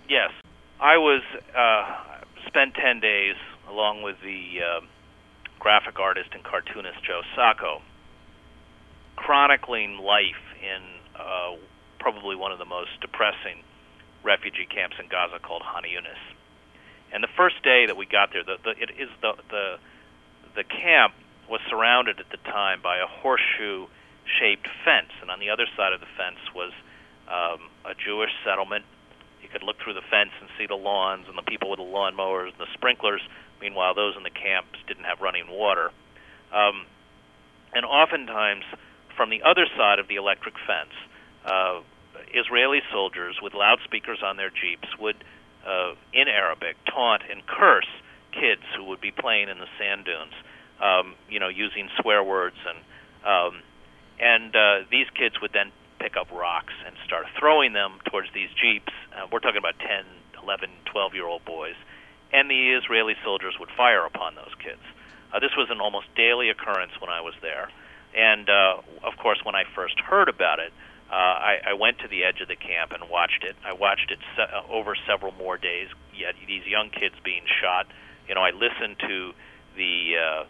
Yes, 0.07 0.31
I 0.79 0.95
was 0.95 1.21
uh, 1.53 2.23
spent 2.47 2.75
ten 2.75 3.01
days 3.01 3.35
along 3.69 4.03
with 4.03 4.15
the 4.23 4.59
uh, 4.61 4.85
graphic 5.59 5.99
artist 5.99 6.29
and 6.31 6.45
cartoonist 6.45 7.03
Joe 7.03 7.23
Sacco, 7.35 7.81
chronicling 9.17 9.97
life 9.97 10.55
in 10.63 10.81
uh, 11.19 11.57
probably 11.99 12.37
one 12.37 12.53
of 12.53 12.57
the 12.57 12.63
most 12.63 12.91
depressing 13.01 13.63
refugee 14.23 14.65
camps 14.73 14.95
in 14.97 15.09
Gaza 15.09 15.39
called 15.39 15.63
Han 15.65 15.83
Yunis. 15.83 16.35
And 17.13 17.23
the 17.23 17.33
first 17.35 17.61
day 17.63 17.85
that 17.87 17.97
we 17.97 18.05
got 18.05 18.31
there, 18.31 18.43
the, 18.43 18.57
the, 18.63 18.71
it 18.71 18.89
is 18.97 19.09
the 19.21 19.33
the 19.49 19.77
the 20.55 20.63
camp 20.63 21.13
was 21.49 21.59
surrounded 21.69 22.19
at 22.19 22.29
the 22.29 22.37
time 22.49 22.81
by 22.81 22.97
a 22.97 23.07
horseshoe-shaped 23.07 24.67
fence, 24.85 25.11
and 25.21 25.29
on 25.29 25.39
the 25.39 25.49
other 25.49 25.65
side 25.75 25.91
of 25.93 25.99
the 25.99 26.07
fence 26.17 26.39
was 26.55 26.71
um, 27.27 27.69
a 27.85 27.93
Jewish 27.95 28.31
settlement. 28.45 28.85
You 29.43 29.49
could 29.49 29.63
look 29.63 29.77
through 29.83 29.95
the 29.95 30.07
fence 30.09 30.31
and 30.39 30.49
see 30.57 30.67
the 30.67 30.75
lawns 30.75 31.27
and 31.27 31.37
the 31.37 31.43
people 31.43 31.69
with 31.69 31.79
the 31.79 31.85
lawnmowers 31.85 32.51
and 32.51 32.59
the 32.59 32.71
sprinklers. 32.73 33.21
Meanwhile, 33.59 33.95
those 33.95 34.15
in 34.15 34.23
the 34.23 34.29
camps 34.29 34.79
didn't 34.87 35.03
have 35.03 35.19
running 35.19 35.49
water. 35.49 35.91
Um, 36.53 36.85
and 37.73 37.85
oftentimes, 37.85 38.63
from 39.15 39.29
the 39.29 39.43
other 39.43 39.65
side 39.77 39.99
of 39.99 40.07
the 40.07 40.15
electric 40.15 40.55
fence, 40.67 40.95
uh, 41.45 41.81
Israeli 42.33 42.79
soldiers 42.91 43.39
with 43.41 43.53
loudspeakers 43.53 44.19
on 44.23 44.37
their 44.37 44.49
jeeps 44.49 44.87
would 44.99 45.17
uh, 45.67 45.93
in 46.13 46.27
Arabic, 46.27 46.77
taunt 46.85 47.23
and 47.29 47.45
curse 47.45 47.89
kids 48.31 48.63
who 48.75 48.85
would 48.85 49.01
be 49.01 49.11
playing 49.11 49.49
in 49.49 49.59
the 49.59 49.67
sand 49.77 50.05
dunes, 50.05 50.33
um, 50.81 51.15
you 51.29 51.39
know, 51.39 51.49
using 51.49 51.89
swear 51.99 52.23
words 52.23 52.55
and 52.67 52.79
um, 53.21 53.61
and 54.19 54.55
uh, 54.55 54.85
these 54.89 55.07
kids 55.17 55.41
would 55.41 55.53
then 55.53 55.71
pick 55.99 56.17
up 56.17 56.31
rocks 56.31 56.73
and 56.85 56.95
start 57.05 57.25
throwing 57.37 57.73
them 57.73 57.99
towards 58.09 58.29
these 58.33 58.49
jeeps. 58.57 58.93
Uh, 59.13 59.27
we're 59.31 59.39
talking 59.39 59.57
about 59.57 59.77
10, 59.79 60.05
11, 60.41 60.69
12 60.85 61.13
year 61.13 61.25
old 61.25 61.45
boys, 61.45 61.75
and 62.33 62.49
the 62.49 62.73
Israeli 62.73 63.15
soldiers 63.23 63.55
would 63.59 63.69
fire 63.77 64.05
upon 64.05 64.35
those 64.35 64.53
kids. 64.63 64.81
Uh, 65.33 65.39
this 65.39 65.51
was 65.57 65.69
an 65.69 65.79
almost 65.79 66.07
daily 66.15 66.49
occurrence 66.49 66.91
when 66.99 67.09
I 67.09 67.21
was 67.21 67.33
there, 67.41 67.69
and 68.15 68.49
uh, 68.49 68.81
of 69.03 69.17
course, 69.17 69.39
when 69.43 69.55
I 69.55 69.63
first 69.75 69.99
heard 69.99 70.29
about 70.29 70.59
it, 70.59 70.73
uh, 71.11 71.15
I, 71.15 71.53
I 71.71 71.73
went 71.73 71.99
to 71.99 72.07
the 72.07 72.23
edge 72.23 72.39
of 72.41 72.47
the 72.47 72.55
camp 72.55 72.91
and 72.93 73.09
watched 73.09 73.43
it. 73.43 73.55
I 73.65 73.73
watched 73.73 74.11
it 74.11 74.19
se- 74.35 74.51
uh, 74.53 74.71
over 74.71 74.95
several 75.05 75.33
more 75.33 75.57
days. 75.57 75.89
Yet 76.15 76.35
these 76.47 76.65
young 76.65 76.89
kids 76.89 77.15
being 77.23 77.43
shot. 77.61 77.87
You 78.27 78.35
know, 78.35 78.41
I 78.41 78.51
listened 78.51 78.97
to 78.99 79.33
the 79.75 79.95
uh, 80.15 80.43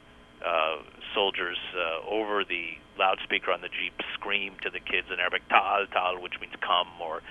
uh, 0.45 0.77
soldiers 1.15 1.57
uh, 1.75 2.07
over 2.07 2.43
the 2.45 2.77
loudspeaker 2.99 3.51
on 3.51 3.61
the 3.61 3.69
jeep 3.69 3.93
scream 4.13 4.53
to 4.61 4.69
the 4.69 4.79
kids 4.79 5.07
in 5.11 5.19
Arabic, 5.19 5.41
"Ta'al, 5.49 5.87
ta'al," 5.87 6.21
which 6.21 6.39
means 6.39 6.53
come, 6.61 6.89
or 7.01 7.21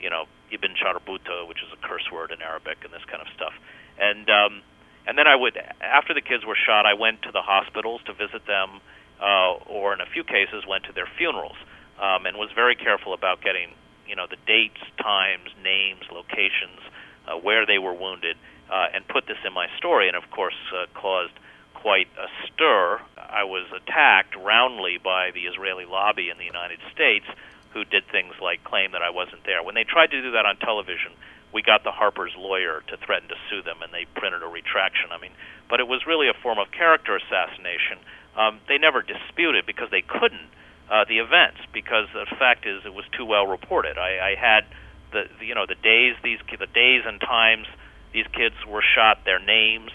you 0.00 0.10
know, 0.10 0.24
"Ibn 0.50 0.74
Sharbuta," 0.74 1.46
which 1.46 1.62
is 1.62 1.70
a 1.72 1.86
curse 1.86 2.10
word 2.10 2.32
in 2.32 2.42
Arabic, 2.42 2.78
and 2.82 2.92
this 2.92 3.04
kind 3.06 3.22
of 3.22 3.28
stuff. 3.36 3.54
And 3.98 4.28
um, 4.30 4.62
And 5.06 5.16
then 5.18 5.26
I 5.26 5.36
would, 5.36 5.56
after 5.80 6.12
the 6.14 6.20
kids 6.20 6.44
were 6.44 6.56
shot, 6.56 6.86
I 6.86 6.94
went 6.94 7.22
to 7.22 7.32
the 7.32 7.42
hospitals 7.42 8.00
to 8.06 8.12
visit 8.12 8.46
them, 8.46 8.80
uh, 9.20 9.52
or 9.66 9.92
in 9.92 10.00
a 10.00 10.06
few 10.06 10.24
cases 10.24 10.64
went 10.68 10.84
to 10.84 10.92
their 10.92 11.08
funerals, 11.18 11.56
um, 12.00 12.26
and 12.26 12.36
was 12.36 12.50
very 12.54 12.74
careful 12.74 13.12
about 13.12 13.42
getting, 13.42 13.70
you 14.08 14.16
know, 14.16 14.26
the 14.28 14.38
dates, 14.46 14.80
times, 15.00 15.50
names, 15.62 16.02
locations, 16.10 16.80
uh, 17.28 17.36
where 17.36 17.66
they 17.66 17.78
were 17.78 17.94
wounded, 17.94 18.36
uh, 18.70 18.86
and 18.94 19.06
put 19.06 19.26
this 19.26 19.38
in 19.46 19.52
my 19.52 19.68
story. 19.76 20.08
And 20.08 20.16
of 20.16 20.30
course, 20.30 20.56
uh, 20.74 20.86
caused 20.94 21.34
quite 21.74 22.08
a 22.18 22.28
stir. 22.46 23.00
I 23.16 23.44
was 23.44 23.66
attacked 23.74 24.34
roundly 24.36 24.98
by 25.02 25.30
the 25.32 25.46
Israeli 25.46 25.84
lobby 25.84 26.28
in 26.30 26.38
the 26.38 26.44
United 26.44 26.80
States, 26.92 27.26
who 27.72 27.84
did 27.84 28.06
things 28.08 28.34
like 28.40 28.64
claim 28.64 28.92
that 28.92 29.02
I 29.02 29.10
wasn't 29.10 29.44
there. 29.44 29.62
When 29.62 29.74
they 29.74 29.84
tried 29.84 30.10
to 30.10 30.20
do 30.20 30.32
that 30.32 30.44
on 30.44 30.56
television, 30.56 31.12
we 31.52 31.62
got 31.62 31.84
the 31.84 31.90
Harper's 31.90 32.34
lawyer 32.36 32.82
to 32.88 32.96
threaten 32.96 33.28
to 33.28 33.36
sue 33.48 33.62
them, 33.62 33.82
and 33.82 33.92
they 33.92 34.06
printed 34.14 34.42
a 34.42 34.46
retraction. 34.46 35.10
I 35.10 35.18
mean, 35.18 35.32
but 35.68 35.80
it 35.80 35.88
was 35.88 36.06
really 36.06 36.28
a 36.28 36.34
form 36.42 36.58
of 36.58 36.70
character 36.70 37.16
assassination. 37.16 37.98
Um, 38.36 38.60
they 38.68 38.78
never 38.78 39.02
disputed 39.02 39.66
because 39.66 39.90
they 39.90 40.02
couldn't 40.02 40.50
uh, 40.90 41.04
the 41.08 41.18
events 41.18 41.58
because 41.72 42.06
the 42.12 42.26
fact 42.36 42.66
is 42.66 42.82
it 42.84 42.92
was 42.92 43.04
too 43.16 43.24
well 43.24 43.46
reported. 43.46 43.96
I, 43.96 44.32
I 44.32 44.34
had 44.34 44.66
the, 45.12 45.24
the 45.38 45.46
you 45.46 45.54
know 45.54 45.66
the 45.66 45.76
days 45.76 46.16
these 46.22 46.38
the 46.58 46.66
days 46.66 47.02
and 47.06 47.20
times 47.20 47.66
these 48.12 48.26
kids 48.32 48.56
were 48.66 48.82
shot, 48.82 49.24
their 49.24 49.38
names, 49.38 49.90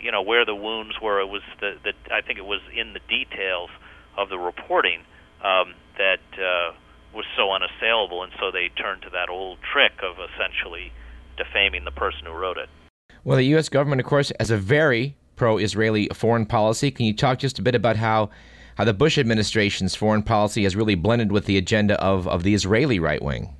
you 0.00 0.10
know 0.10 0.22
where 0.22 0.44
the 0.44 0.54
wounds 0.54 0.94
were. 1.00 1.20
It 1.20 1.28
was 1.28 1.42
the, 1.60 1.76
the 1.84 1.92
I 2.12 2.22
think 2.22 2.38
it 2.38 2.46
was 2.46 2.60
in 2.74 2.94
the 2.94 3.00
details 3.08 3.70
of 4.16 4.28
the 4.28 4.38
reporting 4.38 5.00
um, 5.44 5.74
that 5.98 6.24
uh, 6.34 6.72
was 7.14 7.26
so 7.36 7.52
unassailable, 7.52 8.22
and 8.22 8.32
so 8.38 8.50
they 8.50 8.70
turned 8.70 9.02
to 9.02 9.10
that 9.10 9.28
old 9.28 9.58
trick 9.72 9.92
of 10.02 10.16
essentially 10.18 10.92
defaming 11.36 11.84
the 11.84 11.90
person 11.90 12.26
who 12.26 12.32
wrote 12.32 12.56
it. 12.58 12.68
Well, 13.22 13.36
the 13.36 13.46
U.S. 13.46 13.68
government, 13.68 14.00
of 14.00 14.06
course, 14.06 14.32
has 14.38 14.50
a 14.50 14.56
very 14.56 15.16
pro-Israeli 15.36 16.08
foreign 16.14 16.46
policy. 16.46 16.90
Can 16.90 17.06
you 17.06 17.14
talk 17.14 17.38
just 17.38 17.58
a 17.58 17.62
bit 17.62 17.74
about 17.74 17.96
how 17.96 18.30
how 18.78 18.84
the 18.84 18.94
Bush 18.94 19.18
administration's 19.18 19.96
foreign 19.96 20.22
policy 20.22 20.62
has 20.62 20.76
really 20.76 20.94
blended 20.94 21.32
with 21.32 21.46
the 21.46 21.58
agenda 21.58 22.00
of, 22.00 22.28
of 22.28 22.44
the 22.44 22.54
Israeli 22.54 23.00
right 23.00 23.20
wing? 23.20 23.56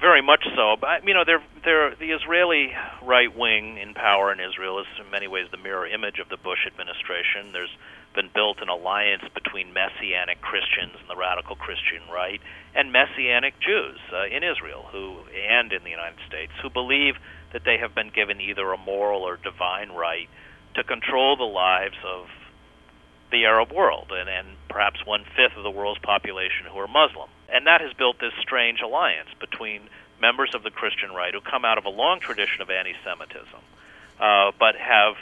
Very 0.00 0.22
much 0.22 0.44
so. 0.56 0.76
But 0.80 1.06
you 1.06 1.12
know, 1.12 1.24
they're, 1.26 1.44
they're, 1.62 1.94
the 1.94 2.12
Israeli 2.12 2.72
right 3.02 3.36
wing 3.36 3.76
in 3.76 3.92
power 3.92 4.32
in 4.32 4.40
Israel 4.40 4.80
is 4.80 4.86
in 4.98 5.10
many 5.10 5.28
ways 5.28 5.48
the 5.50 5.58
mirror 5.58 5.86
image 5.86 6.18
of 6.18 6.30
the 6.30 6.38
Bush 6.38 6.66
administration. 6.66 7.52
There's 7.52 7.76
been 8.14 8.30
built 8.34 8.62
an 8.62 8.70
alliance 8.70 9.24
between 9.34 9.74
Messianic 9.74 10.40
Christians 10.40 10.96
and 10.98 11.10
the 11.10 11.16
radical 11.16 11.56
Christian 11.56 12.00
right, 12.10 12.40
and 12.74 12.90
Messianic 12.90 13.60
Jews 13.60 14.00
uh, 14.10 14.24
in 14.24 14.42
Israel 14.42 14.88
who 14.90 15.20
and 15.36 15.70
in 15.70 15.84
the 15.84 15.90
United 15.90 16.18
States 16.26 16.52
who 16.62 16.70
believe 16.70 17.16
that 17.52 17.64
they 17.66 17.76
have 17.76 17.94
been 17.94 18.08
given 18.08 18.40
either 18.40 18.72
a 18.72 18.78
moral 18.78 19.20
or 19.20 19.36
divine 19.36 19.92
right 19.92 20.30
to 20.76 20.82
control 20.82 21.36
the 21.36 21.44
lives 21.44 21.96
of 22.08 22.28
the 23.30 23.44
Arab 23.44 23.72
world 23.72 24.10
and, 24.10 24.28
and 24.28 24.46
perhaps 24.68 25.04
one 25.04 25.24
fifth 25.24 25.56
of 25.56 25.62
the 25.62 25.70
world's 25.70 26.00
population 26.00 26.66
who 26.70 26.78
are 26.78 26.88
Muslim. 26.88 27.28
And 27.48 27.66
that 27.66 27.80
has 27.80 27.92
built 27.94 28.18
this 28.18 28.32
strange 28.40 28.80
alliance 28.80 29.28
between 29.40 29.82
members 30.20 30.50
of 30.54 30.62
the 30.62 30.70
Christian 30.70 31.10
right 31.12 31.34
who 31.34 31.40
come 31.40 31.64
out 31.64 31.78
of 31.78 31.84
a 31.84 31.90
long 31.90 32.20
tradition 32.20 32.62
of 32.62 32.70
anti 32.70 32.94
Semitism, 33.04 33.60
uh, 34.20 34.52
but 34.58 34.76
have 34.76 35.14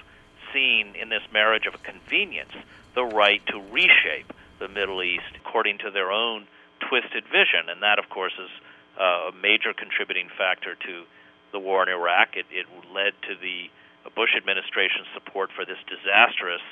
seen 0.53 0.95
in 1.01 1.09
this 1.09 1.23
marriage 1.33 1.67
of 1.67 1.83
convenience 1.83 2.53
the 2.95 3.05
right 3.05 3.45
to 3.49 3.61
reshape 3.73 4.33
the 4.59 4.69
Middle 4.69 5.03
East 5.03 5.35
according 5.37 5.79
to 5.79 5.91
their 5.91 6.13
own 6.13 6.47
twisted 6.89 7.25
vision. 7.25 7.69
And 7.69 7.83
that, 7.83 7.99
of 7.99 8.09
course, 8.09 8.35
is 8.39 8.51
uh, 8.99 9.31
a 9.31 9.33
major 9.43 9.73
contributing 9.75 10.29
factor 10.39 10.75
to 10.75 11.05
the 11.53 11.59
war 11.59 11.83
in 11.83 11.89
Iraq. 11.89 12.37
It, 12.37 12.47
it 12.51 12.67
led 12.95 13.15
to 13.29 13.35
the 13.41 13.71
Bush 14.15 14.37
administration's 14.37 15.09
support 15.15 15.51
for 15.55 15.65
this 15.65 15.79
disastrous 15.89 16.63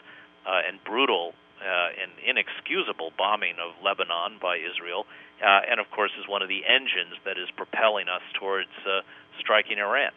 uh, 0.47 0.69
and 0.69 0.83
brutal 0.85 1.33
uh, 1.63 2.03
and 2.03 2.11
inexcusable 2.27 3.13
bombing 3.17 3.55
of 3.63 3.79
Lebanon 3.85 4.39
by 4.41 4.59
Israel, 4.59 5.07
uh, 5.41 5.71
and 5.71 5.79
of 5.79 5.87
course 5.91 6.11
is 6.19 6.29
one 6.29 6.43
of 6.43 6.49
the 6.49 6.63
engines 6.67 7.15
that 7.25 7.39
is 7.39 7.49
propelling 7.57 8.09
us 8.09 8.23
towards 8.39 8.71
uh, 8.87 9.03
striking 9.39 9.79
Iran. 9.79 10.11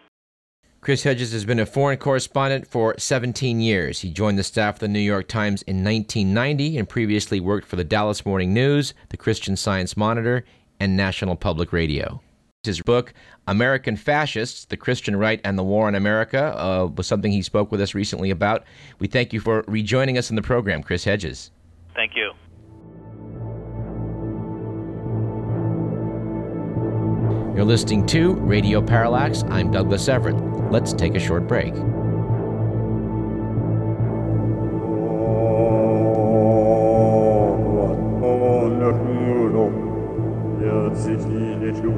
Chris 0.82 1.03
Hedges 1.03 1.32
has 1.32 1.45
been 1.45 1.59
a 1.59 1.65
foreign 1.65 1.97
correspondent 1.97 2.67
for 2.67 2.93
17 2.97 3.59
years. 3.59 4.01
He 4.01 4.11
joined 4.11 4.38
the 4.38 4.43
staff 4.43 4.76
of 4.76 4.80
the 4.82 4.88
New 4.88 4.99
York 4.99 5.28
Times 5.28 5.63
in 5.63 5.84
1990 5.84 6.78
and 6.78 6.88
previously 6.88 7.39
worked 7.39 7.67
for 7.67 7.76
the 7.76 7.84
Dallas 7.84 8.23
Morning 8.23 8.53
News, 8.53 8.93
the 9.09 9.17
Christian 9.17 9.55
Science 9.55 9.97
Monitor, 9.97 10.45
and 10.80 10.95
National 10.95 11.36
Public 11.36 11.73
Radio. 11.73 12.21
His 12.66 12.82
book, 12.82 13.13
American 13.47 13.95
Fascists 13.95 14.66
The 14.66 14.78
Christian 14.78 15.16
Right 15.16 15.39
and 15.43 15.57
the 15.57 15.63
War 15.63 15.88
on 15.88 15.95
America, 15.95 16.55
uh, 16.57 16.88
was 16.95 17.07
something 17.07 17.32
he 17.32 17.41
spoke 17.41 17.72
with 17.72 17.82
us 17.82 17.95
recently 17.95 18.32
about. 18.32 18.66
We 18.99 19.07
thank 19.07 19.34
you 19.34 19.39
for 19.39 19.63
rejoining 19.68 20.18
us 20.18 20.30
in 20.30 20.36
the 20.36 20.41
program, 20.41 20.84
Chris 20.84 21.03
Hedges. 21.03 21.51
Thank 21.95 22.16
you. 22.16 22.32
You're 27.55 27.63
listening 27.63 28.05
to 28.07 28.34
Radio 28.34 28.82
Parallax. 28.82 29.43
I'm 29.43 29.72
Douglas 29.72 30.09
Everett. 30.09 30.36
Let's 30.72 30.91
take 30.91 31.16
a 31.16 31.20
short 31.20 31.47
break. 31.47 31.74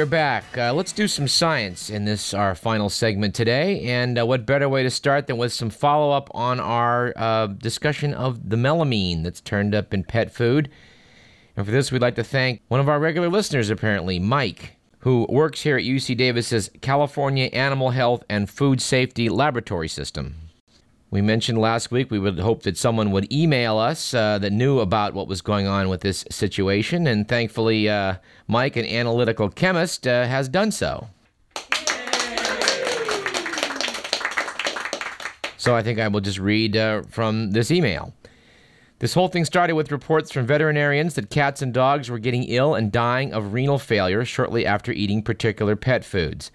are 0.00 0.06
back. 0.06 0.56
Uh, 0.56 0.72
let's 0.72 0.92
do 0.92 1.06
some 1.06 1.28
science 1.28 1.90
in 1.90 2.06
this 2.06 2.32
our 2.32 2.54
final 2.54 2.88
segment 2.88 3.34
today. 3.34 3.82
And 3.82 4.18
uh, 4.18 4.24
what 4.24 4.46
better 4.46 4.66
way 4.66 4.82
to 4.82 4.90
start 4.90 5.26
than 5.26 5.36
with 5.36 5.52
some 5.52 5.68
follow 5.68 6.10
up 6.10 6.30
on 6.32 6.58
our 6.58 7.12
uh, 7.16 7.48
discussion 7.48 8.14
of 8.14 8.48
the 8.48 8.56
melamine 8.56 9.22
that's 9.22 9.42
turned 9.42 9.74
up 9.74 9.92
in 9.92 10.04
pet 10.04 10.32
food. 10.32 10.70
And 11.54 11.66
for 11.66 11.72
this, 11.72 11.92
we'd 11.92 12.00
like 12.00 12.14
to 12.14 12.24
thank 12.24 12.62
one 12.68 12.80
of 12.80 12.88
our 12.88 12.98
regular 12.98 13.28
listeners, 13.28 13.68
apparently, 13.68 14.18
Mike, 14.18 14.76
who 15.00 15.26
works 15.28 15.62
here 15.62 15.76
at 15.76 15.84
UC 15.84 16.16
Davis's 16.16 16.70
California 16.80 17.46
Animal 17.46 17.90
Health 17.90 18.24
and 18.30 18.48
Food 18.48 18.80
Safety 18.80 19.28
Laboratory 19.28 19.88
System. 19.88 20.49
We 21.12 21.22
mentioned 21.22 21.58
last 21.58 21.90
week 21.90 22.12
we 22.12 22.20
would 22.20 22.38
hope 22.38 22.62
that 22.62 22.76
someone 22.76 23.10
would 23.10 23.32
email 23.32 23.78
us 23.78 24.14
uh, 24.14 24.38
that 24.38 24.52
knew 24.52 24.78
about 24.78 25.12
what 25.12 25.26
was 25.26 25.42
going 25.42 25.66
on 25.66 25.88
with 25.88 26.02
this 26.02 26.24
situation, 26.30 27.08
and 27.08 27.26
thankfully, 27.26 27.88
uh, 27.88 28.16
Mike, 28.46 28.76
an 28.76 28.84
analytical 28.84 29.48
chemist, 29.48 30.06
uh, 30.06 30.26
has 30.26 30.48
done 30.48 30.70
so. 30.70 31.08
So 35.56 35.74
I 35.74 35.82
think 35.82 35.98
I 35.98 36.06
will 36.06 36.20
just 36.20 36.38
read 36.38 36.76
uh, 36.76 37.02
from 37.02 37.50
this 37.50 37.72
email. 37.72 38.14
This 39.00 39.14
whole 39.14 39.28
thing 39.28 39.44
started 39.44 39.74
with 39.74 39.90
reports 39.90 40.30
from 40.30 40.46
veterinarians 40.46 41.14
that 41.14 41.28
cats 41.28 41.60
and 41.60 41.74
dogs 41.74 42.08
were 42.08 42.18
getting 42.18 42.44
ill 42.44 42.74
and 42.74 42.92
dying 42.92 43.32
of 43.32 43.52
renal 43.52 43.78
failure 43.78 44.24
shortly 44.24 44.64
after 44.64 44.92
eating 44.92 45.22
particular 45.22 45.74
pet 45.74 46.04
foods. 46.04 46.52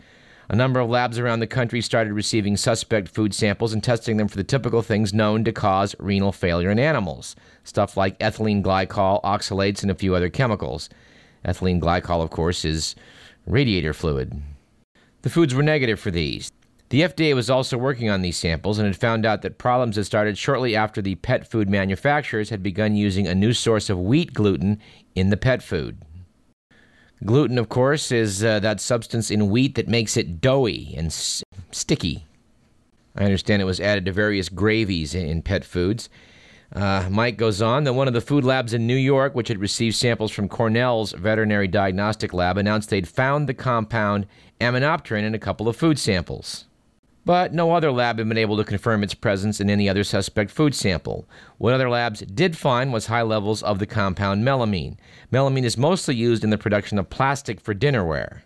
A 0.47 0.55
number 0.55 0.79
of 0.79 0.89
labs 0.89 1.17
around 1.17 1.39
the 1.39 1.47
country 1.47 1.81
started 1.81 2.13
receiving 2.13 2.55
suspect 2.55 3.09
food 3.09 3.33
samples 3.33 3.73
and 3.73 3.83
testing 3.83 4.17
them 4.17 4.27
for 4.27 4.37
the 4.37 4.43
typical 4.43 4.83
things 4.83 5.13
known 5.13 5.43
to 5.43 5.51
cause 5.51 5.95
renal 5.97 6.31
failure 6.31 6.69
in 6.69 6.77
animals. 6.77 7.35
Stuff 7.63 7.97
like 7.97 8.19
ethylene 8.19 8.61
glycol, 8.61 9.23
oxalates, 9.23 9.81
and 9.81 9.89
a 9.89 9.95
few 9.95 10.13
other 10.13 10.29
chemicals. 10.29 10.87
Ethylene 11.43 11.81
glycol, 11.81 12.21
of 12.21 12.29
course, 12.29 12.63
is 12.63 12.95
radiator 13.47 13.93
fluid. 13.93 14.39
The 15.23 15.31
foods 15.31 15.55
were 15.55 15.63
negative 15.63 15.99
for 15.99 16.11
these. 16.11 16.51
The 16.89 17.01
FDA 17.01 17.33
was 17.33 17.49
also 17.49 17.79
working 17.79 18.11
on 18.11 18.21
these 18.21 18.37
samples 18.37 18.77
and 18.77 18.85
had 18.85 18.95
found 18.95 19.25
out 19.25 19.41
that 19.41 19.57
problems 19.57 19.95
had 19.95 20.05
started 20.05 20.37
shortly 20.37 20.75
after 20.75 21.01
the 21.01 21.15
pet 21.15 21.49
food 21.49 21.67
manufacturers 21.67 22.51
had 22.51 22.61
begun 22.61 22.95
using 22.95 23.25
a 23.25 23.33
new 23.33 23.53
source 23.53 23.89
of 23.89 23.99
wheat 23.99 24.33
gluten 24.33 24.79
in 25.15 25.31
the 25.31 25.37
pet 25.37 25.63
food. 25.63 25.97
Gluten, 27.25 27.57
of 27.57 27.69
course, 27.69 28.11
is 28.11 28.43
uh, 28.43 28.59
that 28.59 28.79
substance 28.79 29.31
in 29.31 29.49
wheat 29.49 29.75
that 29.75 29.87
makes 29.87 30.15
it 30.15 30.39
doughy 30.41 30.93
and 30.95 31.07
s- 31.07 31.43
sticky. 31.71 32.25
I 33.15 33.23
understand 33.23 33.61
it 33.61 33.65
was 33.65 33.79
added 33.79 34.05
to 34.05 34.11
various 34.11 34.49
gravies 34.49 35.15
in, 35.15 35.25
in 35.25 35.41
pet 35.41 35.65
foods. 35.65 36.09
Uh, 36.73 37.07
Mike 37.09 37.37
goes 37.37 37.61
on 37.61 37.83
that 37.85 37.93
one 37.93 38.07
of 38.07 38.13
the 38.13 38.21
food 38.21 38.43
labs 38.43 38.73
in 38.73 38.85
New 38.85 38.95
York, 38.95 39.33
which 39.33 39.47
had 39.47 39.59
received 39.59 39.95
samples 39.95 40.31
from 40.31 40.49
Cornell's 40.49 41.13
veterinary 41.13 41.67
diagnostic 41.67 42.33
lab, 42.33 42.57
announced 42.57 42.89
they'd 42.89 43.07
found 43.07 43.47
the 43.47 43.53
compound 43.53 44.27
aminopterin 44.59 45.23
in 45.23 45.33
a 45.33 45.39
couple 45.39 45.67
of 45.67 45.75
food 45.75 45.97
samples. 45.97 46.65
But 47.25 47.55
no 47.55 47.71
other 47.71 47.91
lab 47.91 48.19
had 48.19 48.29
been 48.29 48.37
able 48.37 48.55
to 48.57 48.63
confirm 48.63 49.03
its 49.03 49.15
presence 49.15 49.59
in 49.59 49.69
any 49.69 49.89
other 49.89 50.03
suspect 50.03 50.51
food 50.51 50.75
sample. 50.75 51.27
What 51.57 51.73
other 51.73 51.89
labs 51.89 52.19
did 52.19 52.55
find 52.55 52.93
was 52.93 53.07
high 53.07 53.23
levels 53.23 53.63
of 53.63 53.79
the 53.79 53.87
compound 53.87 54.43
melamine. 54.43 54.97
Melamine 55.33 55.63
is 55.63 55.75
mostly 55.75 56.15
used 56.15 56.43
in 56.43 56.51
the 56.51 56.57
production 56.57 56.99
of 56.99 57.09
plastic 57.09 57.59
for 57.59 57.73
dinnerware. 57.73 58.41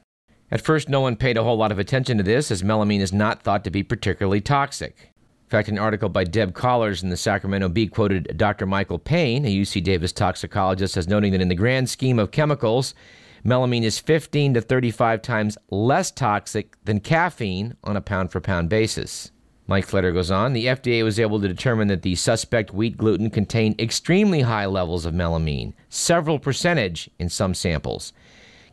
At 0.50 0.62
first, 0.62 0.88
no 0.88 1.02
one 1.02 1.18
paid 1.18 1.38
a 1.38 1.44
whole 1.44 1.58
lot 1.58 1.74
of 1.74 1.78
attention 1.78 2.18
to 2.18 2.24
this, 2.24 2.50
as 2.50 2.64
melamine 2.64 3.02
is 3.02 3.12
not 3.12 3.44
thought 3.44 3.66
to 3.66 3.70
be 3.70 3.84
particularly 3.84 4.42
toxic. 4.42 5.12
In 5.18 5.50
fact, 5.50 5.68
an 5.68 5.78
article 5.78 6.10
by 6.10 6.24
Deb 6.24 6.54
Kollars 6.54 7.04
in 7.04 7.10
the 7.10 7.18
Sacramento 7.18 7.70
Bee 7.70 7.88
quoted 7.88 8.38
Dr. 8.38 8.66
Michael 8.66 8.98
Payne, 8.98 9.46
a 9.46 9.54
UC 9.54 9.84
Davis 9.84 10.14
toxicologist, 10.14 10.96
as 10.96 11.08
noting 11.08 11.34
that 11.34 11.42
in 11.42 11.50
the 11.50 11.56
grand 11.56 11.90
scheme 11.90 12.18
of 12.18 12.32
chemicals, 12.32 12.94
melamine 13.44 13.84
is 13.84 14.00
15 14.00 14.56
to 14.56 14.62
35 14.62 15.22
times 15.22 15.58
less 15.70 16.12
toxic 16.12 16.76
than 16.84 17.00
caffeine 17.00 17.76
on 17.84 17.96
a 17.96 18.02
pound 18.02 18.32
for 18.32 18.40
pound 18.40 18.70
basis. 18.70 19.32
Mike 19.68 19.86
Fletter 19.86 20.12
goes 20.12 20.32
on 20.32 20.54
the 20.54 20.66
FDA 20.66 21.04
was 21.04 21.20
able 21.20 21.40
to 21.40 21.48
determine 21.48 21.90
that 21.90 22.02
the 22.02 22.16
suspect 22.16 22.74
wheat 22.74 22.98
gluten 22.98 23.30
contained 23.30 23.80
extremely 23.80 24.42
high 24.42 24.66
levels 24.66 25.06
of 25.06 25.14
melamine, 25.14 25.74
several 25.90 26.40
percentage 26.40 27.10
in 27.20 27.30
some 27.30 27.54
samples. 27.54 28.12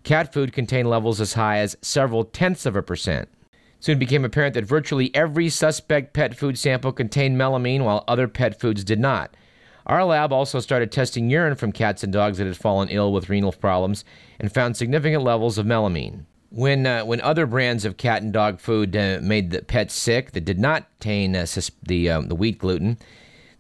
Cat 0.05 0.33
food 0.33 0.53
contained 0.53 0.89
levels 0.89 1.21
as 1.21 1.35
high 1.35 1.59
as 1.59 1.77
several 1.83 2.25
tenths 2.25 2.65
of 2.65 2.77
a 2.77 2.83
percent. 2.83 3.29
Soon 3.79 3.99
became 3.99 4.25
apparent 4.25 4.55
that 4.55 4.65
virtually 4.65 5.15
every 5.15 5.49
suspect 5.49 6.15
pet 6.15 6.35
food 6.35 6.59
sample 6.59 6.93
contained 6.93 7.37
melamine, 7.37 7.85
while 7.85 8.05
other 8.09 8.27
pet 8.27 8.59
foods 8.59 8.83
did 8.83 8.99
not. 8.99 9.37
Our 9.87 10.05
lab 10.05 10.33
also 10.33 10.59
started 10.59 10.91
testing 10.91 11.31
urine 11.31 11.55
from 11.55 11.71
cats 11.71 12.03
and 12.03 12.13
dogs 12.13 12.39
that 12.39 12.47
had 12.47 12.57
fallen 12.57 12.89
ill 12.89 13.13
with 13.13 13.29
renal 13.29 13.53
problems 13.53 14.05
and 14.41 14.53
found 14.53 14.77
significant 14.77 15.23
levels 15.23 15.59
of 15.59 15.67
melamine. 15.67 16.25
When, 16.51 16.87
uh, 16.87 17.05
when 17.05 17.21
other 17.21 17.47
brands 17.47 17.85
of 17.85 17.97
cat 17.97 18.23
and 18.23 18.33
dog 18.33 18.59
food 18.59 18.97
uh, 18.97 19.21
made 19.23 19.51
the 19.51 19.63
pets 19.63 19.95
sick 19.95 20.33
that 20.33 20.45
did 20.45 20.59
not 20.59 20.89
contain 20.99 21.37
uh, 21.37 21.47
sus- 21.47 21.71
the, 21.83 22.11
um, 22.11 22.29
the 22.29 22.35
wheat 22.35 22.59
gluten, 22.59 22.99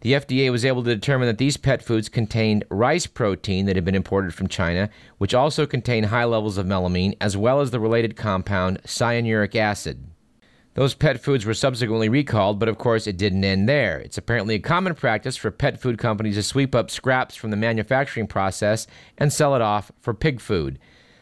the 0.00 0.12
FDA 0.12 0.50
was 0.50 0.64
able 0.64 0.82
to 0.82 0.94
determine 0.94 1.26
that 1.26 1.38
these 1.38 1.56
pet 1.56 1.82
foods 1.82 2.08
contained 2.08 2.64
rice 2.70 3.06
protein 3.06 3.66
that 3.66 3.76
had 3.76 3.84
been 3.84 3.94
imported 3.94 4.34
from 4.34 4.48
China, 4.48 4.90
which 5.18 5.34
also 5.34 5.66
contained 5.66 6.06
high 6.06 6.24
levels 6.24 6.58
of 6.58 6.66
melamine, 6.66 7.16
as 7.20 7.36
well 7.36 7.60
as 7.60 7.70
the 7.70 7.80
related 7.80 8.16
compound 8.16 8.82
cyanuric 8.84 9.54
acid. 9.54 10.04
Those 10.76 10.92
pet 10.92 11.22
foods 11.22 11.46
were 11.46 11.54
subsequently 11.54 12.10
recalled, 12.10 12.58
but 12.58 12.68
of 12.68 12.76
course 12.76 13.06
it 13.06 13.16
didn't 13.16 13.44
end 13.44 13.66
there. 13.66 13.98
It's 13.98 14.18
apparently 14.18 14.56
a 14.56 14.58
common 14.58 14.94
practice 14.94 15.34
for 15.34 15.50
pet 15.50 15.80
food 15.80 15.96
companies 15.96 16.34
to 16.34 16.42
sweep 16.42 16.74
up 16.74 16.90
scraps 16.90 17.34
from 17.34 17.50
the 17.50 17.56
manufacturing 17.56 18.26
process 18.26 18.86
and 19.16 19.32
sell 19.32 19.54
it 19.56 19.62
off 19.62 19.90
for 20.02 20.12
pig 20.12 20.38
food. 20.38 20.78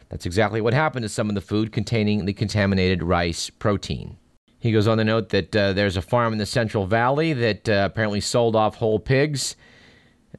That's 0.09 0.25
exactly 0.25 0.59
what 0.59 0.73
happened 0.73 1.03
to 1.03 1.09
some 1.09 1.29
of 1.29 1.35
the 1.35 1.41
food 1.41 1.71
containing 1.71 2.25
the 2.25 2.33
contaminated 2.33 3.01
rice 3.01 3.49
protein. 3.49 4.17
He 4.59 4.73
goes 4.73 4.89
on 4.89 4.97
to 4.97 5.05
note 5.05 5.29
that 5.29 5.55
uh, 5.55 5.71
there's 5.71 5.95
a 5.95 6.01
farm 6.01 6.33
in 6.33 6.39
the 6.39 6.45
Central 6.45 6.85
Valley 6.85 7.31
that 7.31 7.69
uh, 7.69 7.87
apparently 7.89 8.19
sold 8.19 8.57
off 8.57 8.75
whole 8.75 8.99
pigs. 8.99 9.55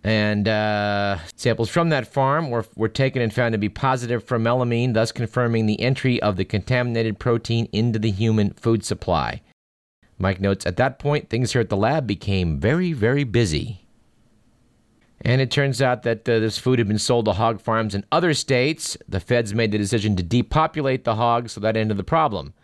And 0.05 0.49
uh, 0.49 1.19
samples 1.35 1.69
from 1.69 1.89
that 1.91 2.13
farm 2.13 2.51
were, 2.51 2.65
were 2.75 2.89
taken 2.89 3.23
and 3.23 3.33
found 3.33 3.53
to 3.53 3.59
be 3.59 3.69
positive 3.69 4.23
for 4.23 4.39
melamine, 4.39 4.95
thus 4.95 5.13
confirming 5.13 5.67
the 5.67 5.81
entry 5.81 6.21
of 6.23 6.37
the 6.37 6.45
contaminated 6.45 7.19
protein 7.19 7.69
into 7.73 7.99
the 7.99 8.11
human 8.11 8.51
food 8.51 8.85
supply. 8.85 9.43
Mike 10.19 10.41
notes 10.41 10.65
at 10.67 10.77
that 10.77 10.99
point, 10.99 11.29
things 11.29 11.53
here 11.53 11.61
at 11.61 11.69
the 11.69 11.77
lab 11.77 12.07
became 12.07 12.59
very, 12.59 12.93
very 12.93 13.25
busy. 13.25 13.87
And 15.21 15.41
it 15.41 15.51
turns 15.51 15.83
out 15.83 16.03
that 16.05 16.29
uh, 16.29 16.39
this 16.39 16.59
food 16.59 16.79
had 16.79 16.89
been 16.89 16.99
sold 16.99 17.25
to 17.25 17.33
hog 17.33 17.61
farms 17.61 17.95
in 17.95 18.05
other 18.13 18.35
states. 18.35 18.97
The 19.09 19.21
feds 19.21 19.55
made 19.55 19.73
the 19.73 19.79
decision 19.79 20.15
to 20.17 20.23
depopulate 20.23 21.05
the 21.05 21.17
hogs, 21.17 21.53
so 21.53 21.61
that 21.61 21.77
ended 21.77 21.97
the 21.97 22.05
problem 22.05 22.55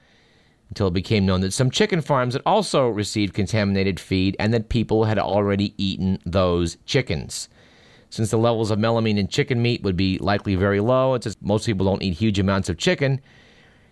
until 0.73 0.87
it 0.89 0.95
became 0.95 1.27
known 1.27 1.43
that 1.43 1.53
some 1.53 1.71
chicken 1.71 2.01
farms 2.01 2.33
had 2.33 2.41
also 2.47 2.89
received 2.89 3.35
contaminated 3.35 4.01
feed 4.01 4.35
and 4.39 4.55
that 4.55 4.71
people 4.71 5.05
had 5.05 5.19
already 5.19 5.75
eaten 5.77 6.19
those 6.25 6.79
chickens. 6.87 7.51
Since 8.09 8.31
the 8.31 8.39
levels 8.39 8.71
of 8.71 8.79
melamine 8.79 9.19
in 9.19 9.29
chicken 9.29 9.61
meat 9.61 9.83
would 9.83 9.99
be 9.99 10.17
likely 10.17 10.55
very 10.55 10.81
low, 10.81 11.13
and 11.13 11.23
since 11.23 11.37
most 11.43 11.67
people 11.67 11.85
don't 11.85 12.03
eat 12.03 12.15
huge 12.15 12.39
amounts 12.39 12.71
of 12.71 12.79
chicken, 12.79 13.21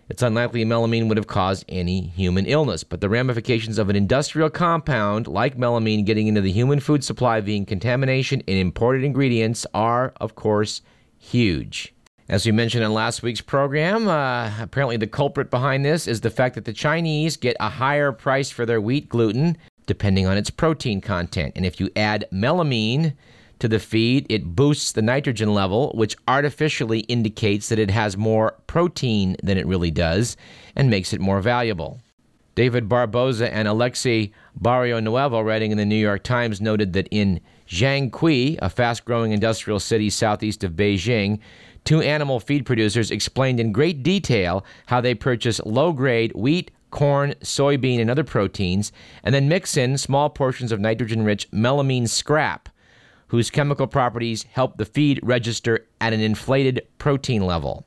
it's 0.08 0.22
unlikely 0.22 0.64
melamine 0.64 1.06
would 1.08 1.18
have 1.18 1.26
caused 1.26 1.66
any 1.68 2.06
human 2.06 2.46
illness. 2.46 2.82
But 2.82 3.02
the 3.02 3.10
ramifications 3.10 3.76
of 3.76 3.90
an 3.90 3.96
industrial 3.96 4.48
compound 4.48 5.26
like 5.26 5.58
melamine 5.58 6.06
getting 6.06 6.28
into 6.28 6.40
the 6.40 6.50
human 6.50 6.80
food 6.80 7.04
supply 7.04 7.42
via 7.42 7.62
contamination 7.66 8.40
in 8.46 8.56
imported 8.56 9.04
ingredients 9.04 9.66
are, 9.74 10.14
of 10.18 10.34
course, 10.34 10.80
huge. 11.18 11.92
As 12.30 12.46
we 12.46 12.52
mentioned 12.52 12.84
in 12.84 12.94
last 12.94 13.24
week's 13.24 13.40
program, 13.40 14.06
uh, 14.06 14.52
apparently 14.60 14.96
the 14.96 15.08
culprit 15.08 15.50
behind 15.50 15.84
this 15.84 16.06
is 16.06 16.20
the 16.20 16.30
fact 16.30 16.54
that 16.54 16.64
the 16.64 16.72
Chinese 16.72 17.36
get 17.36 17.56
a 17.58 17.68
higher 17.68 18.12
price 18.12 18.52
for 18.52 18.64
their 18.64 18.80
wheat 18.80 19.08
gluten 19.08 19.58
depending 19.86 20.28
on 20.28 20.36
its 20.36 20.48
protein 20.48 21.00
content. 21.00 21.52
And 21.56 21.66
if 21.66 21.80
you 21.80 21.90
add 21.96 22.28
melamine 22.32 23.14
to 23.58 23.66
the 23.66 23.80
feed, 23.80 24.26
it 24.28 24.54
boosts 24.54 24.92
the 24.92 25.02
nitrogen 25.02 25.52
level, 25.54 25.90
which 25.96 26.16
artificially 26.28 27.00
indicates 27.00 27.68
that 27.68 27.80
it 27.80 27.90
has 27.90 28.16
more 28.16 28.54
protein 28.68 29.36
than 29.42 29.58
it 29.58 29.66
really 29.66 29.90
does 29.90 30.36
and 30.76 30.88
makes 30.88 31.12
it 31.12 31.20
more 31.20 31.40
valuable. 31.40 32.00
David 32.54 32.88
Barboza 32.88 33.52
and 33.52 33.66
Alexei 33.66 34.30
Barrionuevo, 34.60 35.44
writing 35.44 35.72
in 35.72 35.78
the 35.78 35.84
New 35.84 35.96
York 35.96 36.22
Times, 36.22 36.60
noted 36.60 36.92
that 36.92 37.08
in 37.10 37.40
Jiangqi, 37.66 38.58
a 38.62 38.70
fast 38.70 39.04
growing 39.04 39.32
industrial 39.32 39.80
city 39.80 40.10
southeast 40.10 40.62
of 40.62 40.72
Beijing, 40.72 41.40
two 41.90 42.00
animal 42.02 42.38
feed 42.38 42.64
producers 42.64 43.10
explained 43.10 43.58
in 43.58 43.72
great 43.72 44.04
detail 44.04 44.64
how 44.86 45.00
they 45.00 45.12
purchase 45.12 45.60
low 45.66 45.92
grade 45.92 46.30
wheat, 46.36 46.70
corn, 46.90 47.34
soybean, 47.40 48.00
and 48.00 48.08
other 48.08 48.22
proteins, 48.22 48.92
and 49.24 49.34
then 49.34 49.48
mix 49.48 49.76
in 49.76 49.98
small 49.98 50.30
portions 50.30 50.70
of 50.70 50.78
nitrogen 50.78 51.24
rich 51.24 51.50
melamine 51.50 52.08
scrap, 52.08 52.68
whose 53.26 53.50
chemical 53.50 53.88
properties 53.88 54.44
help 54.52 54.76
the 54.76 54.84
feed 54.84 55.18
register 55.24 55.84
at 56.00 56.12
an 56.12 56.20
inflated 56.20 56.80
protein 56.98 57.44
level. 57.44 57.84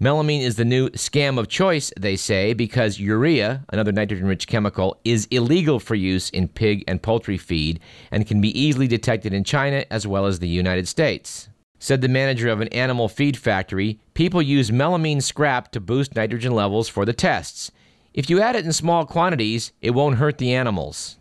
Melamine 0.00 0.42
is 0.42 0.56
the 0.56 0.64
new 0.64 0.88
scam 0.90 1.38
of 1.38 1.46
choice, 1.46 1.92
they 1.96 2.16
say, 2.16 2.52
because 2.52 2.98
urea, 2.98 3.64
another 3.68 3.92
nitrogen 3.92 4.26
rich 4.26 4.48
chemical, 4.48 4.98
is 5.04 5.28
illegal 5.30 5.78
for 5.78 5.94
use 5.94 6.30
in 6.30 6.48
pig 6.48 6.82
and 6.88 7.00
poultry 7.00 7.38
feed 7.38 7.78
and 8.10 8.26
can 8.26 8.40
be 8.40 8.60
easily 8.60 8.88
detected 8.88 9.32
in 9.32 9.44
China 9.44 9.84
as 9.88 10.04
well 10.04 10.26
as 10.26 10.40
the 10.40 10.48
United 10.48 10.88
States. 10.88 11.48
Said 11.78 12.00
the 12.00 12.08
manager 12.08 12.48
of 12.48 12.60
an 12.60 12.68
animal 12.68 13.08
feed 13.08 13.36
factory, 13.36 14.00
people 14.14 14.40
use 14.40 14.70
melamine 14.70 15.22
scrap 15.22 15.70
to 15.72 15.80
boost 15.80 16.16
nitrogen 16.16 16.52
levels 16.52 16.88
for 16.88 17.04
the 17.04 17.12
tests. 17.12 17.70
If 18.14 18.30
you 18.30 18.40
add 18.40 18.56
it 18.56 18.64
in 18.64 18.72
small 18.72 19.04
quantities, 19.04 19.72
it 19.82 19.90
won't 19.90 20.16
hurt 20.16 20.38
the 20.38 20.54
animals. 20.54 21.18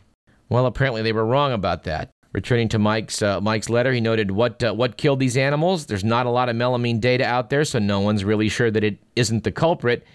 Well, 0.48 0.66
apparently 0.66 1.02
they 1.02 1.12
were 1.12 1.26
wrong 1.26 1.52
about 1.52 1.84
that. 1.84 2.10
Returning 2.32 2.70
to 2.70 2.80
Mike's 2.80 3.22
uh, 3.22 3.40
Mike's 3.42 3.70
letter, 3.70 3.94
he 3.94 4.02
noted 4.02 4.32
what 4.32 4.64
uh, 4.64 4.74
what 4.74 4.98
killed 4.98 5.20
these 5.20 5.38
animals. 5.38 5.86
There's 5.86 6.04
not 6.04 6.26
a 6.26 6.30
lot 6.30 6.50
of 6.50 6.56
melamine 6.56 7.00
data 7.00 7.26
out 7.26 7.50
there, 7.50 7.64
so 7.64 7.80
no 7.80 8.02
one's 8.02 8.26
really 8.26 8.50
sure 8.50 8.70
that 8.72 8.84
it 8.84 8.98
isn't 9.16 9.46
the 9.46 9.54
culprit, 9.54 10.06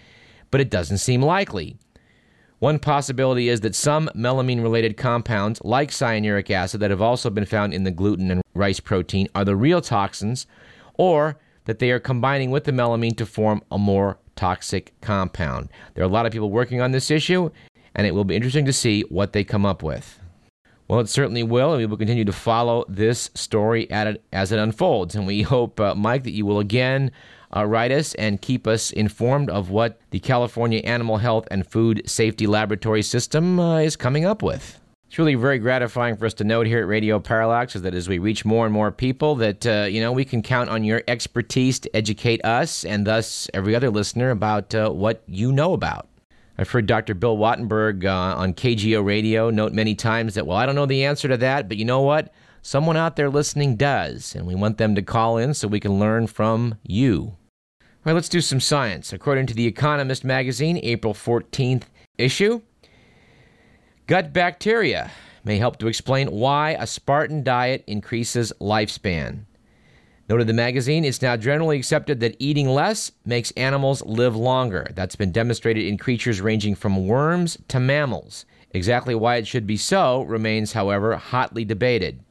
but 0.51 0.61
it 0.61 0.69
doesn't 0.69 0.99
seem 0.99 1.21
likely. 1.21 1.77
One 2.61 2.77
possibility 2.77 3.49
is 3.49 3.61
that 3.61 3.73
some 3.73 4.07
melamine 4.15 4.61
related 4.61 4.95
compounds, 4.95 5.59
like 5.63 5.89
cyanuric 5.89 6.51
acid, 6.51 6.79
that 6.81 6.91
have 6.91 7.01
also 7.01 7.31
been 7.31 7.47
found 7.47 7.73
in 7.73 7.85
the 7.85 7.89
gluten 7.89 8.29
and 8.29 8.43
rice 8.53 8.79
protein, 8.79 9.27
are 9.33 9.43
the 9.43 9.55
real 9.55 9.81
toxins, 9.81 10.45
or 10.93 11.39
that 11.65 11.79
they 11.79 11.89
are 11.89 11.99
combining 11.99 12.51
with 12.51 12.65
the 12.65 12.71
melamine 12.71 13.17
to 13.17 13.25
form 13.25 13.63
a 13.71 13.79
more 13.79 14.19
toxic 14.35 14.93
compound. 15.01 15.69
There 15.95 16.03
are 16.03 16.07
a 16.07 16.11
lot 16.11 16.27
of 16.27 16.31
people 16.31 16.51
working 16.51 16.81
on 16.81 16.91
this 16.91 17.09
issue, 17.09 17.49
and 17.95 18.05
it 18.05 18.13
will 18.13 18.25
be 18.25 18.35
interesting 18.35 18.65
to 18.65 18.73
see 18.73 19.01
what 19.09 19.33
they 19.33 19.43
come 19.43 19.65
up 19.65 19.81
with. 19.81 20.19
Well, 20.87 20.99
it 20.99 21.09
certainly 21.09 21.41
will, 21.41 21.71
and 21.71 21.79
we 21.79 21.87
will 21.87 21.97
continue 21.97 22.25
to 22.25 22.31
follow 22.31 22.85
this 22.87 23.31
story 23.33 23.87
it 23.89 24.23
as 24.31 24.51
it 24.51 24.59
unfolds. 24.59 25.15
And 25.15 25.25
we 25.25 25.41
hope, 25.41 25.79
uh, 25.79 25.95
Mike, 25.95 26.25
that 26.25 26.33
you 26.33 26.45
will 26.45 26.59
again 26.59 27.11
uh, 27.55 27.65
write 27.65 27.91
us 27.91 28.13
and 28.15 28.41
keep 28.41 28.67
us 28.67 28.91
informed 28.91 29.49
of 29.49 29.69
what 29.69 29.99
the 30.11 30.19
California 30.19 30.79
Animal 30.79 31.17
Health 31.17 31.47
and 31.51 31.67
Food 31.67 32.01
Safety 32.05 32.47
Laboratory 32.47 33.01
System 33.01 33.59
uh, 33.59 33.79
is 33.79 33.95
coming 33.95 34.25
up 34.25 34.41
with. 34.41 34.79
It's 35.07 35.19
really 35.19 35.35
very 35.35 35.59
gratifying 35.59 36.15
for 36.15 36.25
us 36.25 36.33
to 36.35 36.45
note 36.45 36.67
here 36.67 36.79
at 36.79 36.87
Radio 36.87 37.19
Parallax 37.19 37.75
is 37.75 37.81
that 37.81 37.93
as 37.93 38.07
we 38.07 38.17
reach 38.17 38.45
more 38.45 38.65
and 38.65 38.73
more 38.73 38.93
people, 38.93 39.35
that 39.35 39.67
uh, 39.67 39.87
you 39.89 39.99
know 39.99 40.13
we 40.13 40.23
can 40.23 40.41
count 40.41 40.69
on 40.69 40.85
your 40.85 41.03
expertise 41.07 41.79
to 41.79 41.93
educate 41.93 42.43
us 42.45 42.85
and 42.85 43.05
thus 43.05 43.49
every 43.53 43.75
other 43.75 43.89
listener 43.89 44.29
about 44.29 44.73
uh, 44.73 44.89
what 44.89 45.21
you 45.27 45.51
know 45.51 45.73
about. 45.73 46.07
I've 46.57 46.69
heard 46.69 46.85
Dr. 46.85 47.13
Bill 47.13 47.37
Wattenberg 47.37 48.05
uh, 48.05 48.37
on 48.37 48.53
KGO 48.53 49.03
radio 49.03 49.49
note 49.49 49.73
many 49.73 49.95
times 49.95 50.35
that, 50.35 50.47
well, 50.47 50.57
I 50.57 50.65
don't 50.65 50.75
know 50.75 50.85
the 50.85 51.03
answer 51.03 51.27
to 51.27 51.37
that, 51.37 51.67
but 51.67 51.77
you 51.77 51.85
know 51.85 52.01
what? 52.01 52.31
Someone 52.61 52.95
out 52.95 53.15
there 53.15 53.29
listening 53.29 53.75
does, 53.75 54.35
and 54.35 54.45
we 54.45 54.55
want 54.55 54.77
them 54.77 54.95
to 54.95 55.01
call 55.01 55.37
in 55.37 55.53
so 55.53 55.67
we 55.67 55.79
can 55.79 55.99
learn 55.99 56.27
from 56.27 56.75
you. 56.83 57.35
Right, 58.05 58.13
let's 58.13 58.29
do 58.29 58.41
some 58.41 58.59
science. 58.59 59.13
According 59.13 59.47
to 59.47 59.53
The 59.53 59.67
Economist 59.67 60.23
magazine, 60.23 60.79
April 60.83 61.13
14th 61.13 61.83
issue, 62.17 62.61
gut 64.07 64.33
bacteria 64.33 65.11
may 65.43 65.57
help 65.57 65.77
to 65.77 65.87
explain 65.87 66.31
why 66.31 66.71
a 66.79 66.87
Spartan 66.87 67.43
diet 67.43 67.83
increases 67.87 68.53
lifespan. 68.59 69.45
Noted 70.29 70.47
the 70.47 70.53
magazine, 70.53 71.03
it's 71.03 71.21
now 71.21 71.35
generally 71.35 71.77
accepted 71.77 72.19
that 72.21 72.37
eating 72.39 72.69
less 72.69 73.11
makes 73.25 73.51
animals 73.51 74.01
live 74.05 74.35
longer. 74.35 74.87
That's 74.95 75.15
been 75.15 75.31
demonstrated 75.31 75.85
in 75.85 75.97
creatures 75.97 76.39
ranging 76.39 76.75
from 76.75 77.05
worms 77.05 77.57
to 77.67 77.79
mammals. 77.79 78.45
Exactly 78.71 79.13
why 79.13 79.35
it 79.35 79.47
should 79.47 79.67
be 79.67 79.75
so 79.75 80.21
remains, 80.21 80.71
however, 80.71 81.17
hotly 81.17 81.65
debated. 81.65 82.23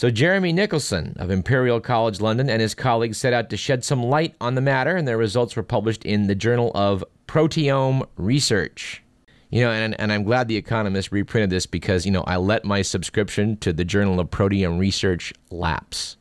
So, 0.00 0.08
Jeremy 0.08 0.54
Nicholson 0.54 1.14
of 1.18 1.30
Imperial 1.30 1.78
College 1.78 2.22
London 2.22 2.48
and 2.48 2.62
his 2.62 2.74
colleagues 2.74 3.18
set 3.18 3.34
out 3.34 3.50
to 3.50 3.56
shed 3.58 3.84
some 3.84 4.02
light 4.02 4.34
on 4.40 4.54
the 4.54 4.62
matter, 4.62 4.96
and 4.96 5.06
their 5.06 5.18
results 5.18 5.54
were 5.54 5.62
published 5.62 6.06
in 6.06 6.26
the 6.26 6.34
Journal 6.34 6.72
of 6.74 7.04
Proteome 7.26 8.06
Research. 8.16 9.02
You 9.50 9.60
know, 9.60 9.70
and, 9.70 10.00
and 10.00 10.10
I'm 10.10 10.24
glad 10.24 10.48
The 10.48 10.56
Economist 10.56 11.12
reprinted 11.12 11.50
this 11.50 11.66
because, 11.66 12.06
you 12.06 12.12
know, 12.12 12.24
I 12.26 12.38
let 12.38 12.64
my 12.64 12.80
subscription 12.80 13.58
to 13.58 13.74
the 13.74 13.84
Journal 13.84 14.18
of 14.18 14.30
Proteome 14.30 14.78
Research 14.78 15.34
lapse. 15.50 16.16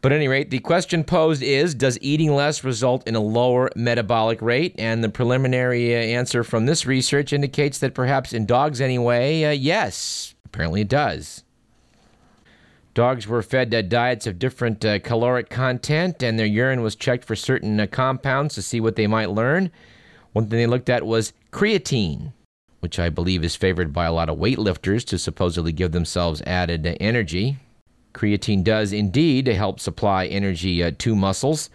But 0.00 0.10
at 0.10 0.16
any 0.16 0.26
rate, 0.26 0.50
the 0.50 0.58
question 0.58 1.04
posed 1.04 1.40
is 1.40 1.76
Does 1.76 2.00
eating 2.00 2.34
less 2.34 2.64
result 2.64 3.06
in 3.06 3.14
a 3.14 3.20
lower 3.20 3.70
metabolic 3.76 4.42
rate? 4.42 4.74
And 4.76 5.04
the 5.04 5.08
preliminary 5.08 5.94
uh, 5.94 5.98
answer 5.98 6.42
from 6.42 6.66
this 6.66 6.84
research 6.84 7.32
indicates 7.32 7.78
that 7.78 7.94
perhaps 7.94 8.32
in 8.32 8.44
dogs 8.44 8.80
anyway, 8.80 9.44
uh, 9.44 9.50
yes, 9.50 10.34
apparently 10.44 10.80
it 10.80 10.88
does. 10.88 11.44
Dogs 12.94 13.26
were 13.26 13.42
fed 13.42 13.74
uh, 13.74 13.80
diets 13.80 14.26
of 14.26 14.38
different 14.38 14.84
uh, 14.84 14.98
caloric 14.98 15.48
content, 15.48 16.22
and 16.22 16.38
their 16.38 16.46
urine 16.46 16.82
was 16.82 16.94
checked 16.94 17.24
for 17.24 17.34
certain 17.34 17.80
uh, 17.80 17.86
compounds 17.86 18.54
to 18.54 18.62
see 18.62 18.80
what 18.80 18.96
they 18.96 19.06
might 19.06 19.30
learn. 19.30 19.70
One 20.34 20.46
thing 20.46 20.58
they 20.58 20.66
looked 20.66 20.90
at 20.90 21.06
was 21.06 21.32
creatine, 21.52 22.32
which 22.80 22.98
I 22.98 23.08
believe 23.08 23.44
is 23.44 23.56
favored 23.56 23.94
by 23.94 24.04
a 24.04 24.12
lot 24.12 24.28
of 24.28 24.38
weightlifters 24.38 25.06
to 25.06 25.18
supposedly 25.18 25.72
give 25.72 25.92
themselves 25.92 26.42
added 26.42 26.86
uh, 26.86 26.94
energy. 27.00 27.56
Creatine 28.12 28.62
does 28.62 28.92
indeed 28.92 29.46
help 29.46 29.80
supply 29.80 30.26
energy 30.26 30.82
uh, 30.82 30.90
to 30.98 31.16
muscles. 31.16 31.70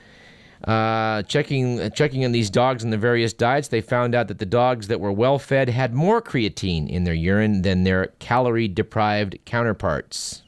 Uh, 0.64 1.24
checking 1.24 1.90
checking 1.92 2.26
on 2.26 2.32
these 2.32 2.50
dogs 2.50 2.84
and 2.84 2.94
the 2.94 2.98
various 2.98 3.34
diets, 3.34 3.68
they 3.70 3.82
found 3.82 4.14
out 4.14 4.28
that 4.28 4.40
the 4.40 4.46
dogs 4.46 4.88
that 4.88 5.00
were 5.00 5.12
well 5.12 5.40
fed 5.40 5.70
had 5.70 5.96
more 5.96 6.22
creatine 6.22 6.88
in 6.88 7.06
their 7.06 7.14
urine 7.14 7.64
than 7.64 7.84
their 7.84 8.08
calorie 8.20 8.68
deprived 8.68 9.38
counterparts. 9.46 10.44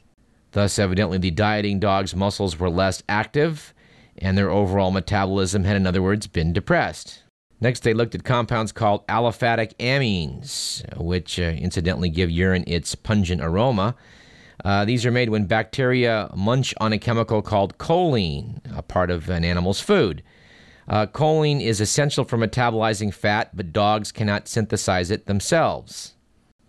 Thus, 0.52 0.78
evidently, 0.78 1.18
the 1.18 1.30
dieting 1.30 1.78
dogs' 1.78 2.14
muscles 2.14 2.58
were 2.58 2.70
less 2.70 3.02
active, 3.08 3.72
and 4.18 4.36
their 4.36 4.50
overall 4.50 4.90
metabolism 4.90 5.64
had, 5.64 5.76
in 5.76 5.86
other 5.86 6.02
words, 6.02 6.26
been 6.26 6.52
depressed. 6.52 7.22
Next, 7.60 7.82
they 7.82 7.94
looked 7.94 8.14
at 8.14 8.24
compounds 8.24 8.72
called 8.72 9.06
aliphatic 9.06 9.76
amines, 9.76 10.82
which 10.98 11.38
uh, 11.38 11.42
incidentally 11.42 12.08
give 12.08 12.30
urine 12.30 12.64
its 12.66 12.94
pungent 12.94 13.42
aroma. 13.42 13.94
Uh, 14.64 14.84
these 14.84 15.06
are 15.06 15.10
made 15.10 15.28
when 15.28 15.46
bacteria 15.46 16.30
munch 16.34 16.74
on 16.80 16.92
a 16.92 16.98
chemical 16.98 17.42
called 17.42 17.78
choline, 17.78 18.60
a 18.76 18.82
part 18.82 19.10
of 19.10 19.28
an 19.28 19.44
animal's 19.44 19.80
food. 19.80 20.22
Uh, 20.88 21.06
choline 21.06 21.60
is 21.62 21.80
essential 21.80 22.24
for 22.24 22.36
metabolizing 22.36 23.12
fat, 23.12 23.54
but 23.54 23.72
dogs 23.72 24.10
cannot 24.10 24.48
synthesize 24.48 25.10
it 25.10 25.26
themselves. 25.26 26.14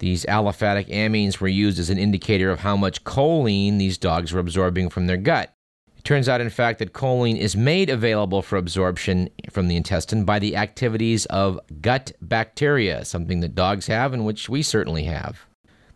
These 0.02 0.26
aliphatic 0.26 0.90
amines 0.90 1.40
were 1.40 1.48
used 1.48 1.78
as 1.78 1.92
an 1.92 2.00
indicator 2.00 2.50
of 2.50 2.62
how 2.62 2.76
much 2.76 3.04
choline 3.04 3.78
these 3.78 4.00
dogs 4.00 4.34
were 4.34 4.40
absorbing 4.40 4.90
from 4.90 5.06
their 5.06 5.16
gut. 5.16 5.54
It 5.96 6.04
turns 6.04 6.28
out, 6.28 6.42
in 6.42 6.50
fact, 6.50 6.80
that 6.80 6.94
choline 6.94 7.38
is 7.38 7.56
made 7.56 7.88
available 7.88 8.42
for 8.42 8.58
absorption 8.58 9.30
from 9.52 9.68
the 9.68 9.76
intestine 9.76 10.26
by 10.26 10.40
the 10.40 10.56
activities 10.56 11.28
of 11.28 11.60
gut 11.82 12.14
bacteria, 12.20 13.06
something 13.06 13.42
that 13.42 13.54
dogs 13.54 13.86
have 13.86 14.12
and 14.12 14.26
which 14.26 14.50
we 14.50 14.64
certainly 14.64 15.04
have. 15.04 15.46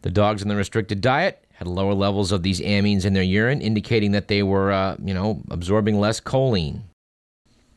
The 0.03 0.11
dogs 0.11 0.43
on 0.43 0.49
the 0.49 0.55
restricted 0.55 1.01
diet 1.01 1.43
had 1.53 1.67
lower 1.67 1.95
levels 1.95 2.31
of 2.31 2.43
these 2.43 2.61
amines 2.61 3.05
in 3.05 3.13
their 3.13 3.23
urine, 3.23 3.59
indicating 3.59 4.11
that 4.11 4.27
they 4.27 4.43
were, 4.43 4.71
uh, 4.71 4.97
you 5.03 5.15
know, 5.15 5.41
absorbing 5.49 5.99
less 5.99 6.21
choline. 6.21 6.83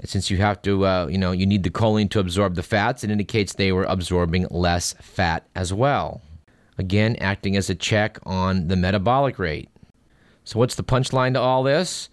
Since 0.04 0.30
you 0.30 0.36
have 0.36 0.62
to, 0.62 0.86
uh, 0.86 1.06
you 1.10 1.18
know, 1.18 1.32
you 1.32 1.44
need 1.44 1.64
the 1.64 1.70
choline 1.70 2.08
to 2.10 2.20
absorb 2.20 2.54
the 2.54 2.62
fats, 2.62 3.02
it 3.02 3.10
indicates 3.10 3.52
they 3.52 3.72
were 3.72 3.84
absorbing 3.84 4.46
less 4.50 4.94
fat 5.00 5.46
as 5.56 5.72
well. 5.72 6.20
Again, 6.78 7.16
acting 7.16 7.56
as 7.56 7.68
a 7.68 7.74
check 7.74 8.20
on 8.22 8.68
the 8.68 8.76
metabolic 8.76 9.38
rate. 9.40 9.68
So, 10.44 10.60
what's 10.60 10.76
the 10.76 10.84
punchline 10.84 11.34
to 11.34 11.40
all 11.40 11.64
this? 11.64 12.08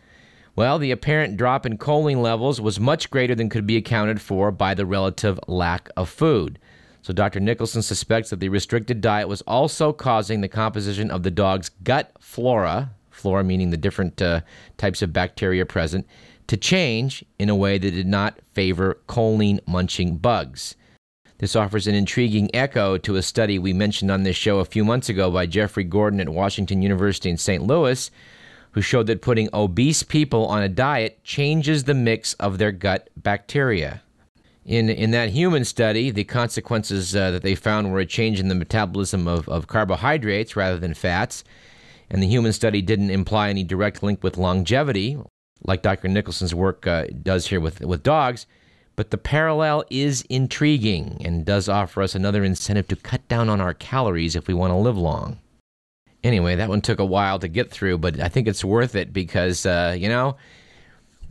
Well, 0.56 0.80
the 0.80 0.92
apparent 0.92 1.38
drop 1.38 1.66
in 1.66 1.78
choline 1.78 2.22
levels 2.22 2.60
was 2.60 2.80
much 2.80 3.12
greater 3.12 3.36
than 3.36 3.50
could 3.50 3.68
be 3.68 3.78
accounted 3.78 4.20
for 4.20 4.52
by 4.52 4.74
the 4.74 4.86
relative 4.86 5.40
lack 5.48 5.90
of 5.96 6.10
food. 6.10 6.58
So, 7.04 7.14
Dr. 7.14 7.40
Nicholson 7.40 7.84
suspects 7.84 8.32
that 8.32 8.40
the 8.40 8.50
restricted 8.50 9.00
diet 9.00 9.28
was 9.28 9.44
also 9.44 9.94
causing 9.94 10.42
the 10.42 10.48
composition 10.48 11.12
of 11.12 11.22
the 11.22 11.30
dog's 11.30 11.70
gut 11.84 12.12
flora, 12.20 12.92
flora 13.12 13.44
meaning 13.44 13.70
the 13.70 13.78
different 13.78 14.20
uh, 14.22 14.42
types 14.78 15.04
of 15.04 15.14
bacteria 15.14 15.68
present, 15.68 16.08
to 16.48 16.58
change 16.58 17.24
in 17.40 17.50
a 17.50 17.56
way 17.56 17.78
that 17.78 17.92
did 17.92 18.08
not 18.08 18.40
favor 18.54 19.00
choline 19.08 19.60
munching 19.68 20.18
bugs. 20.18 20.76
This 21.38 21.56
offers 21.56 21.86
an 21.86 21.96
intriguing 21.96 22.50
echo 22.54 22.98
to 23.00 23.18
a 23.18 23.22
study 23.22 23.60
we 23.60 23.74
mentioned 23.74 24.10
on 24.10 24.24
this 24.24 24.38
show 24.38 24.60
a 24.60 24.66
few 24.66 24.86
months 24.86 25.10
ago 25.10 25.30
by 25.30 25.46
Jeffrey 25.46 25.84
Gordon 25.84 26.22
at 26.22 26.30
Washington 26.30 26.82
University 26.82 27.30
in 27.30 27.38
St. 27.38 27.64
Louis, 27.64 28.10
who 28.72 28.82
showed 28.82 29.08
that 29.08 29.22
putting 29.22 29.50
obese 29.54 30.04
people 30.04 30.46
on 30.48 30.64
a 30.64 30.70
diet 30.70 31.22
changes 31.24 31.84
the 31.84 31.94
mix 31.94 32.34
of 32.36 32.58
their 32.58 32.72
gut 32.72 33.10
bacteria. 33.18 34.02
In, 34.66 34.90
in 34.90 35.12
that 35.12 35.30
human 35.30 35.66
study, 35.66 36.10
the 36.10 36.24
consequences 36.24 37.16
uh, 37.16 37.32
that 37.32 37.44
they 37.44 37.54
found 37.54 37.92
were 37.92 38.00
a 38.00 38.06
change 38.06 38.40
in 38.40 38.48
the 38.48 38.56
metabolism 38.56 39.28
of, 39.28 39.48
of 39.48 39.68
carbohydrates 39.68 40.56
rather 40.56 40.80
than 40.80 40.94
fats, 40.94 41.44
and 42.10 42.24
the 42.24 42.28
human 42.28 42.54
study 42.54 42.82
didn't 42.82 43.12
imply 43.12 43.50
any 43.50 43.64
direct 43.64 44.02
link 44.02 44.24
with 44.24 44.38
longevity, 44.38 45.18
like 45.68 45.82
Dr. 45.82 46.08
Nicholson's 46.08 46.56
work 46.56 46.88
uh, 46.88 47.06
does 47.22 47.48
here 47.48 47.60
with, 47.60 47.82
with 47.82 48.04
dogs. 48.04 48.46
But 48.96 49.12
the 49.12 49.18
parallel 49.18 49.84
is 49.90 50.22
intriguing 50.30 51.22
and 51.24 51.46
does 51.46 51.68
offer 51.68 52.02
us 52.02 52.16
another 52.16 52.44
incentive 52.44 52.88
to 52.90 52.96
cut 52.96 53.28
down 53.28 53.50
on 53.50 53.60
our 53.60 53.74
calories 53.74 54.36
if 54.36 54.48
we 54.48 54.54
want 54.54 54.72
to 54.72 54.78
live 54.78 54.98
long. 54.98 55.40
Anyway, 56.24 56.56
that 56.56 56.70
one 56.70 56.82
took 56.82 57.00
a 57.00 57.06
while 57.06 57.38
to 57.40 57.48
get 57.48 57.70
through, 57.70 57.98
but 57.98 58.20
I 58.20 58.30
think 58.30 58.48
it's 58.48 58.64
worth 58.64 58.96
it 58.96 59.12
because, 59.12 59.66
uh, 59.66 59.96
you 59.98 60.08
know, 60.08 60.38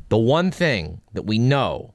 the 0.08 0.18
one 0.18 0.50
thing 0.50 1.00
that 1.14 1.22
we 1.22 1.38
know 1.38 1.94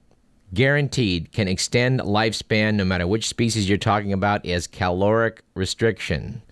guaranteed 0.52 1.32
can 1.32 1.46
extend 1.46 2.00
lifespan 2.00 2.74
no 2.74 2.84
matter 2.84 3.06
which 3.06 3.28
species 3.28 3.68
you're 3.68 3.78
talking 3.78 4.12
about 4.12 4.44
is 4.44 4.66
caloric 4.66 5.42
restriction. 5.54 6.42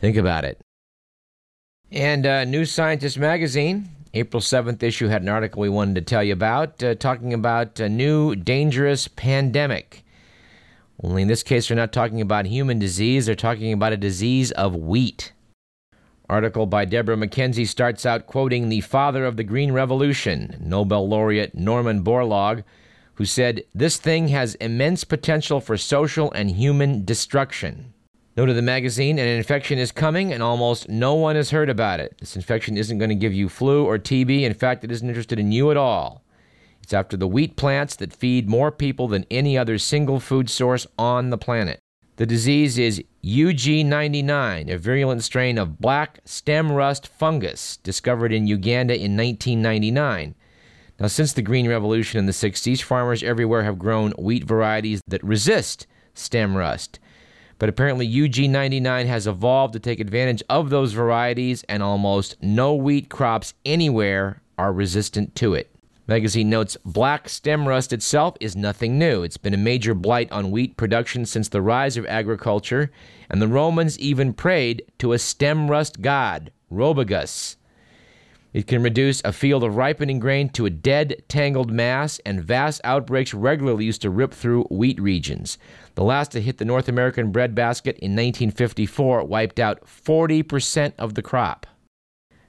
Think 0.00 0.16
about 0.16 0.44
it. 0.44 0.60
And 1.90 2.26
uh, 2.26 2.44
New 2.44 2.66
Scientist 2.66 3.18
magazine, 3.18 3.88
April 4.18 4.40
7th 4.40 4.82
issue, 4.82 5.06
had 5.06 5.22
an 5.22 5.28
article 5.28 5.62
we 5.62 5.68
wanted 5.68 5.94
to 5.94 6.00
tell 6.00 6.24
you 6.24 6.32
about 6.32 6.82
uh, 6.82 6.94
talking 6.96 7.32
about 7.32 7.78
a 7.78 7.88
new 7.88 8.34
dangerous 8.34 9.06
pandemic. 9.06 10.04
Only 11.02 11.22
in 11.22 11.28
this 11.28 11.44
case, 11.44 11.68
they're 11.68 11.76
not 11.76 11.92
talking 11.92 12.20
about 12.20 12.46
human 12.46 12.80
disease, 12.80 13.26
they're 13.26 13.36
talking 13.36 13.72
about 13.72 13.92
a 13.92 13.96
disease 13.96 14.50
of 14.52 14.74
wheat. 14.74 15.32
Article 16.28 16.66
by 16.66 16.84
Deborah 16.84 17.16
Mackenzie 17.16 17.64
starts 17.64 18.04
out 18.04 18.26
quoting 18.26 18.68
the 18.68 18.80
father 18.80 19.24
of 19.24 19.36
the 19.36 19.44
Green 19.44 19.72
Revolution, 19.72 20.56
Nobel 20.60 21.08
laureate 21.08 21.54
Norman 21.54 22.02
Borlaug, 22.02 22.64
who 23.14 23.24
said, 23.24 23.62
This 23.74 23.96
thing 23.98 24.28
has 24.28 24.56
immense 24.56 25.04
potential 25.04 25.60
for 25.60 25.76
social 25.76 26.30
and 26.32 26.50
human 26.50 27.04
destruction. 27.04 27.94
Note 28.38 28.50
of 28.50 28.54
the 28.54 28.62
magazine, 28.62 29.18
an 29.18 29.26
infection 29.26 29.80
is 29.80 29.90
coming 29.90 30.32
and 30.32 30.44
almost 30.44 30.88
no 30.88 31.12
one 31.14 31.34
has 31.34 31.50
heard 31.50 31.68
about 31.68 31.98
it. 31.98 32.14
This 32.20 32.36
infection 32.36 32.76
isn't 32.76 32.96
going 32.96 33.08
to 33.08 33.16
give 33.16 33.32
you 33.32 33.48
flu 33.48 33.84
or 33.84 33.98
TB. 33.98 34.42
In 34.42 34.54
fact, 34.54 34.84
it 34.84 34.92
isn't 34.92 35.08
interested 35.08 35.40
in 35.40 35.50
you 35.50 35.72
at 35.72 35.76
all. 35.76 36.22
It's 36.80 36.92
after 36.92 37.16
the 37.16 37.26
wheat 37.26 37.56
plants 37.56 37.96
that 37.96 38.12
feed 38.12 38.48
more 38.48 38.70
people 38.70 39.08
than 39.08 39.26
any 39.28 39.58
other 39.58 39.76
single 39.76 40.20
food 40.20 40.48
source 40.48 40.86
on 40.96 41.30
the 41.30 41.36
planet. 41.36 41.80
The 42.14 42.26
disease 42.26 42.78
is 42.78 43.02
UG99, 43.24 44.72
a 44.72 44.78
virulent 44.78 45.24
strain 45.24 45.58
of 45.58 45.80
black 45.80 46.20
stem 46.24 46.70
rust 46.70 47.08
fungus 47.08 47.78
discovered 47.78 48.32
in 48.32 48.46
Uganda 48.46 48.94
in 48.94 49.16
1999. 49.16 50.36
Now, 51.00 51.08
since 51.08 51.32
the 51.32 51.42
Green 51.42 51.66
Revolution 51.66 52.20
in 52.20 52.26
the 52.26 52.32
60s, 52.32 52.82
farmers 52.82 53.24
everywhere 53.24 53.64
have 53.64 53.80
grown 53.80 54.12
wheat 54.12 54.44
varieties 54.44 55.02
that 55.08 55.24
resist 55.24 55.88
stem 56.14 56.56
rust. 56.56 57.00
But 57.58 57.68
apparently, 57.68 58.08
UG99 58.08 59.06
has 59.06 59.26
evolved 59.26 59.72
to 59.72 59.80
take 59.80 60.00
advantage 60.00 60.42
of 60.48 60.70
those 60.70 60.92
varieties, 60.92 61.64
and 61.68 61.82
almost 61.82 62.36
no 62.40 62.74
wheat 62.74 63.08
crops 63.08 63.54
anywhere 63.64 64.42
are 64.56 64.72
resistant 64.72 65.34
to 65.36 65.54
it. 65.54 65.70
Magazine 66.06 66.48
notes 66.48 66.76
black 66.86 67.28
stem 67.28 67.68
rust 67.68 67.92
itself 67.92 68.34
is 68.40 68.56
nothing 68.56 68.98
new. 68.98 69.22
It's 69.22 69.36
been 69.36 69.52
a 69.52 69.58
major 69.58 69.92
blight 69.92 70.32
on 70.32 70.50
wheat 70.50 70.76
production 70.78 71.26
since 71.26 71.48
the 71.48 71.60
rise 71.60 71.98
of 71.98 72.06
agriculture, 72.06 72.90
and 73.28 73.42
the 73.42 73.48
Romans 73.48 73.98
even 73.98 74.32
prayed 74.32 74.84
to 74.98 75.12
a 75.12 75.18
stem 75.18 75.70
rust 75.70 76.00
god, 76.00 76.50
Robigus. 76.72 77.56
It 78.54 78.66
can 78.66 78.82
reduce 78.82 79.20
a 79.22 79.32
field 79.34 79.62
of 79.62 79.76
ripening 79.76 80.18
grain 80.18 80.48
to 80.50 80.64
a 80.64 80.70
dead, 80.70 81.22
tangled 81.28 81.70
mass, 81.70 82.18
and 82.24 82.42
vast 82.42 82.80
outbreaks 82.84 83.34
regularly 83.34 83.84
used 83.84 84.00
to 84.02 84.10
rip 84.10 84.32
through 84.32 84.64
wheat 84.64 84.98
regions. 84.98 85.58
The 85.98 86.04
last 86.04 86.30
to 86.30 86.40
hit 86.40 86.58
the 86.58 86.64
North 86.64 86.88
American 86.88 87.32
breadbasket 87.32 87.96
in 87.98 88.12
1954 88.12 89.24
wiped 89.24 89.58
out 89.58 89.84
40% 89.84 90.92
of 90.96 91.14
the 91.14 91.22
crop. 91.22 91.66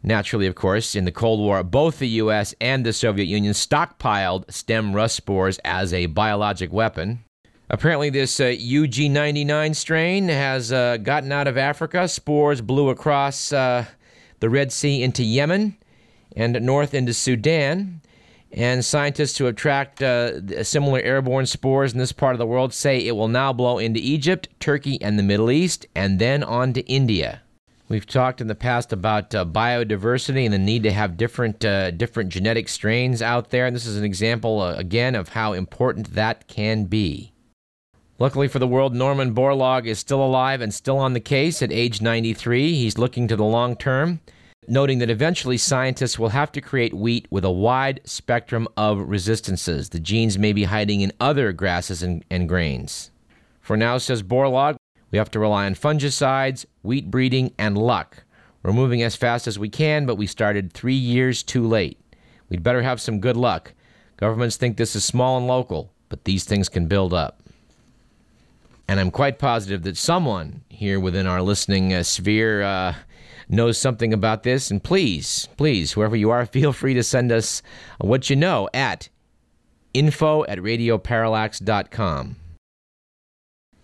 Naturally, 0.04 0.46
of 0.46 0.54
course, 0.54 0.94
in 0.94 1.06
the 1.06 1.12
Cold 1.12 1.40
War, 1.40 1.64
both 1.64 1.98
the 1.98 2.08
U.S. 2.10 2.54
and 2.62 2.86
the 2.86 2.94
Soviet 2.94 3.26
Union 3.26 3.54
stockpiled 3.54 4.52
stem 4.54 4.96
rust 4.96 5.16
spores 5.16 5.58
as 5.66 5.94
a 5.94 6.06
biologic 6.06 6.72
weapon. 6.72 7.24
Apparently, 7.72 8.12
this 8.12 8.40
uh, 8.40 8.44
UG99 8.44 9.76
strain 9.76 10.28
has 10.28 10.72
uh, 10.72 10.98
gotten 10.98 11.32
out 11.32 11.48
of 11.48 11.58
Africa. 11.58 12.08
Spores 12.08 12.62
blew 12.62 12.90
across 12.90 13.52
uh, 13.52 13.86
the 14.42 14.50
Red 14.52 14.72
Sea 14.72 15.02
into 15.02 15.24
Yemen 15.24 15.76
and 16.36 16.54
north 16.62 16.94
into 16.94 17.16
Sudan. 17.16 18.02
And 18.52 18.84
scientists 18.84 19.38
who 19.38 19.46
have 19.46 19.56
tracked 19.56 20.02
uh, 20.02 20.64
similar 20.64 21.00
airborne 21.02 21.46
spores 21.46 21.94
in 21.94 22.00
this 22.00 22.12
part 22.12 22.34
of 22.34 22.40
the 22.40 22.48
world 22.48 22.74
say 22.74 22.98
it 23.00 23.16
will 23.16 23.28
now 23.28 23.54
blow 23.54 23.78
into 23.78 24.00
Egypt, 24.00 24.50
Turkey, 24.60 25.00
and 25.02 25.20
the 25.20 25.24
Middle 25.24 25.52
East, 25.52 25.86
and 25.96 26.18
then 26.20 26.44
on 26.44 26.74
to 26.74 26.82
India. 26.88 27.42
We've 27.90 28.06
talked 28.06 28.40
in 28.40 28.48
the 28.48 28.56
past 28.56 28.94
about 28.94 29.34
uh, 29.34 29.46
biodiversity 29.46 30.46
and 30.46 30.54
the 30.54 30.60
need 30.60 30.84
to 30.84 30.92
have 30.92 31.18
different 31.18 31.66
uh, 31.66 31.90
different 31.90 32.30
genetic 32.30 32.70
strains 32.70 33.22
out 33.22 33.50
there, 33.50 33.66
and 33.66 33.76
this 33.76 33.88
is 33.88 33.98
an 33.98 34.04
example 34.04 34.62
uh, 34.62 34.76
again 34.76 35.16
of 35.16 35.30
how 35.30 35.54
important 35.54 36.14
that 36.14 36.48
can 36.48 36.86
be. 36.86 37.34
Luckily 38.20 38.48
for 38.48 38.60
the 38.60 38.68
world, 38.68 38.94
Norman 38.94 39.34
Borlaug 39.34 39.88
is 39.88 39.98
still 39.98 40.24
alive 40.24 40.62
and 40.62 40.74
still 40.74 40.98
on 40.98 41.14
the 41.14 41.20
case 41.20 41.64
at 41.64 41.72
age 41.72 42.02
93. 42.02 42.76
He's 42.76 42.98
looking 42.98 43.28
to 43.28 43.36
the 43.36 43.46
long 43.46 43.76
term, 43.76 44.20
noting 44.68 45.00
that 45.00 45.10
eventually 45.10 45.58
scientists 45.58 46.20
will 46.20 46.30
have 46.30 46.52
to 46.52 46.62
create 46.62 46.94
wheat 46.94 47.28
with 47.30 47.46
a 47.46 47.52
wide 47.52 48.02
spectrum 48.04 48.68
of 48.78 49.00
resistances. 49.10 49.90
The 49.90 50.00
genes 50.00 50.38
may 50.38 50.54
be 50.54 50.66
hiding 50.66 51.02
in 51.02 51.12
other 51.20 51.52
grasses 51.54 52.04
and, 52.04 52.24
and 52.30 52.48
grains. 52.48 53.12
For 53.62 53.78
now, 53.78 53.98
says 53.98 54.24
Borlaug, 54.24 54.76
we 55.12 55.18
have 55.18 55.32
to 55.32 55.40
rely 55.40 55.66
on 55.66 55.76
fungicides, 55.76 56.66
wheat 56.84 57.10
breeding, 57.10 57.54
and 57.58 57.78
luck. 57.78 58.24
We're 58.62 58.74
moving 58.74 59.02
as 59.02 59.16
fast 59.16 59.48
as 59.48 59.58
we 59.58 59.70
can, 59.70 60.06
but 60.06 60.16
we 60.16 60.28
started 60.28 60.74
three 60.74 60.94
years 60.94 61.44
too 61.44 61.66
late. 61.66 62.00
We'd 62.50 62.64
better 62.64 62.82
have 62.82 63.00
some 63.00 63.20
good 63.20 63.38
luck. 63.38 63.74
Governments 64.18 64.58
think 64.58 64.78
this 64.78 64.96
is 64.96 65.06
small 65.06 65.38
and 65.38 65.48
local, 65.48 65.94
but 66.10 66.26
these 66.26 66.44
things 66.44 66.68
can 66.68 66.88
build 66.88 67.14
up. 67.14 67.42
And 68.88 69.00
I'm 69.00 69.12
quite 69.12 69.40
positive 69.40 69.84
that 69.84 69.98
someone 69.98 70.64
here 70.70 71.00
within 71.00 71.28
our 71.28 71.42
listening 71.42 71.94
uh, 71.94 72.04
sphere 72.04 72.64
uh, 72.64 72.96
knows 73.50 73.78
something 73.78 74.14
about 74.14 74.44
this. 74.44 74.72
And 74.72 74.84
please, 74.84 75.50
please, 75.58 75.94
whoever 75.94 76.16
you 76.16 76.30
are, 76.30 76.46
feel 76.46 76.72
free 76.72 76.94
to 76.94 77.04
send 77.04 77.32
us 77.32 77.62
what 78.00 78.30
you 78.30 78.36
know 78.36 78.70
at 78.74 79.10
info 79.94 80.46
at 80.46 80.60
radioparallax.com. 80.60 82.36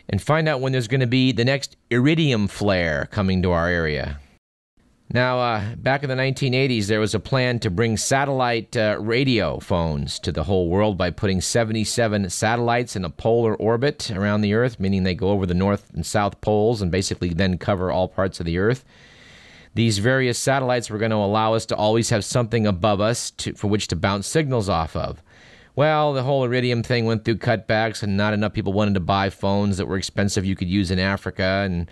and 0.07 0.21
find 0.23 0.49
out 0.49 0.61
when 0.61 0.73
there's 0.73 0.89
going 0.89 1.01
to 1.01 1.07
be 1.07 1.33
the 1.33 1.45
next 1.45 1.77
iridium 1.91 2.49
flare 2.49 3.07
coming 3.11 3.43
to 3.43 3.53
our 3.53 3.69
area. 3.69 4.19
Now, 5.15 5.39
uh, 5.39 5.77
back 5.77 6.03
in 6.03 6.09
the 6.09 6.17
1980s, 6.17 6.89
there 6.89 6.99
was 6.99 7.15
a 7.15 7.21
plan 7.21 7.61
to 7.61 7.71
bring 7.71 7.97
satellite 7.97 8.77
uh, 8.77 8.97
radio 8.99 9.61
phones 9.61 10.19
to 10.19 10.33
the 10.33 10.43
whole 10.43 10.69
world 10.69 10.99
by 10.99 11.11
putting 11.11 11.41
77 11.41 12.29
satellites 12.31 12.97
in 12.97 13.05
a 13.05 13.11
polar 13.11 13.55
orbit 13.55 14.11
around 14.11 14.41
the 14.41 14.55
Earth, 14.55 14.81
meaning 14.81 15.05
they 15.05 15.15
go 15.15 15.29
over 15.29 15.47
the 15.47 15.55
North 15.55 15.89
and 15.95 16.05
South 16.05 16.41
poles 16.41 16.83
and 16.83 16.91
basically 16.91 17.29
then 17.29 17.59
cover 17.59 17.93
all 17.93 18.09
parts 18.09 18.41
of 18.41 18.47
the 18.47 18.59
Earth. 18.59 18.85
These 19.75 19.99
various 19.99 20.37
satellites 20.37 20.91
were 20.91 20.99
going 20.99 21.13
to 21.13 21.17
allow 21.17 21.55
us 21.55 21.65
to 21.67 21.77
always 21.77 22.11
have 22.11 22.25
something 22.25 22.67
above 22.67 23.01
us 23.01 23.31
to, 23.31 23.55
for 23.55 23.69
which 23.69 23.87
to 23.89 23.97
bounce 23.97 24.27
signals 24.27 24.69
off 24.69 24.97
of. 24.97 25.23
Well, 25.77 26.13
the 26.13 26.25
whole 26.25 26.43
iridium 26.43 26.83
thing 26.83 27.05
went 27.05 27.25
through 27.25 27.37
cutbacks, 27.37 28.03
and 28.03 28.17
not 28.17 28.35
enough 28.35 28.53
people 28.53 28.73
wanted 28.73 28.95
to 28.95 29.01
buy 29.01 29.31
phones 29.31 29.77
that 29.77 29.87
were 29.87 29.97
expensive 29.97 30.45
you 30.45 30.57
could 30.57 30.69
use 30.69 30.91
in 30.91 30.99
Africa, 30.99 31.63
and 31.65 31.89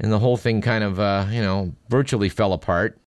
and 0.00 0.12
the 0.12 0.18
whole 0.18 0.36
thing 0.36 0.60
kind 0.60 0.84
of, 0.84 1.00
uh, 1.00 1.26
you 1.30 1.40
know, 1.40 1.72
virtually 1.88 2.28
fell 2.28 2.52
apart. 2.52 2.98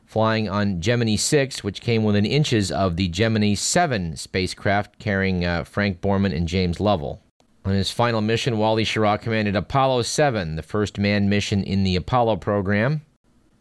flying 0.05 0.49
on 0.49 0.81
Gemini 0.81 1.15
6, 1.15 1.63
which 1.63 1.81
came 1.81 2.03
within 2.03 2.25
inches 2.25 2.71
of 2.71 2.95
the 2.95 3.09
Gemini 3.09 3.53
7 3.53 4.15
spacecraft 4.15 4.97
carrying 4.97 5.45
uh, 5.45 5.63
Frank 5.63 6.01
Borman 6.01 6.35
and 6.35 6.47
James 6.47 6.79
Lovell. 6.79 7.21
On 7.65 7.73
his 7.73 7.91
final 7.91 8.21
mission, 8.21 8.57
Wally 8.57 8.85
Schirra 8.85 9.21
commanded 9.21 9.55
Apollo 9.55 10.03
7, 10.03 10.55
the 10.55 10.63
first 10.63 10.97
manned 10.97 11.29
mission 11.29 11.63
in 11.63 11.83
the 11.83 11.95
Apollo 11.95 12.37
program. 12.37 13.01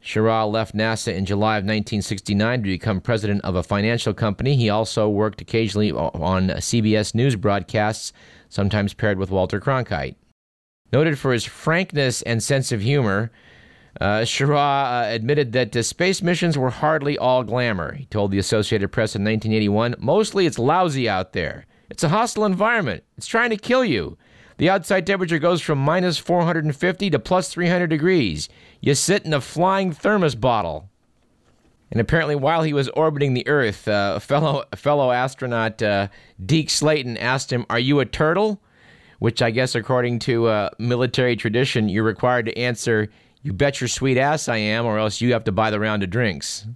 Schirra 0.09 0.51
left 0.51 0.75
NASA 0.75 1.15
in 1.15 1.27
July 1.27 1.59
of 1.59 1.65
1969 1.65 2.63
to 2.63 2.69
become 2.69 2.99
president 2.99 3.43
of 3.45 3.57
a 3.57 3.63
financial 3.63 4.15
company. 4.15 4.57
He 4.57 4.71
also 4.71 5.07
worked 5.07 5.43
occasionally 5.43 5.93
on 5.93 6.49
CBS 6.49 7.15
News 7.15 7.37
broadcasts, 7.37 8.15
sometimes 8.49 8.95
paired 8.95 9.19
with 9.19 9.31
Walter 9.31 9.61
Cronkite. 9.61 10.15
Noted 10.95 11.19
for 11.19 11.35
his 11.35 11.45
frankness 11.45 12.23
and 12.23 12.43
sense 12.43 12.73
of 12.73 12.81
humor, 12.81 13.31
uh, 14.01 14.25
uh, 14.25 15.05
admitted 15.11 15.53
that 15.53 15.77
uh, 15.77 15.83
space 15.83 16.23
missions 16.23 16.57
were 16.57 16.71
hardly 16.71 17.19
all 17.19 17.45
glamour. 17.45 17.95
He 17.95 18.07
told 18.07 18.31
the 18.31 18.39
Associated 18.39 18.89
Press 18.89 19.15
in 19.15 19.23
1981 19.25 19.97
mostly 19.99 20.47
it's 20.47 20.59
lousy 20.59 21.07
out 21.07 21.35
there. 21.35 21.67
It's 21.91 22.05
a 22.05 22.09
hostile 22.09 22.47
environment. 22.47 23.05
It's 23.19 23.27
trying 23.27 23.51
to 23.51 23.59
kill 23.59 23.85
you. 23.85 24.17
The 24.59 24.69
outside 24.69 25.07
temperature 25.07 25.39
goes 25.39 25.63
from 25.63 25.79
minus 25.79 26.19
450 26.19 27.11
to 27.11 27.19
plus 27.19 27.49
300 27.49 27.87
degrees. 27.87 28.49
You 28.81 28.95
sit 28.95 29.25
in 29.25 29.33
a 29.33 29.41
flying 29.41 29.93
thermos 29.93 30.35
bottle. 30.35 30.91
And 31.91 32.01
apparently, 32.01 32.35
while 32.35 32.65
he 32.65 32.73
was 32.73 32.89
orbiting 32.91 33.35
the 33.35 33.47
Earth, 33.47 33.89
uh, 33.89 34.15
a 34.17 34.21
fellow, 34.21 34.65
a 34.73 34.77
fellow 34.77 35.11
astronaut, 35.13 35.81
uh, 35.81 36.09
Deke 36.45 36.69
Slayton, 36.69 37.17
asked 37.17 37.53
him, 37.53 37.65
Are 37.71 37.79
you 37.79 38.01
a 38.01 38.05
turtle? 38.05 38.61
Which 39.21 39.41
I 39.41 39.51
guess, 39.51 39.75
according 39.75 40.19
to 40.21 40.49
uh, 40.49 40.71
military 40.79 41.35
tradition, 41.37 41.89
you're 41.89 42.05
required 42.05 42.47
to 42.47 42.59
answer, 42.59 43.09
You 43.43 43.53
bet 43.53 43.81
your 43.81 43.89
sweet 43.89 44.19
ass 44.19 44.49
I 44.49 44.59
am, 44.59 44.85
or 44.85 44.99
else 44.99 45.21
you 45.21 45.33
have 45.33 45.45
to 45.45 45.53
buy 45.53 45.71
the 45.71 45.81
round 45.81 46.03
of 46.03 46.11
drinks. 46.11 46.67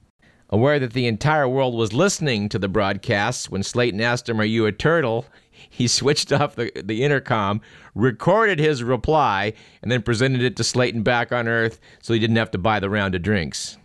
Aware 0.50 0.78
that 0.78 0.92
the 0.92 1.06
entire 1.06 1.48
world 1.48 1.74
was 1.74 1.92
listening 1.92 2.48
to 2.50 2.58
the 2.58 2.68
broadcasts, 2.68 3.50
when 3.50 3.62
Slayton 3.62 4.00
asked 4.00 4.28
him, 4.28 4.40
Are 4.40 4.44
you 4.44 4.66
a 4.66 4.72
turtle? 4.72 5.26
He 5.72 5.88
switched 5.88 6.30
off 6.32 6.54
the, 6.54 6.70
the 6.76 7.02
intercom, 7.02 7.62
recorded 7.94 8.58
his 8.58 8.84
reply, 8.84 9.54
and 9.80 9.90
then 9.90 10.02
presented 10.02 10.42
it 10.42 10.54
to 10.56 10.64
Slayton 10.64 11.02
back 11.02 11.32
on 11.32 11.48
Earth 11.48 11.80
so 12.02 12.12
he 12.12 12.20
didn't 12.20 12.36
have 12.36 12.50
to 12.52 12.58
buy 12.58 12.78
the 12.78 12.90
round 12.90 13.14
of 13.14 13.22
drinks. 13.22 13.78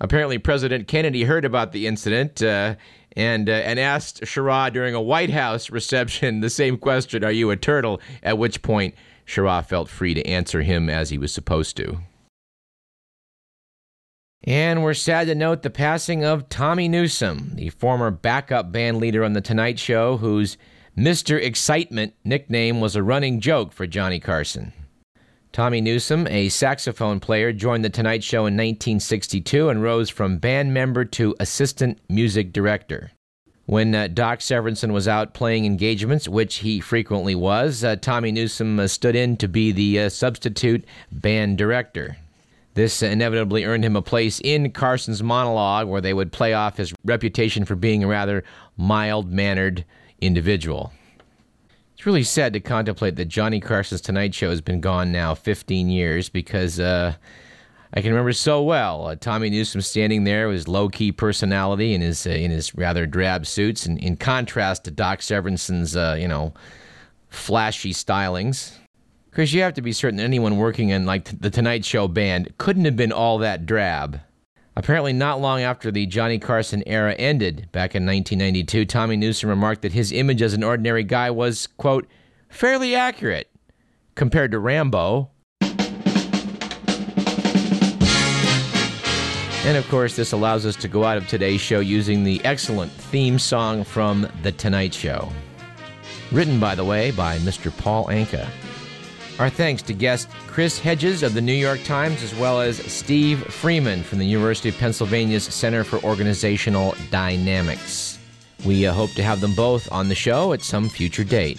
Apparently, 0.00 0.38
President 0.38 0.88
Kennedy 0.88 1.24
heard 1.24 1.44
about 1.44 1.72
the 1.72 1.86
incident 1.86 2.42
uh, 2.42 2.74
and 3.16 3.48
uh, 3.48 3.52
and 3.52 3.78
asked 3.78 4.22
Schirra 4.22 4.72
during 4.72 4.94
a 4.94 5.00
White 5.00 5.30
House 5.30 5.70
reception 5.70 6.40
the 6.40 6.50
same 6.50 6.78
question: 6.78 7.22
"Are 7.22 7.30
you 7.30 7.50
a 7.50 7.56
turtle?" 7.56 8.00
At 8.22 8.38
which 8.38 8.62
point, 8.62 8.94
Schirra 9.26 9.64
felt 9.64 9.88
free 9.88 10.14
to 10.14 10.26
answer 10.26 10.62
him 10.62 10.90
as 10.90 11.10
he 11.10 11.18
was 11.18 11.32
supposed 11.32 11.76
to. 11.76 12.00
And 14.46 14.82
we're 14.82 14.92
sad 14.92 15.28
to 15.28 15.34
note 15.34 15.62
the 15.62 15.70
passing 15.70 16.22
of 16.22 16.50
Tommy 16.50 16.86
Newsom, 16.86 17.52
the 17.54 17.70
former 17.70 18.10
backup 18.10 18.70
band 18.70 18.98
leader 18.98 19.24
on 19.24 19.32
The 19.32 19.40
Tonight 19.40 19.78
Show, 19.78 20.18
whose 20.18 20.58
Mr. 20.98 21.42
Excitement 21.42 22.12
nickname 22.24 22.78
was 22.78 22.94
a 22.94 23.02
running 23.02 23.40
joke 23.40 23.72
for 23.72 23.86
Johnny 23.86 24.20
Carson. 24.20 24.74
Tommy 25.50 25.80
Newsom, 25.80 26.26
a 26.26 26.50
saxophone 26.50 27.20
player, 27.20 27.54
joined 27.54 27.86
The 27.86 27.90
Tonight 27.90 28.22
Show 28.22 28.40
in 28.40 28.54
1962 28.54 29.70
and 29.70 29.82
rose 29.82 30.10
from 30.10 30.36
band 30.36 30.74
member 30.74 31.06
to 31.06 31.34
assistant 31.40 31.98
music 32.10 32.52
director. 32.52 33.12
When 33.64 33.94
uh, 33.94 34.08
Doc 34.08 34.40
Severinsen 34.40 34.92
was 34.92 35.08
out 35.08 35.32
playing 35.32 35.64
engagements, 35.64 36.28
which 36.28 36.56
he 36.56 36.80
frequently 36.80 37.34
was, 37.34 37.82
uh, 37.82 37.96
Tommy 37.96 38.30
Newsom 38.30 38.78
uh, 38.78 38.88
stood 38.88 39.16
in 39.16 39.38
to 39.38 39.48
be 39.48 39.72
the 39.72 40.00
uh, 40.00 40.08
substitute 40.10 40.84
band 41.10 41.56
director. 41.56 42.18
This 42.74 43.02
inevitably 43.02 43.64
earned 43.64 43.84
him 43.84 43.94
a 43.94 44.02
place 44.02 44.40
in 44.42 44.72
Carson's 44.72 45.22
monologue, 45.22 45.86
where 45.86 46.00
they 46.00 46.12
would 46.12 46.32
play 46.32 46.54
off 46.54 46.76
his 46.76 46.92
reputation 47.04 47.64
for 47.64 47.76
being 47.76 48.02
a 48.02 48.08
rather 48.08 48.42
mild 48.76 49.32
mannered 49.32 49.84
individual. 50.20 50.92
It's 51.94 52.04
really 52.04 52.24
sad 52.24 52.52
to 52.54 52.60
contemplate 52.60 53.14
that 53.16 53.26
Johnny 53.26 53.60
Carson's 53.60 54.00
Tonight 54.00 54.34
Show 54.34 54.50
has 54.50 54.60
been 54.60 54.80
gone 54.80 55.12
now 55.12 55.34
15 55.36 55.88
years 55.88 56.28
because 56.28 56.80
uh, 56.80 57.14
I 57.94 58.00
can 58.00 58.10
remember 58.10 58.32
so 58.32 58.60
well 58.60 59.06
uh, 59.06 59.14
Tommy 59.14 59.50
Newsom 59.50 59.80
standing 59.80 60.24
there 60.24 60.48
with 60.48 60.56
his 60.56 60.68
low 60.68 60.88
key 60.88 61.12
personality 61.12 61.94
and 61.94 62.02
his, 62.02 62.26
uh, 62.26 62.30
in 62.30 62.50
his 62.50 62.74
rather 62.74 63.06
drab 63.06 63.46
suits, 63.46 63.86
and 63.86 63.98
in 63.98 64.16
contrast 64.16 64.82
to 64.84 64.90
Doc 64.90 65.20
Severinsen's, 65.20 65.94
uh, 65.94 66.16
you 66.18 66.26
know, 66.26 66.52
flashy 67.28 67.92
stylings. 67.92 68.72
Because 69.34 69.52
you 69.52 69.62
have 69.62 69.74
to 69.74 69.82
be 69.82 69.92
certain 69.92 70.18
that 70.18 70.22
anyone 70.22 70.58
working 70.58 70.90
in 70.90 71.06
like 71.06 71.40
the 71.40 71.50
Tonight 71.50 71.84
Show 71.84 72.06
band 72.06 72.56
couldn't 72.56 72.84
have 72.84 72.94
been 72.94 73.10
all 73.10 73.38
that 73.38 73.66
drab. 73.66 74.20
Apparently, 74.76 75.12
not 75.12 75.40
long 75.40 75.60
after 75.60 75.90
the 75.90 76.06
Johnny 76.06 76.38
Carson 76.38 76.84
era 76.86 77.14
ended, 77.14 77.68
back 77.72 77.96
in 77.96 78.06
1992, 78.06 78.84
Tommy 78.84 79.16
Newsom 79.16 79.50
remarked 79.50 79.82
that 79.82 79.90
his 79.90 80.12
image 80.12 80.40
as 80.40 80.54
an 80.54 80.62
ordinary 80.62 81.02
guy 81.02 81.32
was, 81.32 81.66
quote, 81.66 82.06
fairly 82.48 82.94
accurate 82.94 83.50
compared 84.14 84.52
to 84.52 84.60
Rambo. 84.60 85.30
And 89.64 89.76
of 89.76 89.88
course, 89.88 90.14
this 90.14 90.30
allows 90.30 90.64
us 90.64 90.76
to 90.76 90.86
go 90.86 91.02
out 91.02 91.16
of 91.16 91.26
today's 91.26 91.60
show 91.60 91.80
using 91.80 92.22
the 92.22 92.40
excellent 92.44 92.92
theme 92.92 93.40
song 93.40 93.82
from 93.82 94.28
The 94.44 94.52
Tonight 94.52 94.94
Show. 94.94 95.28
Written, 96.30 96.60
by 96.60 96.76
the 96.76 96.84
way, 96.84 97.10
by 97.10 97.38
Mr. 97.38 97.76
Paul 97.76 98.06
Anka. 98.06 98.48
Our 99.38 99.50
thanks 99.50 99.82
to 99.82 99.92
guest 99.92 100.28
Chris 100.46 100.78
Hedges 100.78 101.24
of 101.24 101.34
the 101.34 101.40
New 101.40 101.54
York 101.54 101.82
Times, 101.82 102.22
as 102.22 102.32
well 102.36 102.60
as 102.60 102.76
Steve 102.76 103.42
Freeman 103.46 104.04
from 104.04 104.18
the 104.18 104.26
University 104.26 104.68
of 104.68 104.78
Pennsylvania's 104.78 105.42
Center 105.44 105.82
for 105.82 105.98
Organizational 106.04 106.94
Dynamics. 107.10 108.20
We 108.64 108.86
uh, 108.86 108.92
hope 108.92 109.10
to 109.14 109.24
have 109.24 109.40
them 109.40 109.54
both 109.54 109.90
on 109.90 110.08
the 110.08 110.14
show 110.14 110.52
at 110.52 110.62
some 110.62 110.88
future 110.88 111.24
date. 111.24 111.58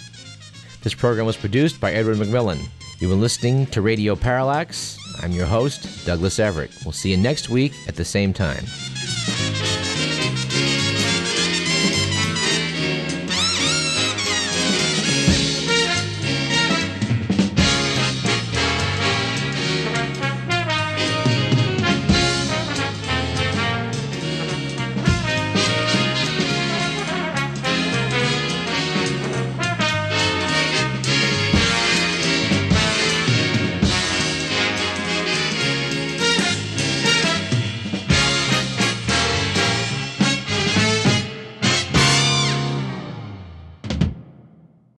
This 0.82 0.94
program 0.94 1.26
was 1.26 1.36
produced 1.36 1.78
by 1.78 1.92
Edward 1.92 2.16
McMillan. 2.16 2.66
You've 2.98 3.10
been 3.10 3.20
listening 3.20 3.66
to 3.66 3.82
Radio 3.82 4.16
Parallax. 4.16 4.98
I'm 5.22 5.32
your 5.32 5.46
host, 5.46 6.06
Douglas 6.06 6.38
Everett. 6.38 6.70
We'll 6.82 6.92
see 6.92 7.10
you 7.10 7.18
next 7.18 7.50
week 7.50 7.74
at 7.88 7.96
the 7.96 8.06
same 8.06 8.32
time. 8.32 8.64